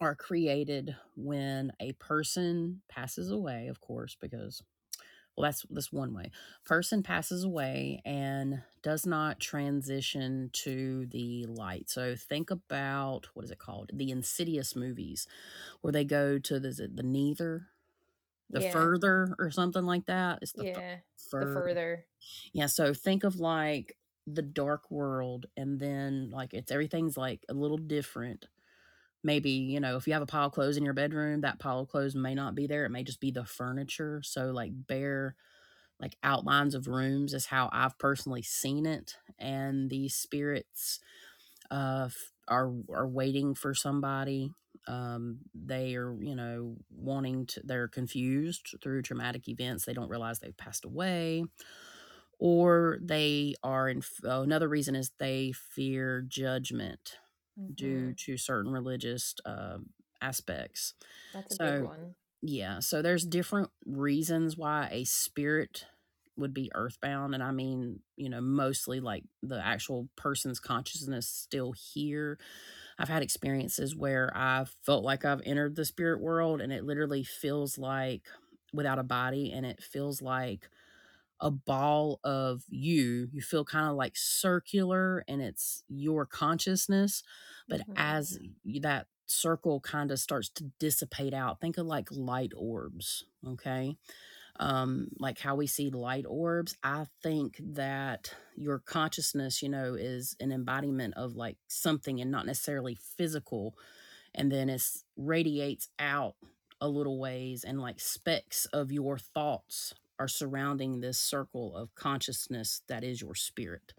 [0.00, 4.62] are created when a person passes away, of course, because
[5.36, 6.30] well that's that's one way.
[6.66, 11.88] Person passes away and does not transition to the light.
[11.88, 13.90] So think about what is it called?
[13.94, 15.26] The insidious movies
[15.80, 17.68] where they go to the, the neither
[18.50, 18.62] the Yeah.
[18.62, 21.00] further or something like that it's the Yeah.
[21.38, 22.06] The fur further.
[22.52, 23.96] yeah so think of like
[24.26, 28.46] the dark world and then like it's everything's like a little different
[29.22, 31.80] maybe you know if you have a pile of clothes in your bedroom that pile
[31.80, 35.36] of clothes may not be there it may just be the furniture so like bare
[36.00, 39.16] like outlines of rooms is how I've personally seen it.
[39.38, 41.00] And these spirits
[41.70, 44.50] uh, f- are are waiting for somebody.
[44.86, 49.84] Um, they are, you know, wanting to they're confused through traumatic events.
[49.84, 51.44] They don't realize they've passed away
[52.38, 57.18] or they are in oh, another reason is they fear judgment
[57.74, 58.16] due Mhm.
[58.18, 60.94] to certain religious um, aspects.
[61.32, 62.14] That's a big one.
[62.42, 65.86] yeah, so there's different reasons why a spirit
[66.38, 67.34] would be earthbound.
[67.34, 72.38] And I mean, you know, mostly like the actual person's consciousness still here.
[72.98, 77.24] I've had experiences where I've felt like I've entered the spirit world and it literally
[77.24, 78.28] feels like
[78.72, 80.70] without a body and it feels like
[81.40, 83.28] a ball of you.
[83.32, 87.22] You feel kind of like circular and it's your consciousness.
[87.68, 87.96] But Mhm.
[87.96, 88.38] as
[88.80, 93.24] that circle kind of starts to dissipate out, think of like light orbs.
[93.46, 93.96] Okay.
[94.60, 96.76] Um, like how we see light orbs.
[96.82, 102.46] I think that your consciousness, you know, is an embodiment of like something and not
[102.46, 103.74] necessarily physical
[104.34, 104.82] and then it
[105.16, 106.34] radiates out
[106.80, 112.82] a little ways and like specks of your thoughts are surrounding this circle of consciousness
[112.88, 113.94] that is your spirit.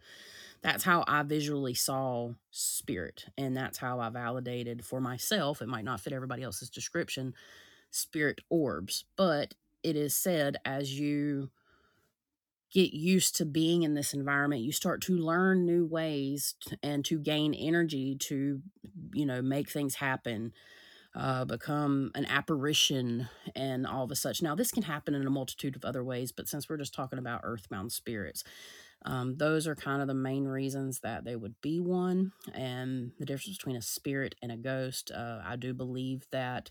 [0.61, 3.25] That's how I visually saw spirit.
[3.37, 5.61] And that's how I validated for myself.
[5.61, 7.33] It might not fit everybody else's description,
[7.91, 9.05] spirit orbs.
[9.15, 9.53] But
[9.83, 11.49] it is said as you
[12.71, 17.03] get used to being in this environment, you start to learn new ways t- and
[17.05, 18.61] to gain energy to,
[19.13, 20.53] you know, make things happen
[21.15, 24.41] uh, become an apparition and all of a such.
[24.41, 27.19] Now, this can happen in a multitude of other ways, but since we're just talking
[27.19, 28.43] about earthbound spirits,
[29.05, 32.31] um, those are kind of the main reasons that they would be one.
[32.53, 36.69] And the difference between a spirit and a ghost, uh, I do believe that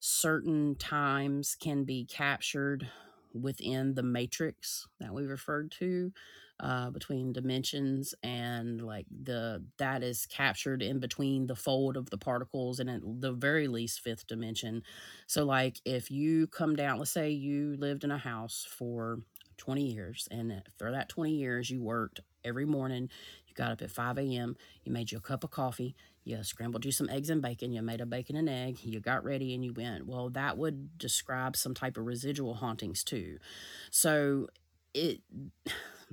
[0.00, 2.88] certain times can be captured
[3.34, 6.12] within the matrix that we referred to
[6.60, 12.18] uh, between dimensions and like the that is captured in between the fold of the
[12.18, 14.82] particles and at the very least fifth dimension.
[15.26, 19.20] So like if you come down let's say you lived in a house for
[19.56, 23.08] 20 years and for that 20 years you worked every morning
[23.58, 25.94] got up at 5 a.m you made you a cup of coffee
[26.28, 29.24] you scrambled you some eggs and bacon, you made a bacon and egg, you got
[29.24, 30.06] ready and you went.
[30.06, 33.38] Well, that would describe some type of residual hauntings too.
[33.90, 34.48] So
[34.92, 35.22] it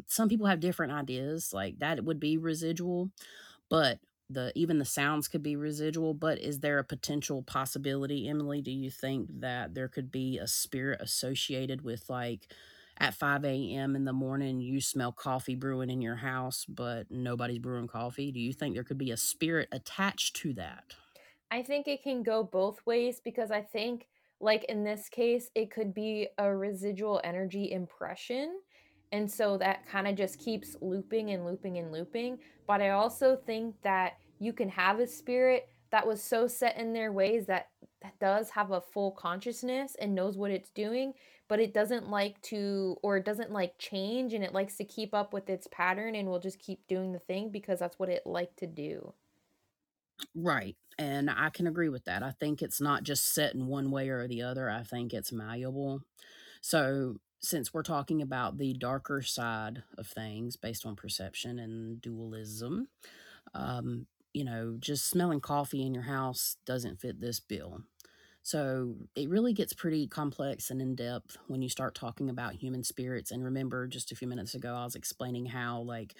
[0.08, 3.12] some people have different ideas, like that would be residual,
[3.70, 4.00] but
[4.30, 8.72] the even the sounds could be residual, but is there a potential possibility, Emily, do
[8.72, 12.48] you think that there could be a spirit associated with like
[12.98, 17.60] at 5 AM in the morning, you smell coffee brewing in your house, but nobody's
[17.60, 18.32] brewing coffee?
[18.32, 20.96] Do you think there could be a spirit attached to that?
[21.52, 24.08] I think it can go both ways because I think,
[24.40, 28.60] like in this case, it could be a residual energy impression.
[29.12, 32.40] And so that kind of just keeps looping and looping and looping.
[32.68, 36.92] But I also think that you can have a spirit that was so set in
[36.92, 37.68] their ways that
[38.02, 41.14] that does have a full consciousness and knows what it's doing,
[41.48, 45.14] but it doesn't like to or it doesn't like change and it likes to keep
[45.14, 48.26] up with its pattern and will just keep doing the thing because that's what it
[48.26, 49.14] like to do.
[50.34, 52.24] Right, and I can agree with that.
[52.24, 55.32] I think it's not just set in one way or the other, I think it's
[55.32, 56.02] malleable.
[56.62, 62.90] So, since we're talking about the darker side of things based on perception and dualism,
[63.54, 67.84] um, you know, just smelling coffee in your house doesn't fit this bill.
[68.46, 72.84] So it really gets pretty complex and in depth when you start talking about human
[72.84, 73.32] spirits.
[73.32, 76.16] And remember, just a few minutes ago, I was explaining how, like,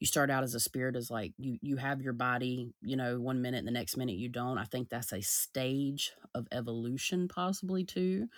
[0.00, 3.20] you start out as a spirit as like you you have your body you know
[3.20, 7.28] one minute and the next minute you don't i think that's a stage of evolution
[7.28, 8.28] possibly too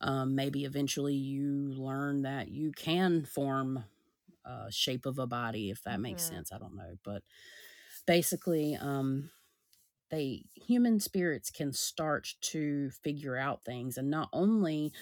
[0.00, 3.84] um, maybe eventually you learn that you can form
[4.44, 6.28] a shape of a body if that makes Mhm.
[6.28, 7.22] sense i don't know but
[8.06, 9.30] basically um
[10.10, 14.92] they human spirits can start to figure out things and not only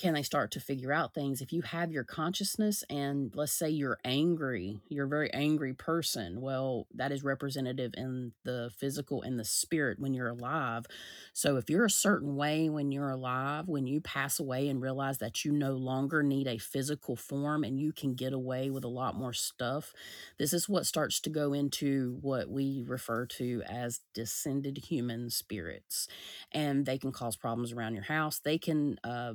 [0.00, 1.40] can they start to figure out things?
[1.40, 6.40] If you have your consciousness and let's say you're angry you're a very angry person
[6.40, 10.86] well that is representative in the physical and the spirit when you're alive.
[11.32, 15.18] So if you're a certain way when you're alive when you pass away and realize
[15.18, 18.88] that you no longer need a physical form and you can get away with a
[18.88, 19.92] lot more stuff
[20.38, 26.08] this is what starts to go into what we refer to as descended human spirits.
[26.52, 28.38] And they can cause problems around your house.
[28.38, 29.34] They can uh,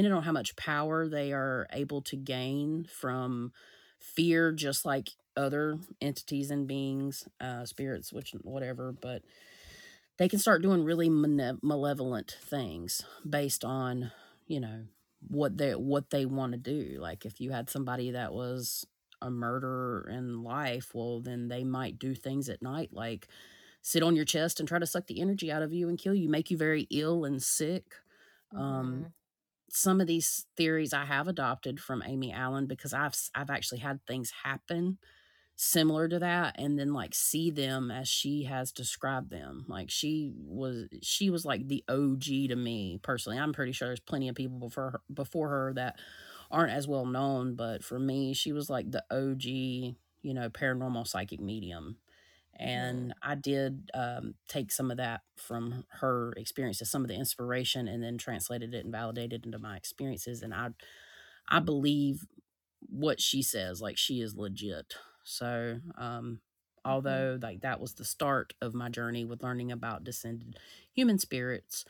[0.00, 3.52] depending on how much power they are able to gain from
[3.98, 9.22] fear, just like other entities and beings, uh, spirits, which whatever, but
[10.16, 14.10] they can start doing really malevolent things based on,
[14.46, 14.84] you know,
[15.28, 16.98] what they what they want to do.
[16.98, 18.86] Like if you had somebody that was
[19.20, 23.28] a murderer in life, well, then they might do things at night like
[23.82, 26.14] sit on your chest and try to suck the energy out of you and kill
[26.14, 27.96] you, make you very ill and sick.
[28.56, 29.12] Um, Mhm.
[29.70, 34.04] Some of these theories I have adopted from Amy Allan because I've I've actually had
[34.06, 34.98] things happen
[35.56, 39.64] similar to that and then, like, see them as she has described them.
[39.68, 43.38] Like, she was she was like the OG to me personally.
[43.38, 45.98] I'm pretty sure there's plenty of people before her before her that
[46.50, 51.06] aren't as well known, but for me, she was like the OG, you know, paranormal
[51.06, 51.96] psychic medium.
[52.60, 53.20] And Mhm.
[53.22, 58.02] I did, um, take some of that from her experiences, some of the inspiration, and
[58.04, 60.70] then translated it and validated it into my experiences, and I
[61.48, 62.26] I believe
[62.80, 64.94] what she says, like, she is legit.
[65.24, 66.40] So, um,
[66.84, 66.84] Mhm.
[66.84, 70.58] although, like, that was the start of my journey with learning about descended
[70.92, 71.84] human spirits,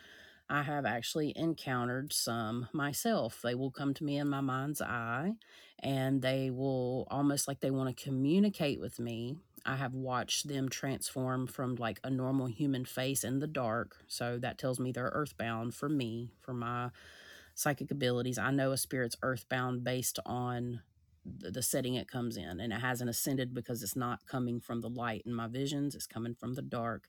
[0.51, 3.41] I have actually encountered some myself.
[3.43, 5.35] They will come to me in my mind's eye,
[5.79, 9.37] and they will almost like they wanna communicate with me.
[9.65, 14.39] I have watched them transform from, like, a normal human face in the dark, so
[14.41, 16.91] that tells me they're earthbound for me, for my
[17.55, 18.39] psychic abilities.
[18.39, 20.83] I know a spirit's earthbound based on
[21.25, 24.81] the, the setting it comes in, and it hasn't ascended because it's not coming from
[24.81, 25.95] the light in my visions.
[25.95, 27.07] It's coming from the dark,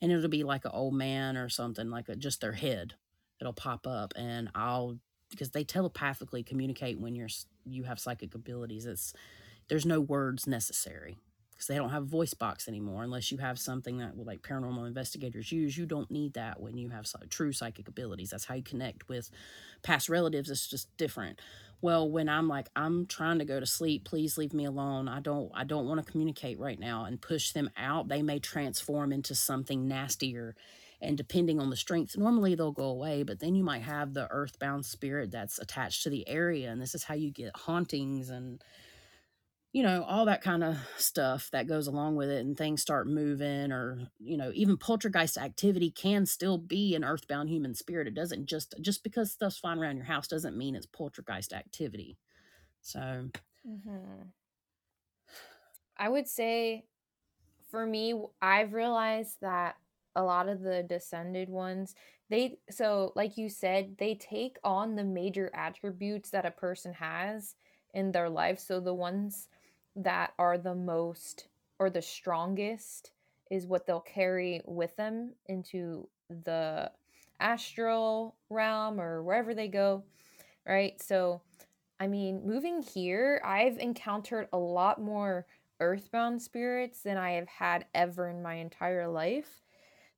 [0.00, 2.94] and it'll be like an old man or something, like a, just their head.
[3.40, 4.98] It'll pop up, and I'll
[5.30, 7.28] because they telepathically communicate when you're
[7.64, 8.86] you have psychic abilities.
[8.86, 9.14] It's
[9.68, 11.18] there's no words necessary
[11.60, 15.52] because they don't have voice box anymore unless you have something that like paranormal investigators
[15.52, 19.10] use you don't need that when you have true psychic abilities that's how you connect
[19.10, 19.30] with
[19.82, 21.38] past relatives it's just different
[21.82, 25.08] well when i'm like i'm trying to go to sleep please leave me alone.
[25.08, 28.08] I don't i don't want to communicate right now and push them out.
[28.08, 30.54] They may transform into something nastier
[31.00, 34.28] and depending on the strength normally they'll go away but then you might have the
[34.30, 38.62] earthbound spirit that's attached to the area and this is how you get hauntings and
[39.72, 43.06] you know, all that kind of stuff that goes along with it and things start
[43.06, 48.08] moving or, you know, even poltergeist activity can still be an earthbound human spirit.
[48.08, 52.18] It doesn't just just because stuff's flying around your house doesn't mean it's poltergeist activity.
[52.82, 53.30] So,
[53.64, 54.32] Mhm.
[55.96, 56.86] I would say
[57.70, 59.76] for me, I've realized that
[60.16, 61.94] a lot of the descended ones,
[62.30, 67.56] they so like you said, they take on the major attributes that a person has
[67.94, 68.58] in their life.
[68.60, 69.48] So the ones
[70.02, 71.48] that are the most
[71.78, 73.12] or the strongest
[73.50, 76.08] is what they'll carry with them into
[76.44, 76.90] the
[77.40, 80.04] astral realm or wherever they go,
[80.66, 81.00] right?
[81.02, 81.42] So
[81.98, 85.46] I mean, moving here, I've encountered a lot more
[85.80, 89.62] earthbound spirits than I have had ever in my entire life.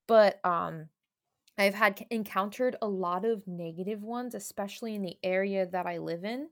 [0.06, 0.88] But um
[1.58, 6.24] I've had encountered a lot of negative ones, especially in the area that I live
[6.24, 6.48] in.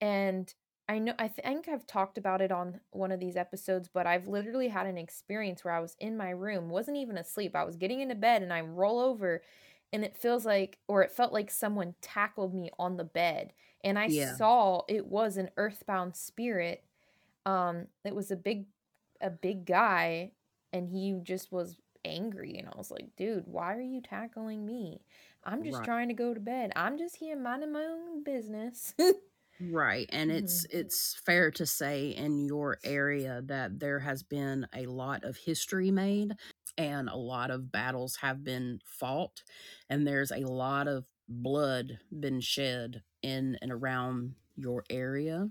[0.00, 0.52] And
[0.88, 4.28] I know I think I've talked about it on one of these episodes, but I've
[4.28, 7.56] literally had an experience where I was in my room, wasn't even asleep.
[7.56, 9.42] I was getting into bed and I roll over
[9.92, 13.52] and it feels like or it felt like someone tackled me on the bed
[13.82, 16.84] and I yeah, saw it was an earthbound spirit.
[17.46, 18.66] Um it was a big
[19.20, 20.32] a big guy
[20.72, 25.02] and he just was angry and I was like, "Dude, why are you tackling me?
[25.44, 25.84] I'm just right.
[25.84, 26.72] trying to go to bed.
[26.76, 28.94] I'm just here minding my own business."
[29.58, 30.68] Right, and it's Mhm.
[30.68, 35.90] it's fair to say in your area that there has been a lot of history
[35.90, 36.34] made
[36.76, 39.42] and a lot of battles have been fought
[39.88, 45.48] and there's a lot of blood been shed in and around your area.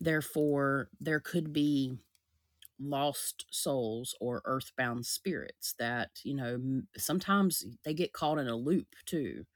[0.00, 1.98] Therefore, there could be
[2.78, 8.94] lost souls or earthbound spirits that, you know, sometimes they get caught in a loop
[9.06, 9.46] too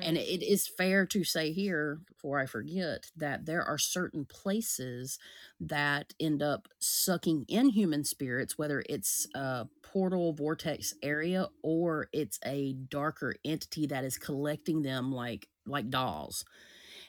[0.00, 0.18] and Mhm.
[0.18, 5.18] it is fair to say here, before I forget, that there are certain places
[5.60, 12.38] that end up sucking in human spirits, whether it's a portal vortex area or it's
[12.44, 16.44] a darker entity that is collecting them like like dolls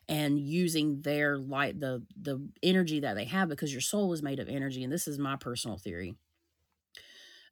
[0.07, 4.39] and using their light the the energy that they have because your soul is made
[4.39, 6.15] of energy and this is my personal theory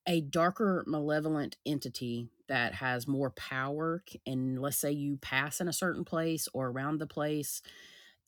[0.08, 5.74] a darker malevolent entity that has more power and let's say you pass in a
[5.74, 7.62] certain place or around the place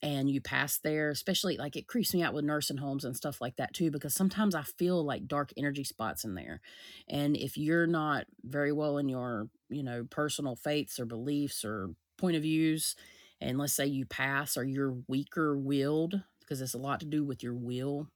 [0.02, 3.40] and you pass there especially like it creeps me out with nursing homes and stuff
[3.40, 6.60] like that too because sometimes i feel like dark energy spots in there.
[7.08, 11.90] And if you're not very well in your you know personal faiths or beliefs or
[12.18, 12.96] point of views
[13.40, 17.24] and let's say you pass or you're weaker willed because it's a lot to do
[17.24, 18.08] with your will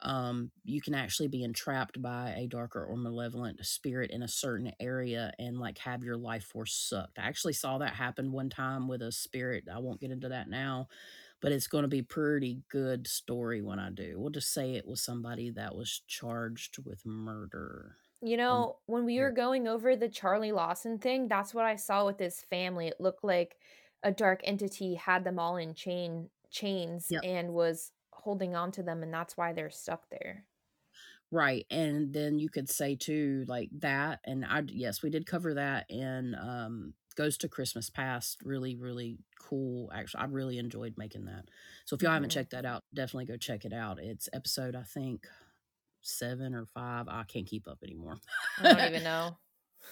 [0.00, 4.72] um, you can actually be entrapped by a darker or malevolent spirit in a certain
[4.80, 7.18] area and like have your life force sucked.
[7.18, 9.64] I actually saw that happen one time with a spirit.
[9.72, 10.88] I won't get into that now,
[11.40, 14.18] but it's going to be pretty good story when I do.
[14.20, 17.96] We'll just say it was somebody that was charged with murder.
[18.20, 21.76] You And know, when we were going over the Charlie Lawson thing, that's what I
[21.76, 22.88] saw with this family.
[22.88, 23.56] It looked like
[24.02, 27.22] a dark entity had them all in chain chains Yep.
[27.22, 30.46] and was holding on to them, and that's why they're stuck there.
[31.30, 35.54] Right, and then you could say too, like that, and I yes, we did cover
[35.54, 38.38] that in um, Ghost of Christmas Past.
[38.42, 39.90] Really, really cool.
[39.94, 41.50] Actually, I really enjoyed making that.
[41.84, 42.32] So if y'all haven't Mhm.
[42.32, 43.98] checked that out, definitely go check it out.
[44.00, 45.26] It's episode, I think,
[46.02, 47.08] seven or five.
[47.08, 48.18] I can't keep up anymore.
[48.58, 49.38] I don't even know.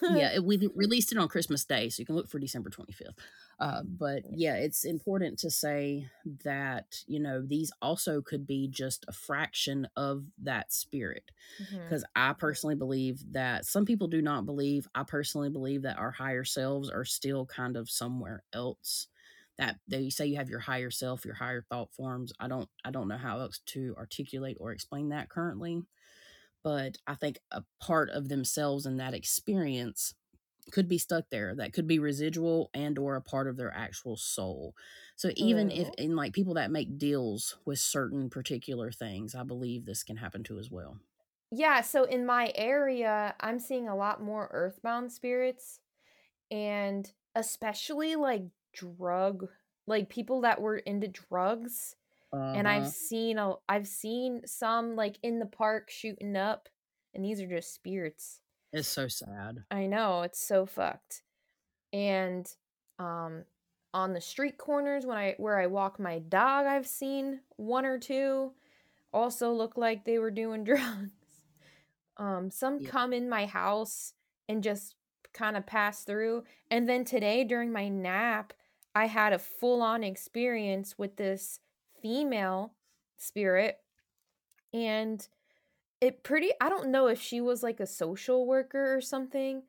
[0.08, 3.18] Yeah, we released it on Christmas Day, so you can look for December 25th.
[3.58, 6.08] Uh, but yeah, it's important to say
[6.44, 11.30] that, you know, these also could be just a fraction of that spirit.
[11.88, 14.88] Because I personally believe that some people do not believe.
[14.94, 19.08] I personally believe that our higher selves are still kind of somewhere else.
[19.58, 22.32] That they say you have your higher self, your higher thought forms.
[22.38, 25.82] I don't I don't know how else to articulate or explain that currently
[26.66, 30.14] but I think a part of themselves in that experience
[30.72, 34.16] could be stuck there that could be residual and or a part of their actual
[34.16, 34.74] soul
[35.14, 35.90] so even if mm-hmm.
[36.00, 36.02] Oh.
[36.02, 40.42] in like people that make deals with certain particular things i believe this can happen
[40.42, 40.98] to as well
[41.52, 45.78] Yeah, so in my area, I'm seeing a lot more earthbound spirits
[46.50, 49.46] and especially like drug
[49.86, 51.94] like people that were into drugs
[52.32, 56.68] and I've uh-huh seen a I've seen some like in the park shooting up
[57.14, 58.40] and these are just spirits.
[58.72, 61.22] it's so sad I know, it's so fucked.
[61.92, 62.46] And
[62.98, 63.44] um
[63.94, 67.98] on the street corners when I where I walk my dog, I've seen one or
[67.98, 68.52] two
[69.12, 71.10] also look like they were doing drugs.
[72.18, 74.12] Um, some yeah come in my house
[74.48, 74.94] and just
[75.32, 76.44] kind of pass through.
[76.70, 78.52] And then today during my nap,
[78.94, 81.60] I had a full on experience with this
[82.02, 82.74] female
[83.16, 83.78] spirit.
[84.72, 85.26] And
[86.00, 89.62] it pretty, I don't know if she was like a social worker or something,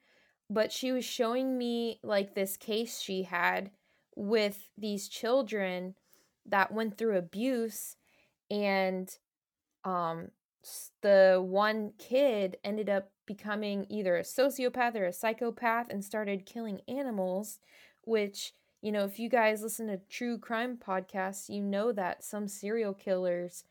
[0.50, 3.72] but she was showing me like this case she had
[4.16, 5.96] with these children
[6.46, 7.96] that went through abuse
[8.50, 9.18] and
[9.84, 10.30] um
[11.02, 16.82] the one kid ended up becoming either a sociopath or a psychopath and started killing
[16.88, 17.60] animals
[18.04, 22.48] which you know if you guys listen to true crime podcasts you know that some
[22.48, 23.64] serial killers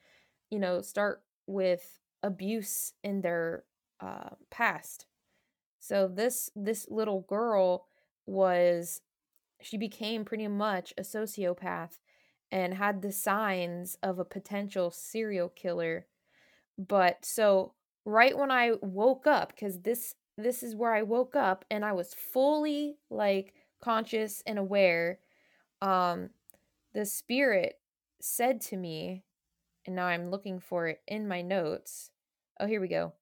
[0.51, 3.65] you know start with abuse in their
[4.01, 5.07] uh past.
[5.79, 7.87] So this this little girl
[8.27, 9.01] was
[9.61, 11.99] she became pretty much a sociopath
[12.53, 16.07] and had the signs of a potential serial killer.
[16.79, 17.75] But so
[18.05, 21.93] right when I woke up, because this this is where I woke up and I
[21.93, 25.19] was fully like conscious and aware,
[25.83, 26.31] um,
[26.95, 27.75] the spirit
[28.21, 29.23] said to me,
[29.87, 32.11] and now I'm looking for it in my notes.
[32.59, 33.13] Oh, here we go.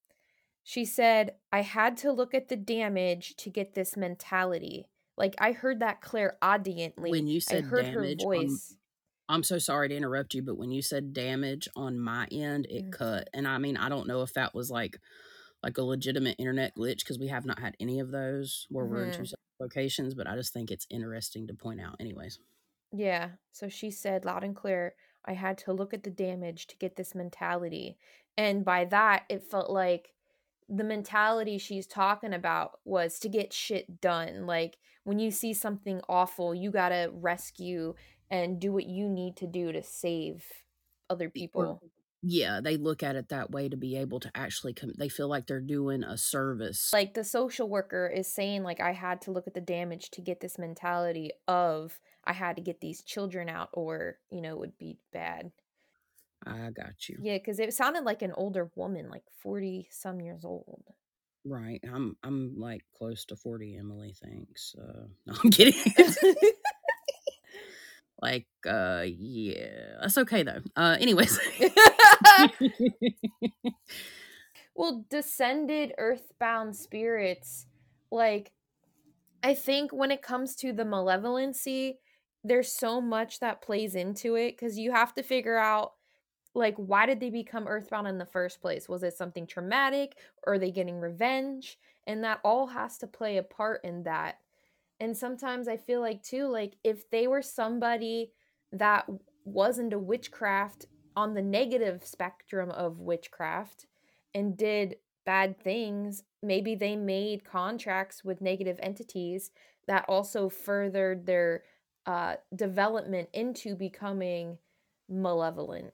[0.62, 4.86] She said, I had to look at the damage to get this mentality.
[5.16, 7.10] Like I heard that clairaudiently.
[7.10, 8.76] when you said I heard her damage on voice.
[9.28, 12.93] i'm so sorry to interrupt you but when you said damage on my end it
[12.93, 14.98] cut and i mean i don't know if that was like
[15.62, 19.05] like a legitimate internet glitch because we have not had any of those where we're
[19.05, 19.24] in two Mm-hmm.
[19.60, 22.39] Locations but i just think it's interesting to point out anyways
[22.94, 23.31] Yeah.
[23.51, 24.94] So she said loud and clear,
[25.24, 27.98] I had to look at the damage to get this mentality.
[28.39, 30.12] And by that, it felt like
[30.68, 34.47] the mentality she's talking about was to get shit done.
[34.47, 37.94] Like when you see something awful, you got to rescue
[38.31, 40.44] and do what you need to do to save
[41.10, 41.82] other people.
[42.26, 45.28] Yeah they look at it that way to be able to actually com- they feel
[45.28, 49.30] like they're doing a service Like the social worker is saying like I had to
[49.30, 53.48] look at the damage to get this mentality of I had to get these children
[53.51, 55.51] out or, you know, it would be bad.
[56.46, 60.44] i got you Yeah, because it sounded like an older woman, like 40 some years
[60.44, 60.84] old.
[61.44, 65.74] right i'm i'm like close to 40 emily thanks uh no i'm kidding
[68.22, 71.38] like uh yeah that's okay though uh anyways
[74.74, 77.66] well, descended earthbound spirits,
[78.10, 78.52] like,
[79.42, 81.98] I think when it comes to the malevolency,
[82.42, 85.92] there's so much that plays into it because you have to figure out,
[86.55, 88.88] like, why did they become earthbound in the first place?
[88.88, 90.16] Was it something traumatic?
[90.46, 91.78] Or are they getting revenge?
[92.06, 94.36] And that all has to play a part in that.
[95.01, 98.30] And sometimes I feel like too, like if they were somebody
[98.72, 99.06] that
[99.44, 103.86] wasn't a witchcraft on the negative spectrum of witchcraft
[104.34, 109.50] and did bad things, maybe they made contracts with negative entities
[109.86, 111.62] that also furthered their
[112.06, 114.58] uh, development into becoming
[115.08, 115.92] malevolent.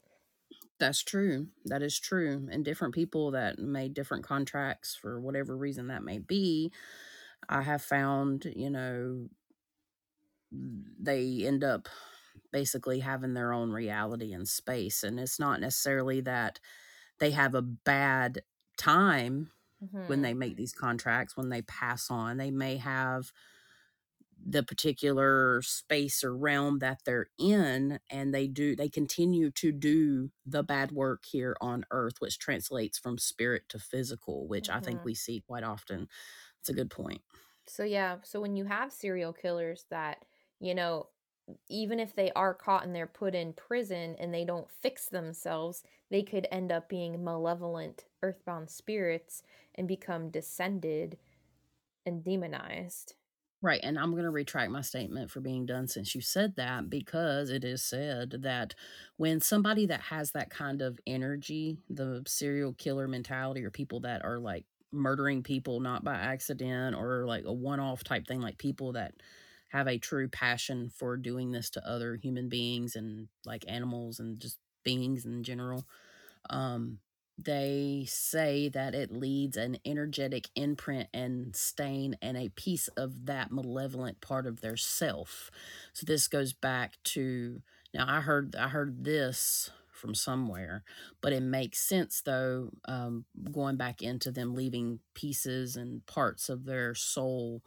[0.79, 1.49] That's true.
[1.67, 2.49] That is true.
[2.51, 6.73] And different people that made different contracts for whatever reason that may be,
[7.49, 9.29] I have found, you know,
[10.51, 11.89] they end up
[12.53, 15.03] basically having their own reality in space.
[15.03, 16.61] And it's not necessarily that
[17.19, 18.43] they have a bad
[18.79, 19.53] time
[20.07, 22.39] when they make these contracts, when they pass on.
[22.39, 23.33] They may have
[24.43, 30.31] the particular space or realm that they're in and they do they continue to do
[30.47, 35.01] the bad work here on earth which translates from spirit to physical which i think
[35.01, 35.05] Mhm.
[35.05, 36.09] we see quite often
[36.61, 37.23] it's a good point
[37.67, 40.25] So yeah, so when you have serial killers that,
[40.59, 41.09] you know,
[41.69, 45.83] even if they are caught and they're put in prison and they don't fix themselves,
[46.11, 49.43] they could end up being malevolent earthbound spirits
[49.75, 51.19] and become descended
[52.07, 53.15] and demonized.
[53.63, 57.51] Right, and I'm gonna retract my statement for being done since you said that, because
[57.51, 58.75] it is said that
[59.19, 64.25] when somebody that has that kind of energy, the serial killer mentality, or people that
[64.25, 68.93] are, like, murdering people not by accident or, like, a one-off type thing, like, people
[68.93, 69.15] that
[69.71, 74.41] have a true passion for doing this to other human beings and, like, animals and
[74.41, 75.87] just beings in general,
[76.51, 76.99] um,
[77.39, 83.51] they say that it leads an energetic imprint and stain and a piece of that
[83.51, 85.51] malevolent part of their self.
[85.95, 87.63] So this goes back to
[87.95, 90.85] now I heard I heard this from somewhere,
[91.23, 96.65] but it makes sense though, um, going back into them leaving pieces and parts of
[96.65, 97.63] their soul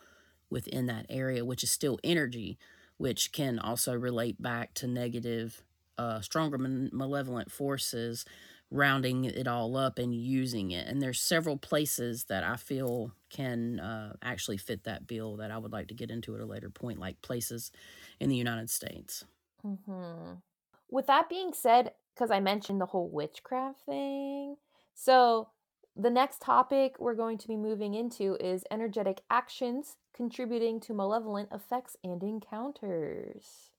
[0.53, 2.59] within that area, which is still energy,
[2.97, 5.63] which can also relate back to negative,
[5.97, 8.25] uh, stronger malevolent forces
[8.71, 10.87] rounding it all up and using it.
[10.87, 15.59] And there's several places that I feel can uh, actually fit that bill that I
[15.59, 17.71] would like to get into at a later point, like places
[18.19, 19.25] in the United States.
[19.63, 20.41] Mhm.
[20.89, 24.57] With that being said, because I mentioned the whole witchcraft thing,
[24.93, 25.52] so
[25.95, 31.49] the next topic we're going to be moving into is energetic actions contributing to malevolent
[31.51, 33.72] effects and encounters.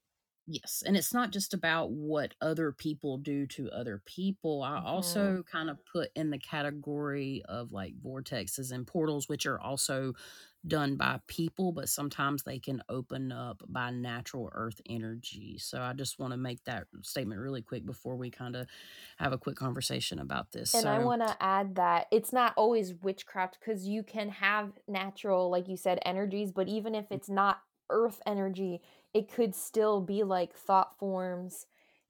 [0.47, 4.63] Yes, and it's not just about what other people do to other people.
[4.63, 4.85] I Mhm.
[4.85, 10.13] also kind of put in the category of like vortexes and portals, which are also
[10.67, 15.57] done by people, but sometimes they can open up by natural earth energy.
[15.57, 18.67] So I just want to make that statement really quick before we kind of
[19.17, 20.73] have a quick conversation about this.
[20.73, 25.69] And I wanna add that it's not always witchcraft because you can have natural, like
[25.69, 28.83] you said, energies, but even if it's not earth energy,
[29.15, 31.67] it could still be like thought forms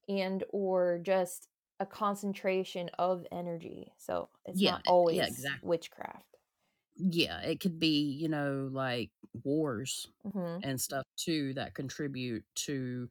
[0.09, 1.49] and or just
[1.81, 3.95] a concentration of energy.
[3.99, 5.61] So, it's yeah, not yeah, always exactly.
[5.63, 6.37] witchcraft.
[6.97, 9.11] Yeah, it could be, you know, like
[9.43, 10.65] wars Mhm.
[10.65, 13.09] and stuff too that contribute to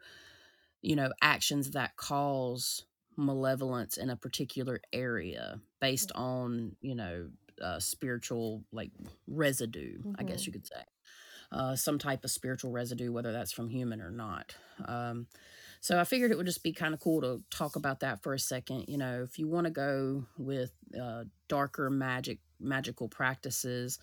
[0.84, 2.86] you know, actions that cause
[3.18, 8.91] malevolence in a particular area based on, you know, uh, spiritual like
[9.28, 10.48] residue, I guess Mhm.
[10.48, 10.84] you could say
[11.53, 14.55] uh, some type of spiritual residue, whether that's from human or not.
[14.85, 15.27] Um,
[15.80, 18.34] so I figured it would just be kind of cool to talk about that for
[18.34, 18.85] a second.
[18.88, 23.99] You know, if you want to go with uh, darker magic, magical practices,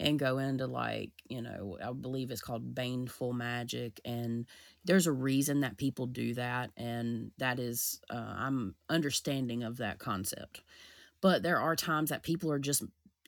[0.00, 4.46] and go into like you know, I believe it's called baneful magic, and
[4.84, 9.98] there's a reason that people do that, and that is uh, I'm understanding of that
[9.98, 10.62] concept
[11.24, 12.84] but there are times that people are just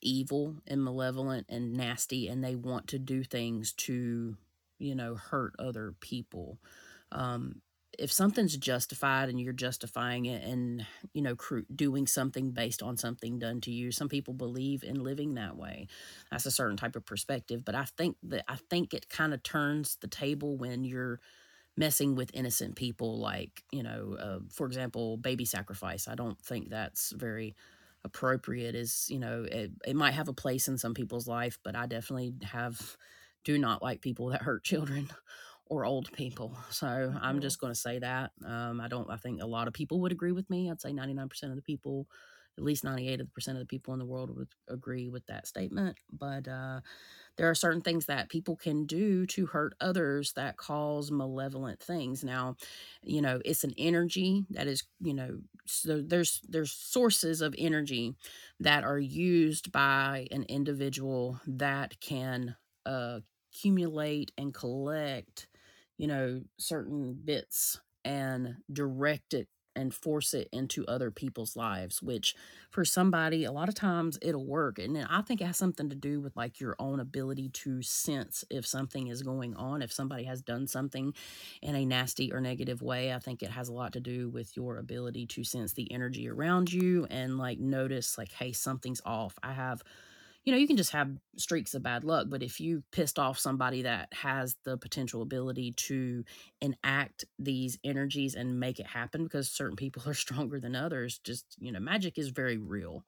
[0.09, 4.37] evil and malevolent and nasty, and they want to do things to,
[4.79, 6.61] you know, hurt other people.
[7.13, 7.63] Um,
[7.99, 12.97] if something's justified and you're justifying it and, you know, cru doing something based on
[12.99, 15.87] something done to you, some people believe in living that way.
[16.31, 19.97] That's a certain type of perspective, but I think that I think it kinda turns
[19.97, 21.21] the table when you're
[21.77, 26.09] messing with innocent people like, you know, uh, for example, baby sacrifice.
[26.09, 27.55] I don't think that's very
[28.07, 31.77] appropriate is, you know, it, it might have a place in some people's life, but
[31.77, 32.97] I definitely have
[33.45, 35.11] do not like people that hurt children
[35.67, 36.57] or old people.
[36.71, 37.43] So I'm Mhm.
[37.43, 38.33] just going to say that.
[38.45, 40.71] Um, I don't, I think a lot of people would agree with me.
[40.71, 42.09] I'd say 99% of the people,
[42.59, 45.99] at least 98% of the people in the world would agree with that statement.
[46.13, 46.81] But, uh,
[47.37, 52.25] there are certain things that people can do to hurt others that cause malevolent things.
[52.25, 52.57] Now,
[53.03, 58.15] you know, it's an energy that is, you know, so there's there's sources of energy
[58.61, 62.57] that are used by an individual that can
[62.87, 63.21] uh,
[63.53, 65.49] accumulate and collect,
[65.99, 72.35] you know, certain bits and direct it and force it into other people's lives, which
[72.71, 74.79] for somebody, a lot of times it'll work.
[74.79, 78.45] And I think it has something to do with like your own ability to sense
[78.51, 81.15] if something is going on, if somebody has done something
[81.63, 83.13] in a nasty or negative way.
[83.13, 86.29] I think it has a lot to do with your ability to sense the energy
[86.29, 89.39] around you and like notice, like, hey, something's off.
[89.43, 89.83] I have
[90.47, 93.37] you know, you can just have streaks of bad luck, but if you pissed off
[93.37, 96.25] somebody that has the potential ability to
[96.61, 101.45] enact these energies and make it happen because certain people are stronger than others, just,
[101.59, 103.05] you know, magic is very real.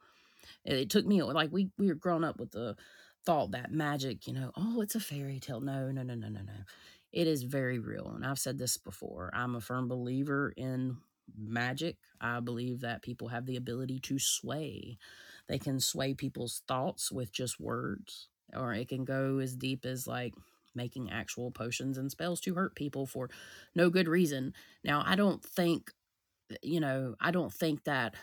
[0.65, 2.77] It, took me like we we were growing up with the
[3.25, 5.61] thought that magic, you know, oh, it's a fairy tale.
[5.61, 6.53] No, no, no, no, no, no.
[7.13, 8.13] It is very real.
[8.15, 9.31] And I've said this before.
[9.33, 10.97] I'm a firm believer in
[11.37, 11.97] magic.
[12.21, 14.99] I believe that people have the ability to sway.
[15.49, 20.07] They can sway people's thoughts with just words, or it can go as deep as
[20.07, 20.35] like
[20.75, 23.31] making actual potions and spells to hurt people for
[23.75, 24.53] no good reason.
[24.85, 25.91] Now, I don't think,
[26.63, 28.15] you know, I don't think that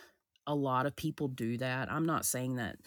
[0.47, 1.91] a lot of people do that.
[1.91, 2.77] I'm not saying that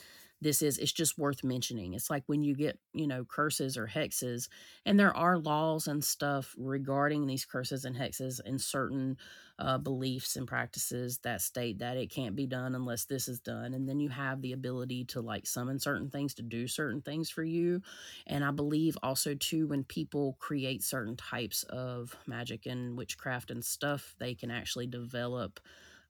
[0.41, 1.95] this is it's just worth mentioning.
[1.95, 4.49] It's like when you get, you know, curses or hexes,
[4.87, 9.17] and there are laws and stuff regarding these curses and hexes in certain
[9.59, 13.75] uh, beliefs and practices that state that it can't be done unless this is done.
[13.75, 17.31] And then you have the ability to like summon certain things to do certain things
[17.31, 17.83] for you.
[18.27, 23.65] And I believe also, too, when people create certain types of magic and witchcraft and
[23.65, 25.59] stuff, they can actually develop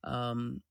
[0.04, 0.62] um,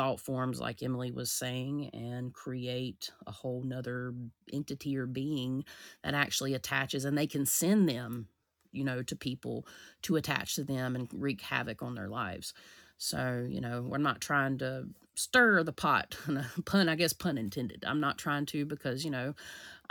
[0.00, 4.14] thought forms like emily was saying and create a whole nother
[4.50, 5.62] entity or being
[6.02, 8.26] that actually attaches and they can send them
[8.72, 9.66] you know to people
[10.00, 12.54] to attach to them and wreak havoc on their lives
[12.96, 16.16] so you know we're not trying to stir the pot
[16.64, 19.34] pun i guess pun intended i'm not trying to because you know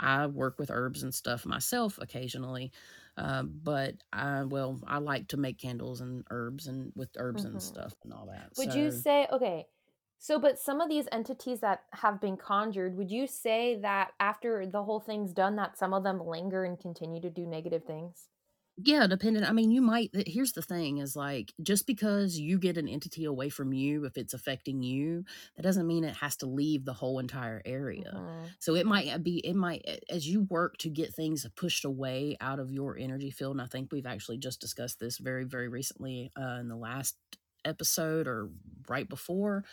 [0.00, 2.72] i work with herbs and stuff myself occasionally
[3.16, 7.60] uh, but I well, I like to make candles and herbs and with herbs and
[7.60, 7.62] Mhm.
[7.62, 8.50] stuff and all that.
[8.56, 9.68] Would you say okay,
[10.20, 14.66] so but some of these entities that have been conjured, would you say that after
[14.66, 18.28] the whole thing's done that some of them linger and continue to do negative things?
[18.82, 22.78] Yeah, depending I mean, you might here's the thing is, like, just because you get
[22.78, 25.24] an entity away from you, if it's affecting you,
[25.56, 28.22] that doesn't mean it has to leave the whole entire area.
[28.22, 28.54] Mhm.
[28.58, 32.36] So it might, uh, be it might as you work to get things pushed away
[32.40, 35.68] out of your energy field, and I think we've actually just discussed this very, very
[35.68, 37.16] recently, uh, in the last
[37.66, 38.50] episode or
[38.88, 39.64] right before,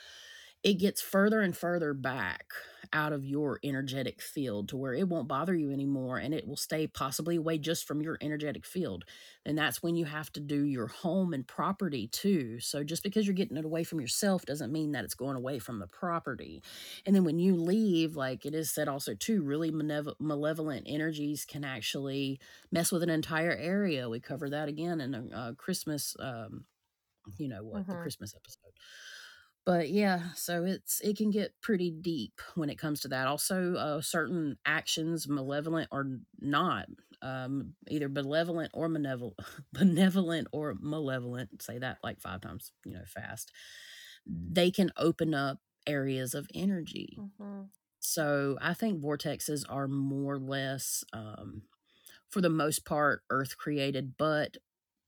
[0.63, 2.53] it gets further and further back
[2.93, 6.55] out of your energetic field to where it won't bother you anymore and it will
[6.55, 9.03] stay possibly away just from your energetic field.
[9.45, 12.59] And that's when you have to do your home and property too.
[12.61, 15.59] So just because you're getting it away from yourself doesn't mean that it's going away
[15.59, 16.63] from the property.
[17.05, 19.71] And then when you leave, like it is said also too, really
[20.19, 22.39] malevolent energies can actually
[22.71, 24.09] mess with an entire area.
[24.09, 26.65] We cover that again in a, uh Christmas um
[27.37, 27.97] you know what, the Mhm.
[27.97, 28.66] Christmas episode.
[29.67, 33.27] But yeah, so it's it can get pretty deep when it comes to that.
[33.27, 36.87] Also, uh, certain actions, malevolent or not,
[37.21, 39.39] um, either benevolent or benevolent,
[39.73, 41.61] benevolent or malevolent.
[41.61, 43.51] Say that like five times, you know, fast.
[44.25, 47.17] They can open up areas of energy.
[47.17, 47.69] Mhm.
[47.99, 51.63] So I think vortexes are more or less, um,
[52.29, 54.57] for the most part, Earth created, but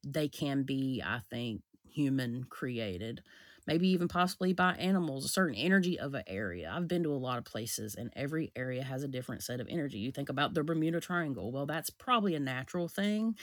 [0.05, 3.23] they can be, I think, human created,
[3.69, 6.71] maybe even possibly by animals, a certain energy of an area.
[6.75, 9.67] I've been to a lot of places and every area has a different set of
[9.69, 9.99] energy.
[9.99, 11.51] You think about the Bermuda Triangle.
[11.51, 13.37] Well, that's probably a natural thing.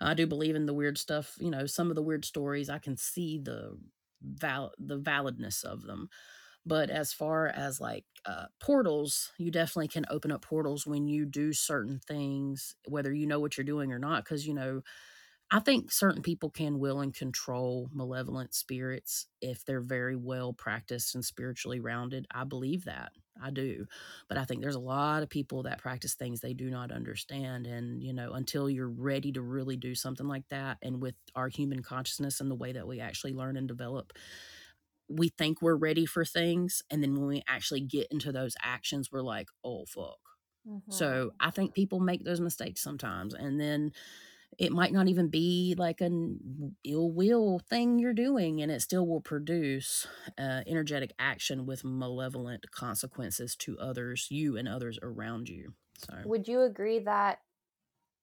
[0.00, 2.78] I do believe in the weird stuff, you know, some of the weird stories, I
[2.78, 3.78] can see the
[4.22, 6.08] val the validness of them.
[6.66, 11.26] But as far as like uh, portals, you definitely can open up portals when you
[11.26, 14.24] do certain things, whether you know what you're doing or not.
[14.24, 14.82] Because, you know,
[15.52, 21.14] I think certain people can will and control malevolent spirits if they're very well practiced
[21.14, 22.26] and spiritually rounded.
[22.30, 23.12] I believe that.
[23.42, 23.86] I do.
[24.28, 27.66] But I think there's a lot of people that practice things they do not understand.
[27.66, 31.48] And, you know, until you're ready to really do something like that, and with our
[31.48, 34.12] human consciousness and the way that we actually learn and develop,
[35.08, 36.82] we think we're ready for things.
[36.90, 40.18] And then when we actually get into those actions, we're like, oh, fuck.
[40.66, 40.82] Mhm.
[40.90, 43.34] So I think people make those mistakes sometimes.
[43.34, 43.92] And then
[44.58, 49.06] it might not even be like an ill will thing you're doing, and it still
[49.06, 50.06] will produce
[50.38, 55.74] uh, energetic action with malevolent consequences to others, you and others around you.
[55.94, 57.42] So, Would you agree that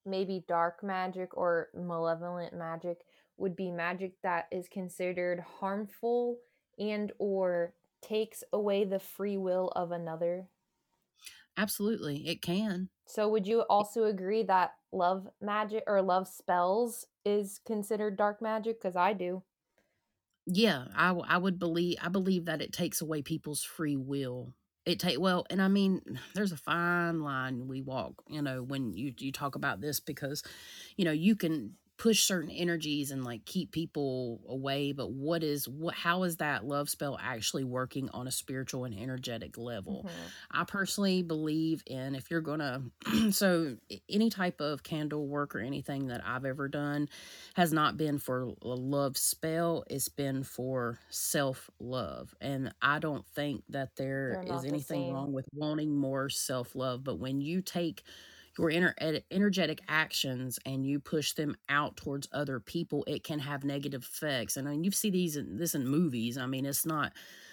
[0.04, 6.40] maybe dark magic or malevolent magic would be magic that is considered harmful
[6.78, 10.50] and or takes away the free will of another?
[11.56, 12.90] absolutely, it can.
[13.06, 18.80] So would you also agree that love magic or love spells is considered dark magic?
[18.80, 19.44] Because I do.
[20.46, 24.54] Yeah, I I would believe I believe that it takes away people's free will.
[24.86, 26.00] It take well, and I mean,
[26.34, 30.42] there's a fine line we walk, you know, when you you talk about this because,
[30.96, 35.68] you know, you can push certain energies and like keep people away, but what is
[35.68, 40.04] what how is that love spell actually working on a spiritual and energetic level?
[40.04, 40.32] Mhm.
[40.50, 42.84] I personally believe in if you're gonna
[43.32, 43.76] so
[44.08, 47.08] any type of candle work or anything that I've ever done
[47.56, 52.34] has not been for a love spell, it's been for self love.
[52.40, 56.74] And I don't think that there is not the anything wrong with wanting more self
[56.74, 57.04] love.
[57.04, 58.02] But when you take
[58.60, 63.64] your ener- energetic actions and you push them out towards other people, it can have
[63.64, 64.56] negative effects.
[64.56, 66.36] And I mean, you see these in this in movies.
[66.36, 67.12] I mean, it's not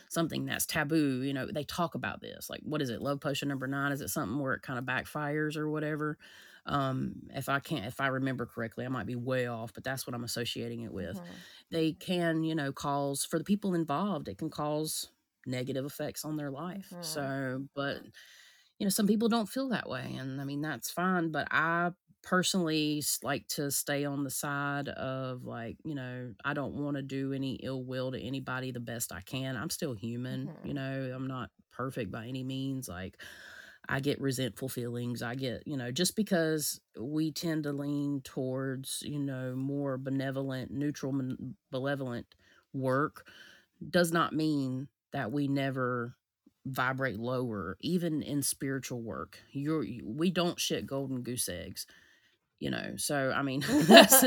[0.10, 1.22] something that's taboo.
[1.22, 2.50] You know, they talk about this.
[2.50, 3.02] Like, what is it?
[3.02, 3.92] Love potion number nine?
[3.92, 6.18] Is it something where it kind of backfires or whatever?
[6.66, 10.06] Um, if I can't, if I remember correctly, I might be way off, but that's
[10.06, 11.18] what I'm associating it with.
[11.18, 11.24] Mhm.
[11.72, 15.10] They can, you know, cause for the people involved, it can cause
[15.46, 16.90] negative effects on their life.
[16.94, 17.06] Mhm.
[17.06, 18.02] So, but
[18.80, 21.32] you know, some people don't feel that way, and I mean that's fine.
[21.32, 21.92] But I
[22.24, 27.04] personally like to stay on the side of like, you know, I don't want to
[27.04, 29.56] do any ill will to anybody the best I can.
[29.56, 30.76] I'm still human, you Mhm.
[30.76, 32.90] know, I'm not perfect by any means.
[32.90, 33.22] Like
[33.90, 35.22] I get resentful feelings.
[35.22, 40.72] I get, you know, just because we tend to lean towards, you know, more benevolent,
[40.72, 41.14] neutral,
[41.72, 42.28] malevolent
[42.74, 43.26] work
[43.90, 46.16] does not mean that we never
[46.74, 49.40] vibrate lower, even in spiritual work.
[49.52, 51.86] You're, you- we don't shit golden goose eggs,
[52.60, 52.94] you know.
[52.98, 54.26] So, I mean, that's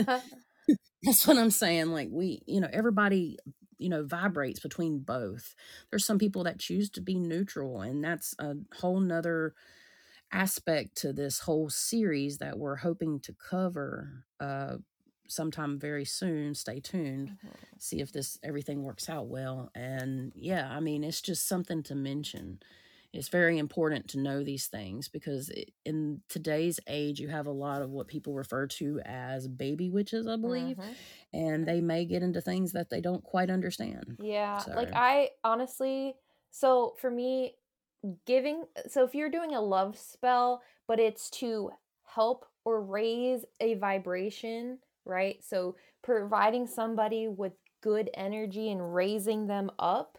[1.03, 1.89] that's what I'm saying.
[1.93, 3.39] Like we, you know, everybody,
[3.79, 5.55] you know, vibrates between both.
[5.91, 9.55] There's some people that choose to be neutral, and that's a whole nother
[10.33, 14.77] aspect to this whole series that we're hoping to cover uh
[15.31, 17.65] sometime very soon stay tuned Mhm.
[17.79, 21.95] see if this everything works out well and yeah i mean it's just something to
[21.95, 22.59] mention
[23.13, 27.51] it's very important to know these things because it, in today's age you have a
[27.53, 30.99] lot of what people refer to as baby witches i believe Mhm.
[31.33, 36.17] and they may get into things that they don't quite understand Yeah, like I honestly
[36.51, 37.57] so for me
[38.27, 41.71] giving so if you're doing a love spell, but it's to
[42.05, 45.43] help or raise a vibration, right?
[45.45, 50.19] So providing somebody with good energy and raising them up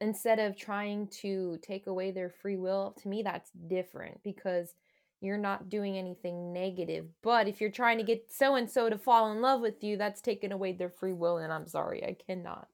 [0.00, 4.74] instead of trying to take away their free will, to me that's different because
[5.20, 7.10] you're not doing anything negative.
[7.22, 9.96] But if you're trying to get so and so to fall in love with you,
[9.98, 12.68] that's taking away their free will and I'm sorry, I cannot.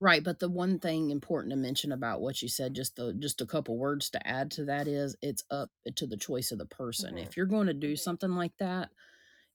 [0.00, 3.40] Right, but the one thing important to mention about what you said, just the just
[3.40, 6.66] a couple words to add to that is it's up to the choice of the
[6.66, 7.16] person.
[7.16, 7.18] Mhm.
[7.18, 8.90] If you're going to do something like that,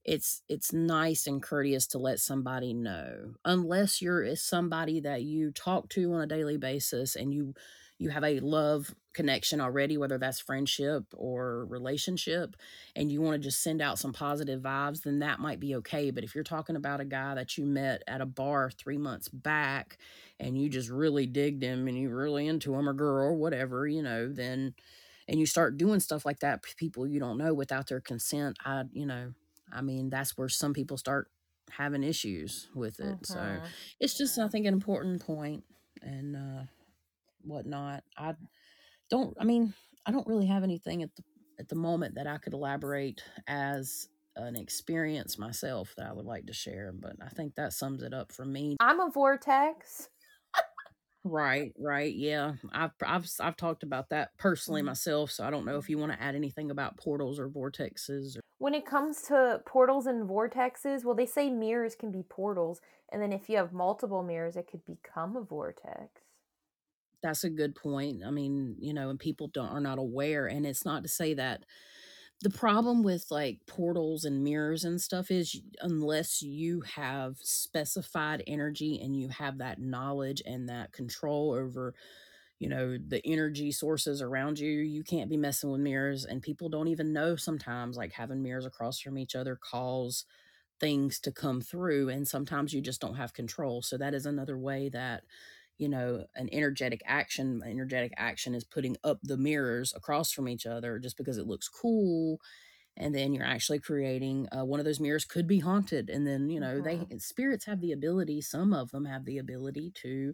[0.08, 5.90] it's it's nice and courteous to let somebody know unless you're somebody that you talk
[5.90, 7.54] to on a daily basis and you
[8.00, 12.56] you have a love connection already whether that's friendship or relationship
[12.96, 16.12] and you want to just send out some positive vibes then that might be okay.
[16.12, 19.28] But if you're talking about a guy that you met at a bar 3 months
[19.28, 19.98] back
[20.40, 23.88] and you just really digged him and you really into him or girl or whatever
[23.88, 24.74] you know then
[25.28, 28.84] and you start doing stuff like that people you don't know without their consent i
[28.94, 29.34] you know
[29.72, 31.30] I mean, that's where some people start
[31.70, 33.26] having issues with it.
[33.26, 33.72] So Mhm.
[34.00, 35.64] it's just, I think, an important point
[36.02, 36.64] and uh,
[37.42, 38.04] whatnot.
[38.18, 38.36] I
[39.10, 39.74] don't, I mean,
[40.06, 41.24] I don't really have anything at the
[41.60, 46.46] at the moment that I could elaborate as an experience myself that I would like
[46.46, 48.78] to share, but I think that sums it up for me.
[48.80, 50.10] I'm a vortex.
[51.30, 52.56] Right, right, yeah.
[52.72, 54.84] I've I've s- I've talked about that personally Mhm.
[54.84, 58.38] myself, so I don't know if you want to add anything about portals or vortexes.
[58.38, 62.82] Or, When it comes to portals and vortexes, well, they say mirrors can be portals,
[63.10, 66.22] and then if you have multiple mirrors, it could become a vortex.
[67.24, 68.24] that's a good point.
[68.24, 71.34] I mean, you know, and people don't are not aware, and it's not to say
[71.34, 71.64] that
[72.42, 79.00] The problem with, like, portals and mirrors and stuff is unless you have specified energy
[79.02, 81.96] and you have that knowledge and that control over,
[82.60, 86.70] you know, the energy sources around you, you can't be messing with mirrors, and people
[86.70, 90.26] don't even know sometimes, like, having mirrors across from each other cause
[90.80, 94.58] things to come through, and sometimes you just don't have control, so that is another
[94.58, 95.24] way that,
[95.78, 100.66] you know, an energetic action energetic action is putting up the mirrors across from each
[100.66, 102.40] other just because it looks cool
[102.98, 106.50] and then you're actually creating uh, one of those mirrors could be haunted and then
[106.50, 107.12] you know they Mhm.
[107.20, 110.34] spirits have the ability some of them have the ability to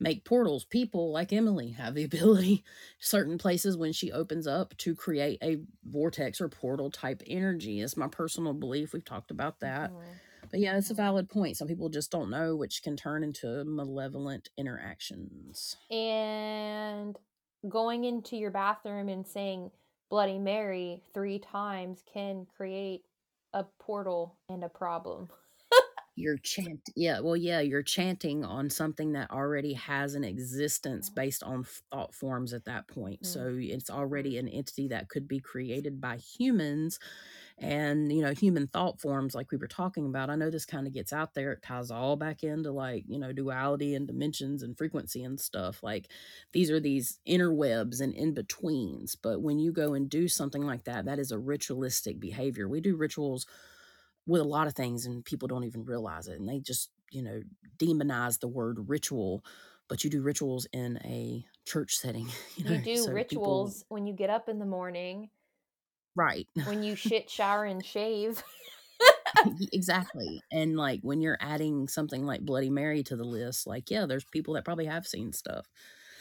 [0.00, 2.64] make portals people like emily have the ability
[2.98, 7.96] certain places when she opens up to create a vortex or portal type energy it's
[7.96, 10.20] my personal belief we've talked about that Mhm.
[10.54, 11.56] But yeah, it's a valid point.
[11.56, 15.76] Some people just don't know, which can turn into malevolent interactions.
[15.90, 17.18] And
[17.68, 19.72] going into your bathroom and saying
[20.10, 23.00] Bloody Mary three times can create
[23.52, 25.28] a portal and a problem.
[26.14, 31.42] You're chant yeah, well, yeah, you're chanting on something that already has an existence based
[31.42, 33.22] on thought forms at that point.
[33.22, 33.26] Mhm.
[33.26, 37.00] So it's already an entity that could be created by humans
[37.58, 40.28] and, you know, human thought forms like we were talking about.
[40.28, 41.52] I know this kind of gets out there.
[41.52, 45.82] It ties all back into like, you know, duality and dimensions and frequency and stuff.
[45.82, 46.08] Like
[46.52, 49.14] these are these interwebs and in betweens.
[49.14, 52.68] But when you go and do something like that, that is a ritualistic behavior.
[52.68, 53.46] We do rituals
[54.26, 57.22] with a lot of things and people don't even realize it and they just you
[57.22, 57.42] know
[57.78, 59.44] demonize the word ritual
[59.88, 62.26] but you do rituals in a church setting
[62.56, 65.28] you know You do so people rituals when you get up in the morning,
[66.14, 68.42] right when you shit, shower, and shave.
[69.72, 74.06] exactly and like when you're adding something like bloody mary to the list like yeah
[74.06, 75.66] there's people that probably have seen stuff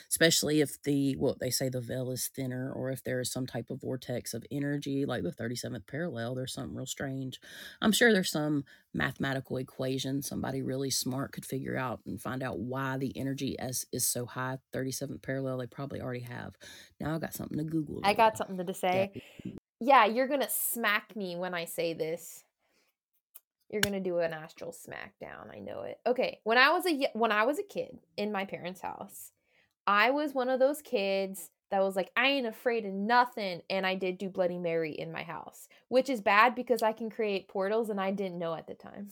[0.10, 3.48] especially if the what they say the veil is thinner or if there is some
[3.48, 7.40] type of vortex of energy like the 37th parallel there's something real strange
[7.82, 8.64] i'm sure there's some
[8.94, 13.86] mathematical equation somebody really smart could figure out and find out why the energy as
[13.92, 16.54] is so high 37th parallel they probably already have
[17.00, 19.12] now i got something to google I got something to say.
[19.44, 19.54] Yeah,
[20.06, 22.44] you're gonna smack me when I say this.
[23.70, 25.54] You're gonna do an astral smackdown.
[25.54, 26.00] I know it.
[26.06, 29.32] Okay, when I was a when I was a kid in my parents' house,
[29.88, 33.86] I was one of those kids that was like, I ain't afraid of nothing, and
[33.86, 37.48] I did do Bloody Mary in my house, which is bad because I can create
[37.48, 39.10] portals, and I didn't know at the time.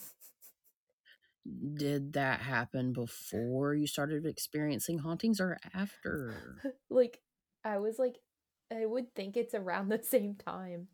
[1.73, 7.19] did that happen before you started experiencing hauntings or after like,
[7.65, 8.17] I was like,
[8.71, 10.87] I would think it's around the same time.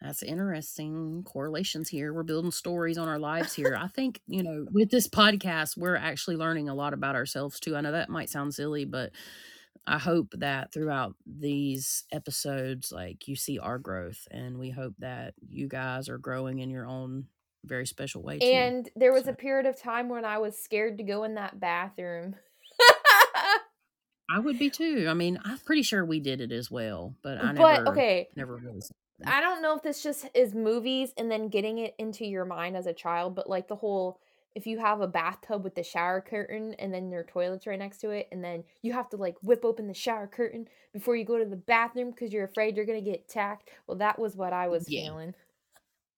[0.00, 2.12] That's interesting correlations here.
[2.12, 3.78] We're building stories on our lives here.
[3.80, 7.74] I think, you know, with this podcast, we're actually learning a lot about ourselves too.
[7.74, 9.12] I know that might sound silly, but
[9.86, 15.34] I hope that throughout these episodes, like you see our growth, and we hope that
[15.48, 17.26] you guys are growing in your own
[17.64, 18.46] very special way too.
[18.46, 21.34] And there was So- a period of time when I was scared to go in
[21.36, 22.36] that bathroom.
[24.30, 25.06] I would be too.
[25.08, 28.28] I mean, I'm pretty sure we did it as well, but I but never, okay,
[28.36, 28.80] never really.
[29.26, 32.76] I don't know if this just is movies and then getting it into your mind
[32.76, 34.20] as a child, but like the whole
[34.54, 37.98] if you have a bathtub with the shower curtain and then your toilet's right next
[37.98, 41.24] to it, and then you have to like whip open the shower curtain before you
[41.24, 43.68] go to the bathroom because you're afraid you're gonna get attacked.
[43.86, 45.06] Well, that was what I was Yeah.
[45.06, 45.34] feeling.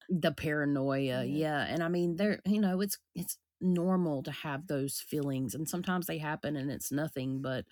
[0.08, 1.24] the paranoia Yeah.
[1.24, 5.68] yeah and i mean there you know it's it's normal to have those feelings and
[5.68, 7.64] sometimes they happen and it's nothing but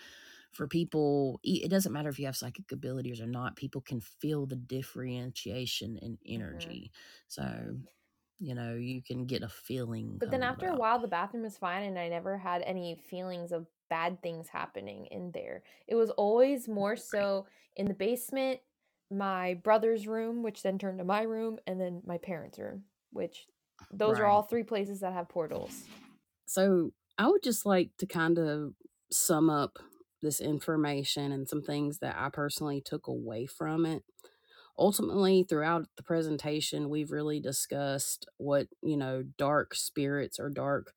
[0.55, 4.47] for people it doesn't matter if you have psychic abilities or not people can feel
[4.47, 6.35] the differentiation in Mm-hmm.
[6.35, 6.91] energy
[7.29, 7.77] so
[8.39, 11.59] you know you can get a feeling But then after a while, the bathroom was
[11.59, 15.63] fine, and I never had any feelings of bad things happening in there.
[15.87, 18.61] It was always more so in the basement,
[19.11, 23.47] my brother's room, which then turned to my room, and then my parents' room, which
[23.91, 25.85] those are all three places that have portals.
[26.47, 28.75] So I would just like to kind of
[29.11, 29.79] sum up
[30.25, 34.03] this information and some things that I personally took away from it.
[34.77, 40.93] Ultimately, throughout the presentation, we've really discussed what, you know, dark spirits or dark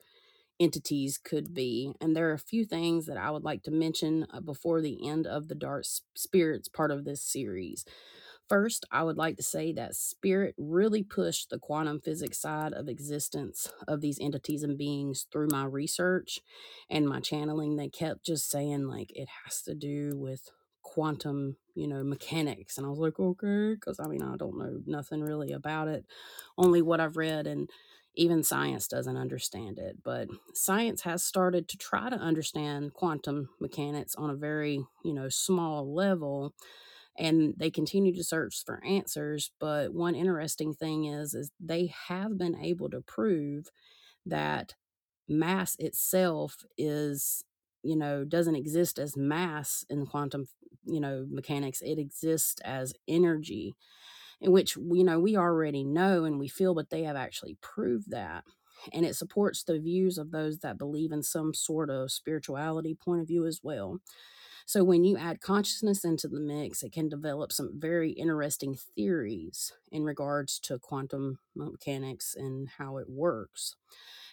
[0.59, 1.93] entities could be.
[2.01, 5.07] And there are a few things that I would like to mention uh, before the
[5.07, 5.85] end of the dark
[6.15, 7.85] spirits part of this series.
[8.49, 12.87] First, I would like to say that spirit really pushed the quantum physics side of
[12.87, 16.39] existence of these entities and beings through my research
[16.89, 17.75] and my channeling.
[17.75, 20.49] They kept just saying, like, it has to do with
[20.81, 22.77] quantum, you know, mechanics.
[22.77, 26.05] And I was like, okay, because I mean, I don't know nothing really about it,
[26.57, 27.47] only what I've read.
[27.47, 27.69] And
[28.15, 29.97] even science doesn't understand it.
[30.03, 35.27] But science has started to try to understand quantum mechanics on a very, you know,
[35.27, 36.53] small level
[37.17, 42.37] and they continue to search for answers but one interesting thing is is they have
[42.37, 43.67] been able to prove
[44.25, 44.75] that
[45.27, 47.43] mass itself is
[47.83, 50.47] you know doesn't exist as mass in quantum
[50.85, 51.81] you know mechanics.
[51.81, 53.75] It exists as energy
[54.41, 58.11] in which you know we already know and we feel but they have actually proved
[58.11, 58.43] that
[58.93, 63.21] and it supports the views of those that believe in some sort of spirituality point
[63.21, 63.99] of view as well
[64.67, 69.73] so when you add consciousness into the mix, it can develop some very interesting theories
[69.91, 73.75] in regards to quantum mechanics and how it works.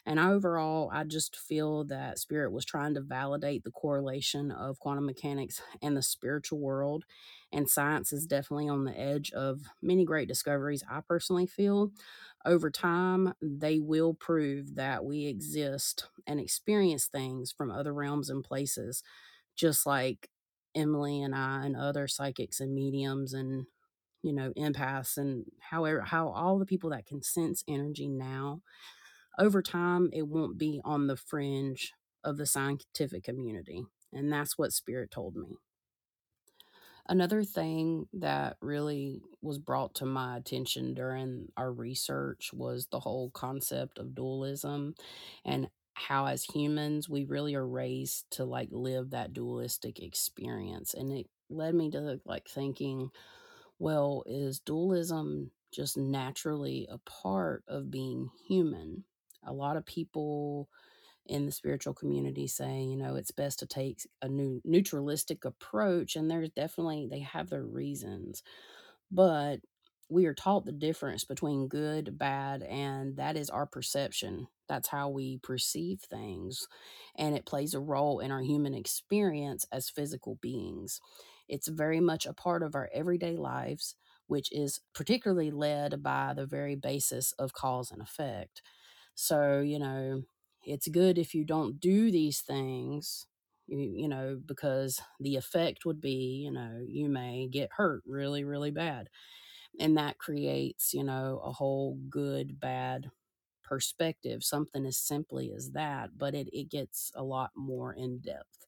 [0.06, 5.06] And overall, I just feel that Spirit was trying to validate the correlation of quantum
[5.06, 7.04] mechanics and the spiritual world.
[7.52, 11.92] And science is definitely on the edge of many great discoveries, I personally feel.
[12.44, 18.44] Over time, they will prove that we exist and experience things from other realms and
[18.44, 19.02] places,
[19.56, 20.28] just like
[20.74, 23.66] Emily and I and other psychics and mediums and
[24.22, 28.62] you know empaths and however how all the people that can sense energy now
[29.38, 31.92] over time it won't be on the fringe
[32.24, 33.84] of the scientific community
[34.14, 35.56] and that's what spirit told me.
[37.06, 43.30] Another thing that really was brought to my attention during our research was the whole
[43.30, 44.94] concept of dualism
[45.44, 51.12] and how as humans we really are raised to like live that dualistic experience and
[51.12, 53.10] it led me to like thinking
[53.78, 59.04] well is dualism just naturally a part of being human
[59.44, 60.68] a lot of people
[61.26, 66.16] in the spiritual community saying, you know, it's best to take a new neutralistic approach.
[66.16, 68.42] And there's definitely, they have their reasons.
[69.10, 69.60] But
[70.08, 74.48] we are taught the difference between good, bad, and that is our perception.
[74.68, 76.66] That's how we perceive things.
[77.16, 81.00] And it plays a role in our human experience as physical beings.
[81.48, 83.94] It's very much a part of our everyday lives,
[84.26, 88.62] which is particularly led by the very basis of cause and effect.
[89.14, 90.22] So, you know,
[90.64, 93.26] it's good if you don't do these things,
[93.66, 98.44] you, you know, because the effect would be, you know, you may get hurt really,
[98.44, 99.08] really bad.
[99.80, 103.10] And that creates, you know, a whole good, bad
[103.64, 108.66] perspective, something as simply as that, but it, it gets a lot more in depth.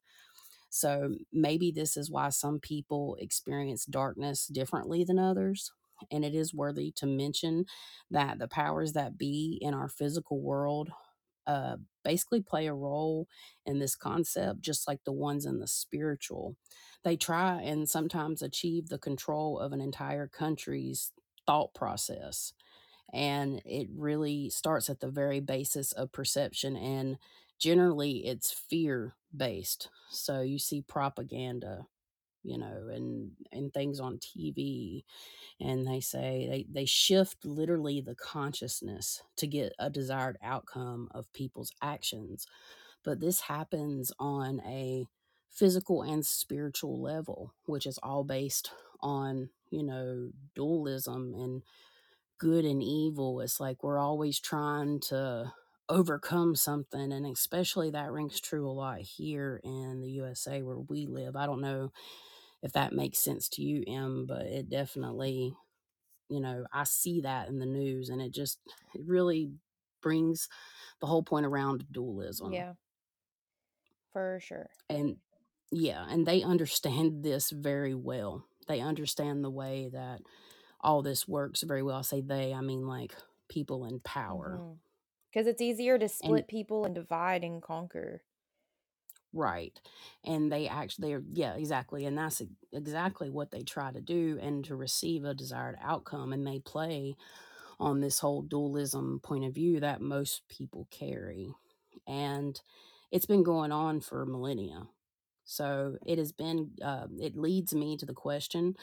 [0.71, 5.73] So maybe this is why some people experience darkness differently than others.
[6.11, 7.65] And it is worthy to mention
[8.11, 10.91] that the powers that be in our physical world
[11.47, 13.29] uh, basically play a role
[13.65, 16.57] in this concept, just like the ones in the spiritual.
[17.05, 21.13] They try and sometimes achieve the control of an entire country's
[21.47, 22.53] thought process.
[23.13, 26.77] And it really starts at the very basis of perception.
[26.77, 27.19] And
[27.59, 29.89] generally, it's fear based.
[30.11, 31.87] So you see propaganda
[32.43, 35.05] you know and and things on tv
[35.61, 41.33] and they say they, they shift literally the consciousness to get a desired outcome of
[41.33, 42.47] people's actions
[43.05, 45.07] but this happens on a
[45.51, 48.71] physical and spiritual level which is all based
[49.01, 51.63] on you know dualism and
[52.39, 55.53] good and evil it's like we're always trying to
[55.89, 61.07] overcome something and especially that rings true a lot here in the usa where we
[61.07, 61.91] live i don't know
[62.63, 65.55] if that makes sense to you, Em, but it definitely,
[66.29, 68.59] you know, I see that in the news and it just
[68.95, 69.51] it really
[70.03, 70.49] brings
[71.01, 72.53] the whole point around dualism.
[72.53, 72.73] Yeah.
[74.13, 74.71] For sure.
[74.89, 75.17] And
[75.71, 78.45] yeah, and they understand this very well.
[78.67, 80.21] They understand the way that
[80.87, 81.99] all this works very well.
[81.99, 83.17] I say they, I mean like
[83.51, 84.63] people in power.
[84.63, 84.81] Mhm.
[85.33, 88.25] Cuz it's easier to And split people and divide and conquer.
[89.33, 89.79] Right.
[90.25, 92.07] And they actually, they're, yeah, exactly.
[92.07, 92.43] And that's
[92.73, 96.33] exactly what they try to do and to receive a desired outcome.
[96.33, 97.17] And they play
[97.81, 101.55] on this whole dualism point of view that most people carry.
[102.07, 102.61] And
[103.13, 104.89] it's been going on for millennia.
[105.47, 108.77] So it has been, uh, it leads me to the question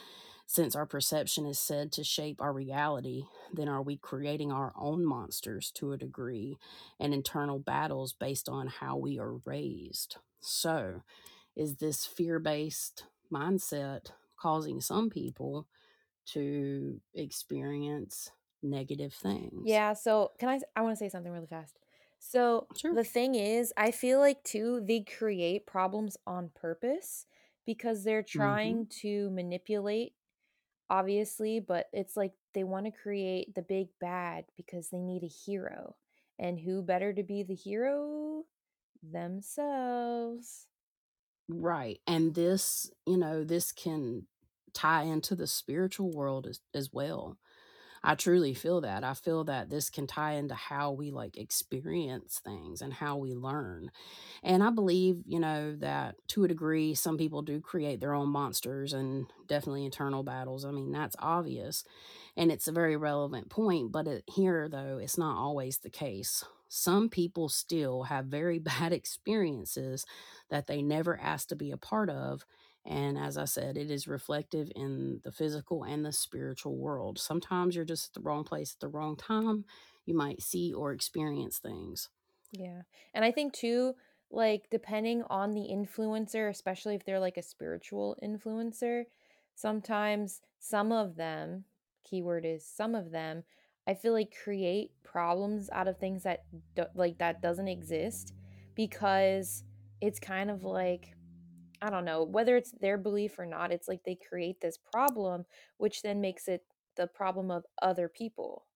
[0.46, 5.04] since our perception is said to shape our reality, then are we creating our own
[5.04, 6.58] monsters to a degree
[7.00, 10.16] and internal battles based on how we are raised?
[10.40, 11.02] So,
[11.56, 15.66] is this fear based mindset causing some people
[16.26, 18.30] to experience
[18.62, 19.62] negative things?
[19.64, 20.60] Yeah, so can I?
[20.76, 21.78] I wanna say something really fast.
[22.26, 22.98] So, Sure.
[22.98, 27.26] the thing is, I feel like too, they create problems on purpose
[27.66, 30.14] because they're hmm trying to manipulate,
[30.90, 35.96] obviously, but it's like they wanna create the big bad because they need a hero,
[36.38, 38.46] and who better to be the hero?
[39.02, 40.68] Themselves.
[41.48, 42.00] Right.
[42.06, 44.26] And this, you know, this can
[44.72, 47.38] tie into the spiritual world as, as well.
[48.06, 49.02] I truly feel that.
[49.02, 53.34] I feel that this can tie into how we like experience things and how we
[53.34, 53.90] learn.
[54.42, 58.28] And I believe, you know, that to a degree, some people do create their own
[58.28, 60.66] monsters and definitely internal battles.
[60.66, 61.82] I mean, that's obvious.
[62.36, 63.90] And it's a very relevant point.
[63.90, 66.44] But it, here, though, it's not always the case.
[66.68, 70.04] Some people still have very bad experiences
[70.50, 72.44] that they never asked to be a part of
[72.86, 77.18] and as I said, it is reflective in the physical and the spiritual world.
[77.18, 79.64] Sometimes you're just at the wrong place at the wrong time.
[80.04, 82.10] You might see or experience things.
[82.52, 82.82] Yeah.
[83.14, 83.94] And I think too,
[84.30, 89.04] like depending on the influencer, especially if they're like a spiritual influencer,
[89.54, 91.64] sometimes some of them,
[92.04, 93.44] keyword is some of them,
[93.86, 98.34] I feel like create problems out of things that do, like that doesn't exist
[98.74, 99.64] because
[100.00, 101.14] it's kind of like
[101.84, 105.44] I don't know, whether it's their belief or not, it's like they create this problem
[105.76, 106.64] which then makes it
[106.96, 108.66] the problem of other people.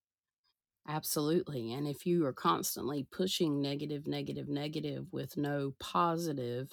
[0.86, 1.72] Absolutely.
[1.72, 6.72] And if you are constantly pushing negative, negative, negative with no positive,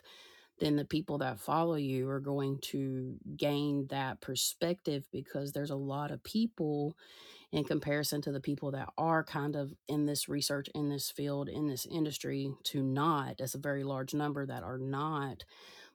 [0.60, 5.76] then the people that follow you are going to gain that perspective because there's a
[5.76, 6.96] lot of people
[7.52, 11.50] in comparison to the people that are kind of in this research, in this field,
[11.50, 13.38] in this industry to not.
[13.40, 15.44] That's a very large number that are not.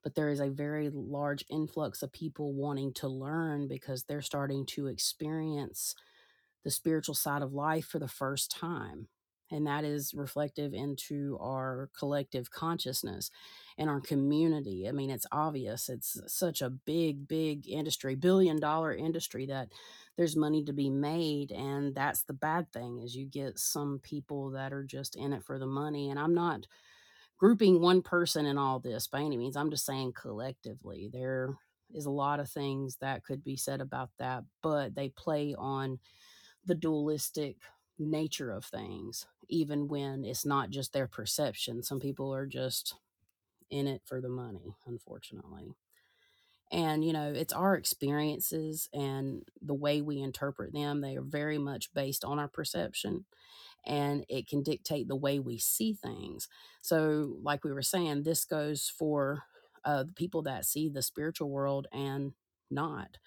[0.02, 4.64] But there is a very large influx of people wanting to learn because they're starting
[4.66, 5.94] to experience
[6.64, 9.08] the spiritual side of life for the first time.
[9.52, 13.30] And that is reflective into our collective consciousness
[13.76, 14.88] and our community.
[14.88, 15.88] I mean, it's obvious.
[15.88, 19.70] It's such a big, big industry, billion dollar industry that
[20.16, 21.50] there's money to be made.
[21.50, 25.42] And that's the bad thing is you get some people that are just in it
[25.42, 26.10] for the money.
[26.10, 26.66] And I'm not
[27.41, 29.57] grouping one person in all this by any means.
[29.57, 31.57] I'm just saying collectively, there
[31.94, 35.99] is a lot of things that could be said about that, but they play on
[36.67, 37.57] the dualistic
[37.99, 41.83] nature of things, even when it's not just their perception.
[41.83, 42.94] Some people are just
[43.70, 45.75] in it for the money, unfortunately.
[46.73, 51.00] And, you know, it's our experiences and the way we interpret them.
[51.00, 53.24] They are very much based on our perception
[53.84, 56.49] and it can dictate the way we see things.
[56.82, 59.44] So, like we were saying, this goes for
[59.84, 62.32] uh, the people that see the spiritual world and
[62.70, 63.18] not.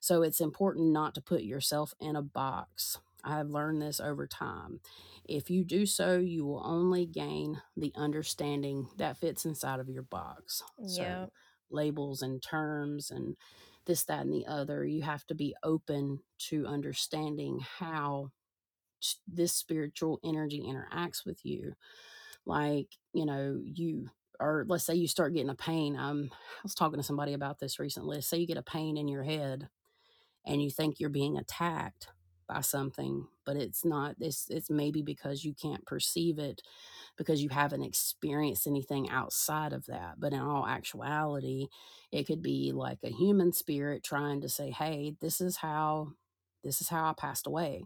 [0.00, 2.98] So, it's important not to put yourself in a box.
[3.24, 4.80] I have learned this over time.
[5.24, 10.02] If you do so, you will only gain the understanding that fits inside of your
[10.02, 10.62] box.
[10.84, 11.28] So,
[11.72, 13.36] labels and terms and
[13.86, 18.30] this, that, and the other, you have to be open to understanding how
[19.26, 21.74] this spiritual energy interacts with you.
[22.46, 24.10] Like you know you
[24.40, 27.58] or let's say you start getting a pain um i was talking to somebody about
[27.60, 29.68] this recently say you get a pain in your head
[30.46, 32.08] and you think you're being attacked
[32.52, 36.62] by something but it's not it's it's maybe because you can't perceive it
[37.16, 41.66] because you haven't experienced anything outside of that but in all actuality
[42.12, 46.08] it could be like a human spirit trying to say hey this is how
[46.64, 47.84] this is how i passed away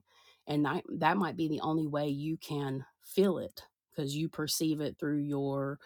[0.49, 3.63] and that, that might be the only way you can feel it
[3.95, 5.79] because you perceive it through your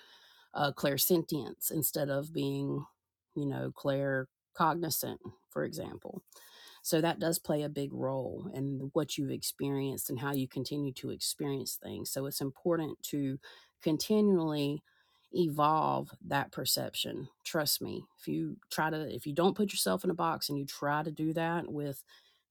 [0.55, 2.85] uh, clairsentience instead of being
[3.37, 6.23] you know clair cognizant for example
[6.83, 10.93] so that does play a big role in what you've experienced and how you continue
[10.95, 12.11] to experience things.
[12.11, 13.39] So it's important to
[13.83, 14.83] continually
[15.33, 17.29] evolve that perception.
[17.45, 20.59] Trust me, if you try to, if you don't put yourself in a box and
[20.59, 22.03] you try to do that with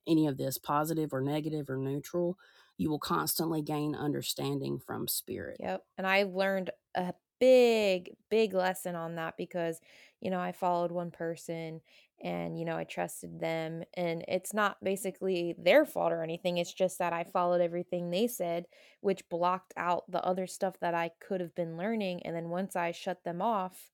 [0.08, 2.38] any of this positive or negative or neutral,
[2.78, 5.58] you will constantly gain understanding from spirit.
[5.60, 5.84] Yep.
[5.98, 9.80] And I learned a big, big lesson on that because,
[10.22, 11.82] you know, I followed one person
[12.22, 13.84] and, you know, I trusted them.
[13.96, 16.58] And it's not basically their fault or anything.
[16.58, 18.66] It's just that I followed everything they said,
[19.02, 22.26] which blocked out the other stuff that I could have been learning.
[22.26, 23.92] And then once I shut them off,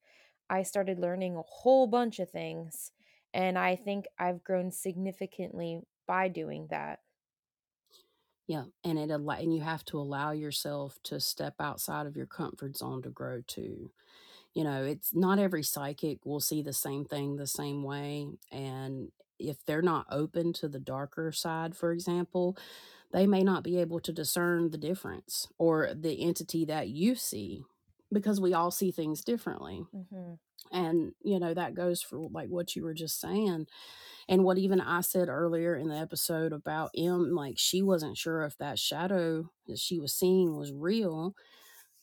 [0.49, 2.91] I started learning a whole bunch of things.
[3.33, 6.99] And I think I've grown significantly by doing that.
[8.47, 12.77] Yeah, and it and you have to allow yourself to step outside of your comfort
[12.77, 13.91] zone to grow too.
[14.56, 19.11] You know, it's not every psychic will see the same thing the same way, and
[19.40, 22.58] if they're not open to the darker side, for example,
[23.14, 27.64] they may not be able to discern the difference or the entity that you see
[28.14, 29.85] because we all see things differently.
[29.93, 30.35] hmm
[30.72, 33.67] And, you know, that goes for like what you were just saying
[34.30, 38.43] and what even I said earlier in the episode about Em, like she wasn't sure
[38.43, 41.35] if that shadow that she was seeing was real.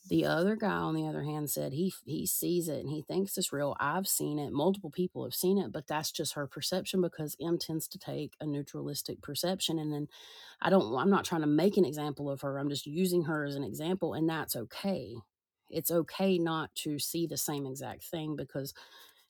[0.09, 3.39] The other guy, on the other hand, said he he sees it and he thinks
[3.39, 3.77] it's real.
[3.79, 4.53] I've seen it.
[4.53, 8.35] Multiple people have seen it, but that's just her perception because Em tends to take
[8.41, 9.79] a neutralistic perception.
[9.79, 10.09] And then
[10.61, 10.97] I don't.
[10.97, 12.59] I'm not trying to make an example of her.
[12.59, 15.15] I'm just using her as an example, and that's okay.
[15.71, 18.75] It's okay not to see the same exact thing because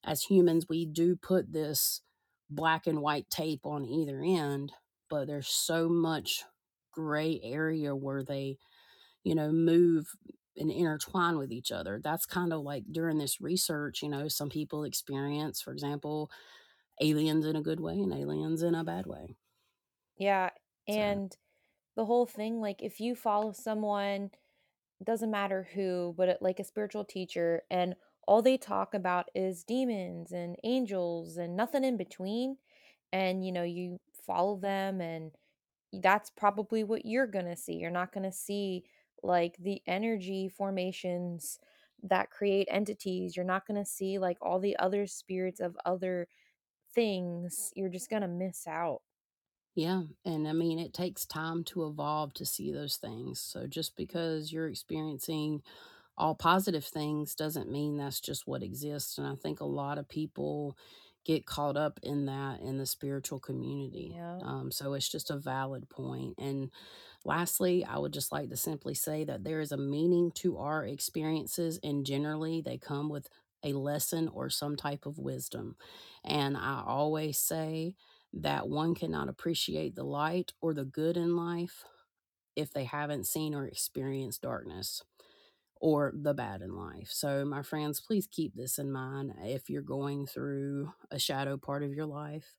[0.04, 2.00] as humans, we do put this
[2.50, 4.72] black and white tape on either end,
[5.08, 6.44] but there's so much
[6.92, 8.58] gray area where they,
[9.24, 10.06] you know, move
[10.56, 12.00] and intertwine with each other.
[12.02, 16.30] That's kind of like during this research, you know, some people experience, for example,
[17.02, 19.36] aliens in a good way and aliens in a bad way.
[20.16, 20.50] Yeah.
[20.88, 21.36] So, And
[21.96, 24.32] the whole thing, like, if you follow someone
[25.04, 27.96] doesn't matter who, but like a spiritual teacher, and
[28.28, 32.58] all they talk about is demons and angels and nothing in between.
[33.12, 35.32] And you know, you follow them, and
[35.92, 37.74] that's probably what you're gonna see.
[37.74, 38.86] You're not gonna see
[39.22, 41.58] like the energy formations
[42.02, 43.36] that create entities.
[43.36, 46.28] You're not gonna see like all the other spirits of other
[46.94, 47.72] things.
[47.76, 49.02] You're just gonna miss out.
[49.74, 53.40] Yeah, and I mean, it takes time to evolve to see those things.
[53.40, 55.62] So just because you're experiencing
[56.16, 59.18] all positive things doesn't mean that's just what exists.
[59.18, 60.78] And I think a lot of people
[61.24, 64.12] get caught up in that in the spiritual community.
[64.14, 64.38] Yeah.
[64.42, 66.34] Um, so it's just a valid point.
[66.38, 66.70] And
[67.24, 70.84] lastly, I would just like to simply say that there is a meaning to our
[70.84, 73.28] experiences, and generally they come with
[73.64, 75.76] a lesson or some type of wisdom.
[76.24, 77.94] And I always say
[78.32, 81.84] that one cannot appreciate the light or the good in life
[82.56, 85.02] if they haven't seen or experienced darkness
[85.82, 87.10] or the bad in life.
[87.10, 91.84] So, my friends, please keep this in mind if you're going through a shadow part
[91.84, 92.56] of your life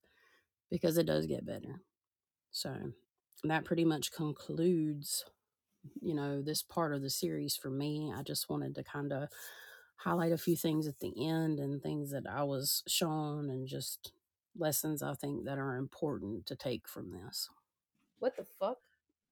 [0.69, 1.81] because it does get better.
[2.51, 2.93] So,
[3.43, 5.25] that pretty much concludes
[6.01, 9.29] you know this part of the series for me i just wanted to kind of
[9.97, 14.13] highlight a few things at the end and things that i was shown and just
[14.55, 17.49] lessons i think that are important to take from this
[18.17, 18.81] What the fuck?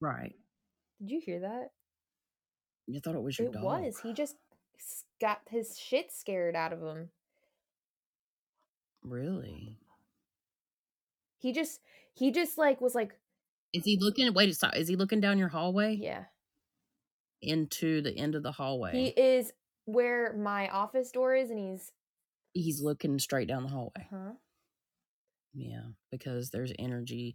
[0.00, 0.36] right
[0.98, 1.72] Did you hear that?
[2.86, 3.62] You thought it was your It dog.
[3.62, 4.00] was.
[4.02, 4.36] He just
[5.20, 7.10] got his shit scared out of him.
[9.02, 9.76] Really?
[11.38, 11.80] He just
[12.12, 13.12] he just like was like,
[13.72, 14.32] Is he looking?
[14.34, 14.76] Wait, stop.
[14.76, 16.24] Is he looking down your hallway yeah.
[17.40, 18.92] into the end of the hallway?
[18.92, 19.52] He is
[19.84, 21.90] where my office door is and he's
[22.54, 24.06] He's looking straight down the hallway.
[24.10, 24.32] huh?
[25.54, 27.34] Yeah, because there's energy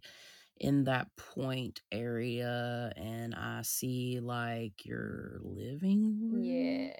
[0.60, 6.42] in that point area, and I see like your living room.
[6.42, 6.92] Yeah.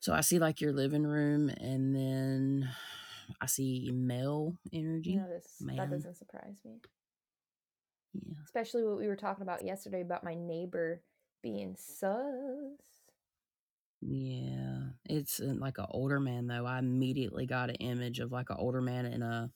[0.00, 2.70] So I see like your living room, and then
[3.40, 5.10] I see male energy.
[5.10, 6.80] You know this that doesn't surprise me.
[8.14, 8.34] Yeah.
[8.44, 11.02] Especially what we were talking about yesterday about my neighbor
[11.42, 12.96] being sus.
[14.00, 16.66] Yeah, it's uh, like an older man though.
[16.66, 19.50] I immediately got an image of like an older man in a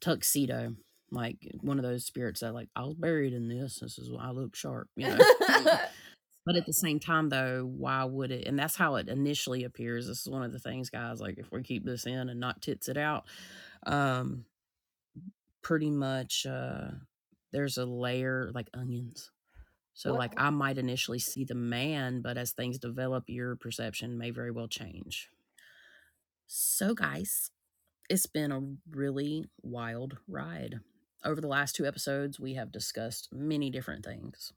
[0.00, 0.74] tuxedo,
[1.12, 3.78] like one of those spirits that like I was buried in this.
[3.80, 5.18] This is why I look sharp, you know.
[6.46, 8.46] but at the same time, though, why would it?
[8.46, 10.06] And that's how it initially appears.
[10.06, 11.20] This is one of the things, guys.
[11.20, 13.24] Like if we keep this in and not tits it out,
[13.86, 14.44] um,
[15.62, 16.88] pretty much uh,
[17.52, 19.30] there's a layer like onions.
[19.94, 24.16] So, What- like, I might initially see the man, but as things develop, your perception
[24.16, 25.28] may very well change.
[26.46, 27.50] So, guys,
[28.08, 30.80] it's been a really wild ride.
[31.24, 34.52] Over the last two episodes, we have discussed many different things.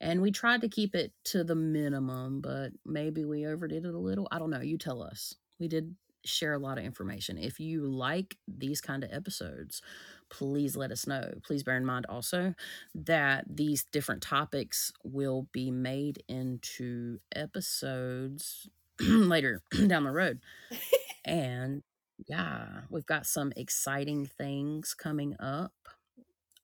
[0.00, 3.98] And we tried to keep it to the minimum, but maybe we overdid it a
[3.98, 4.26] little.
[4.30, 4.60] I don't know.
[4.60, 5.34] You tell us.
[5.58, 7.38] We did share a lot of information.
[7.38, 9.82] If you like these kind of episodes,
[10.30, 11.32] please let us know.
[11.42, 12.54] Please bear in mind also
[12.94, 18.68] that these different topics will be made into episodes
[19.00, 20.40] later down the road.
[21.24, 21.82] and
[22.26, 25.72] yeah, we've got some exciting things coming up.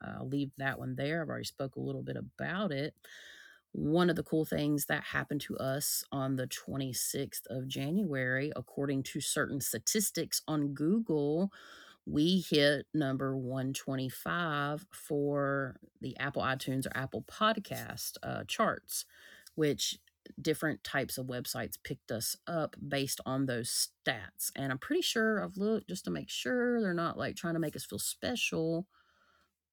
[0.03, 1.23] I'll leave that one there.
[1.23, 2.95] I've already spoke a little bit about it.
[3.73, 9.03] One of the cool things that happened to us on the 26th of January, according
[9.05, 11.53] to certain statistics on Google,
[12.07, 19.05] we hit number 125 for the Apple iTunes or Apple Podcast uh, charts,
[19.57, 19.99] which
[20.41, 24.51] different types of websites picked us up based on those stats.
[24.55, 27.61] And I'm pretty sure I've looked just to make sure they're not like trying to
[27.61, 28.87] make us feel special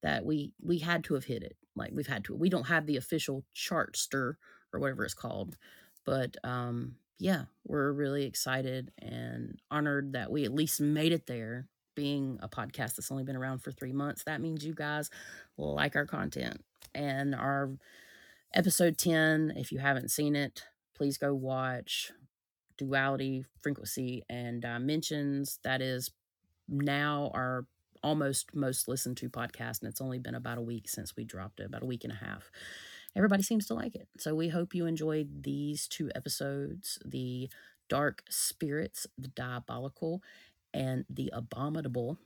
[0.02, 1.56] that we we had to have hit it.
[1.74, 2.34] Like we've had to.
[2.34, 4.34] We don't have the official chartster
[4.72, 5.56] or whatever it's called,
[6.04, 11.68] but um yeah, we're really excited and honored that we at least made it there.
[11.94, 15.10] Being a podcast that's only been around for three months, that means you guys
[15.56, 16.60] like our content
[16.92, 17.70] and our
[18.54, 22.12] episode 10 if you haven't seen it please go watch
[22.76, 25.58] duality frequency and dimensions.
[25.64, 26.10] That is
[26.68, 27.66] now our
[28.02, 31.60] almost most listened to podcast and it's only been about a week since we dropped
[31.60, 32.50] it about a week and a half.
[33.16, 34.08] Everybody seems to like it.
[34.18, 37.48] So we hope you enjoyed these two episodes the
[37.88, 40.22] dark spirits the diabolical
[40.72, 42.18] and the abominable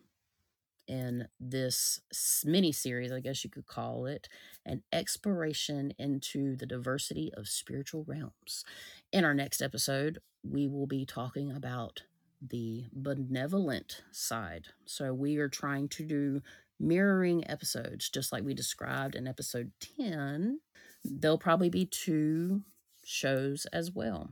[0.89, 2.01] in this
[2.45, 4.29] mini series, I guess you could call it,
[4.67, 8.65] an exploration into the diversity of spiritual realms.
[9.13, 12.03] In our next episode, we will be talking about
[12.41, 14.69] the benevolent side.
[14.87, 16.43] So we are trying to do
[16.81, 20.61] mirroring episodes, just like we described in episode 10.
[21.05, 22.63] there'll probably be two
[23.05, 24.31] shows as well.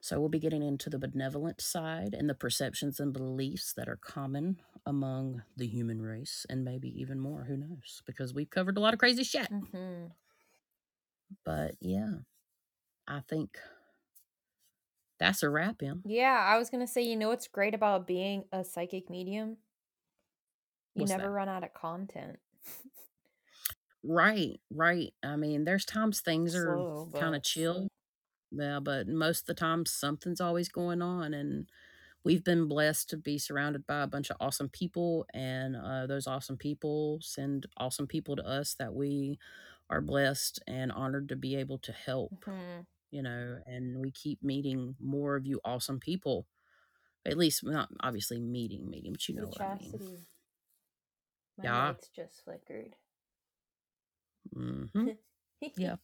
[0.00, 3.96] So we'll be getting into the benevolent side and the perceptions and beliefs that are
[3.96, 7.44] common among the human race and maybe even more.
[7.44, 8.02] Who knows?
[8.06, 9.50] Because we've covered a lot of crazy shit.
[9.50, 10.06] Mm-hmm.
[11.44, 12.18] But yeah,
[13.08, 13.58] I think
[15.18, 16.02] that's a wrap, Em.
[16.06, 19.56] Yeah, I was gonna say, you know what's great about being a psychic medium?
[20.94, 21.30] You What's never that?
[21.30, 22.38] run out of content.
[24.02, 25.12] Right, right.
[25.22, 27.88] I mean, there's times things are kind of chill.
[28.52, 31.66] Yeah, but most of the time something's always going on and
[32.26, 36.28] we've been blessed to be surrounded by a bunch of awesome people and uh, those
[36.28, 39.38] awesome people send awesome people to us that we
[39.90, 42.86] are blessed and honored to be able to help Mhm.
[43.10, 46.46] you know and we keep meeting more of you awesome people
[47.26, 50.00] at least not obviously meeting meeting but you know what i mean.
[51.58, 51.68] My Yeah.
[51.68, 52.96] lights just flickered.
[54.54, 55.08] hmm
[55.76, 55.96] Yeah.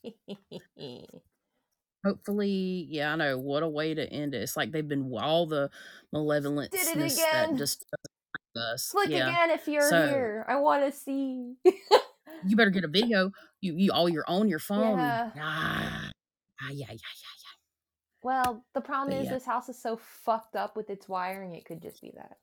[2.05, 5.47] Hopefully yeah i know what a way to end it it's like they've been all
[5.47, 5.71] the
[6.13, 7.13] malevolent Did it that
[7.47, 7.57] again.
[7.57, 10.45] just doesn't like us Click yeah again if you're So- here.
[10.49, 11.55] I want to see.
[11.65, 13.31] you better get a video.
[13.61, 14.99] You you all you're on your phone.
[14.99, 15.31] Yeah.
[15.39, 16.11] Ah,
[16.61, 16.99] ah, yeah, yeah, yeah,
[18.23, 19.35] well, the problem But is yeah.
[19.35, 21.55] this house is so fucked up with its wiring.
[21.55, 22.37] It could just be that.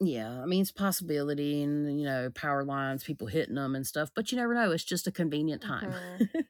[0.00, 0.20] yeah.
[0.30, 3.86] Yeah, I mean it's a possibility, and you know power lines, people hitting them and
[3.86, 4.10] stuff.
[4.14, 4.70] But you never know.
[4.72, 5.92] It's just a convenient time.
[6.20, 6.44] Mhm.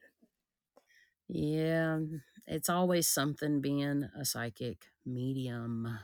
[1.29, 1.99] Yeah,
[2.47, 5.99] it's always something being a psychic medium.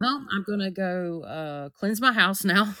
[0.00, 2.74] Well, I'm gonna go uh, cleanse my house now.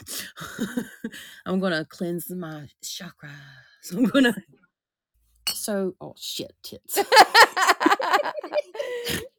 [1.46, 3.92] I'm gonna cleanse my chakras.
[3.92, 4.34] I'm gonna.
[5.52, 6.98] So, oh shit, tits.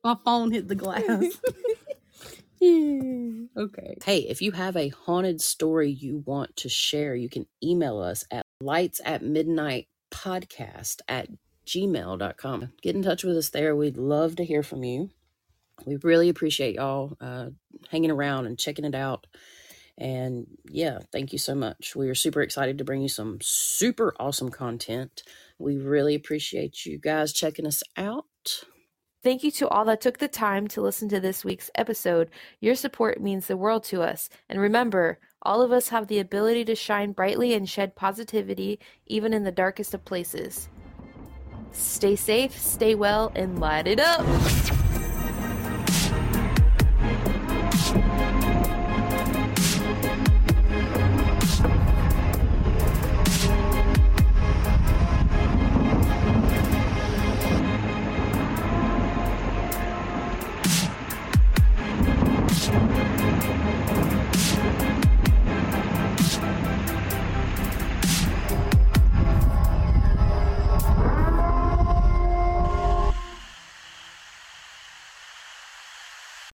[0.03, 1.01] My phone hit the glass.
[3.57, 3.97] okay.
[4.03, 8.23] Hey, if you have a haunted story you want to share, you can email us
[8.29, 11.27] at lights at midnight podcast at
[11.65, 12.71] gmail.com.
[12.81, 13.75] Get in touch with us there.
[13.75, 15.09] We'd love to hear from you.
[15.85, 17.49] We really appreciate y'all uh,
[17.89, 19.27] hanging around and checking it out.
[19.97, 21.95] And yeah, thank you so much.
[21.95, 25.23] We are super excited to bring you some super awesome content.
[25.57, 28.25] We really appreciate you guys checking us out.
[29.23, 32.29] Thank you to all that took the time to listen to this week's episode.
[32.59, 34.29] Your support means the world to us.
[34.47, 39.33] And remember, all of us have the ability to shine brightly and shed positivity even
[39.33, 40.69] in the darkest of places.
[41.75, 44.25] Stay safe, stay well, and light it up.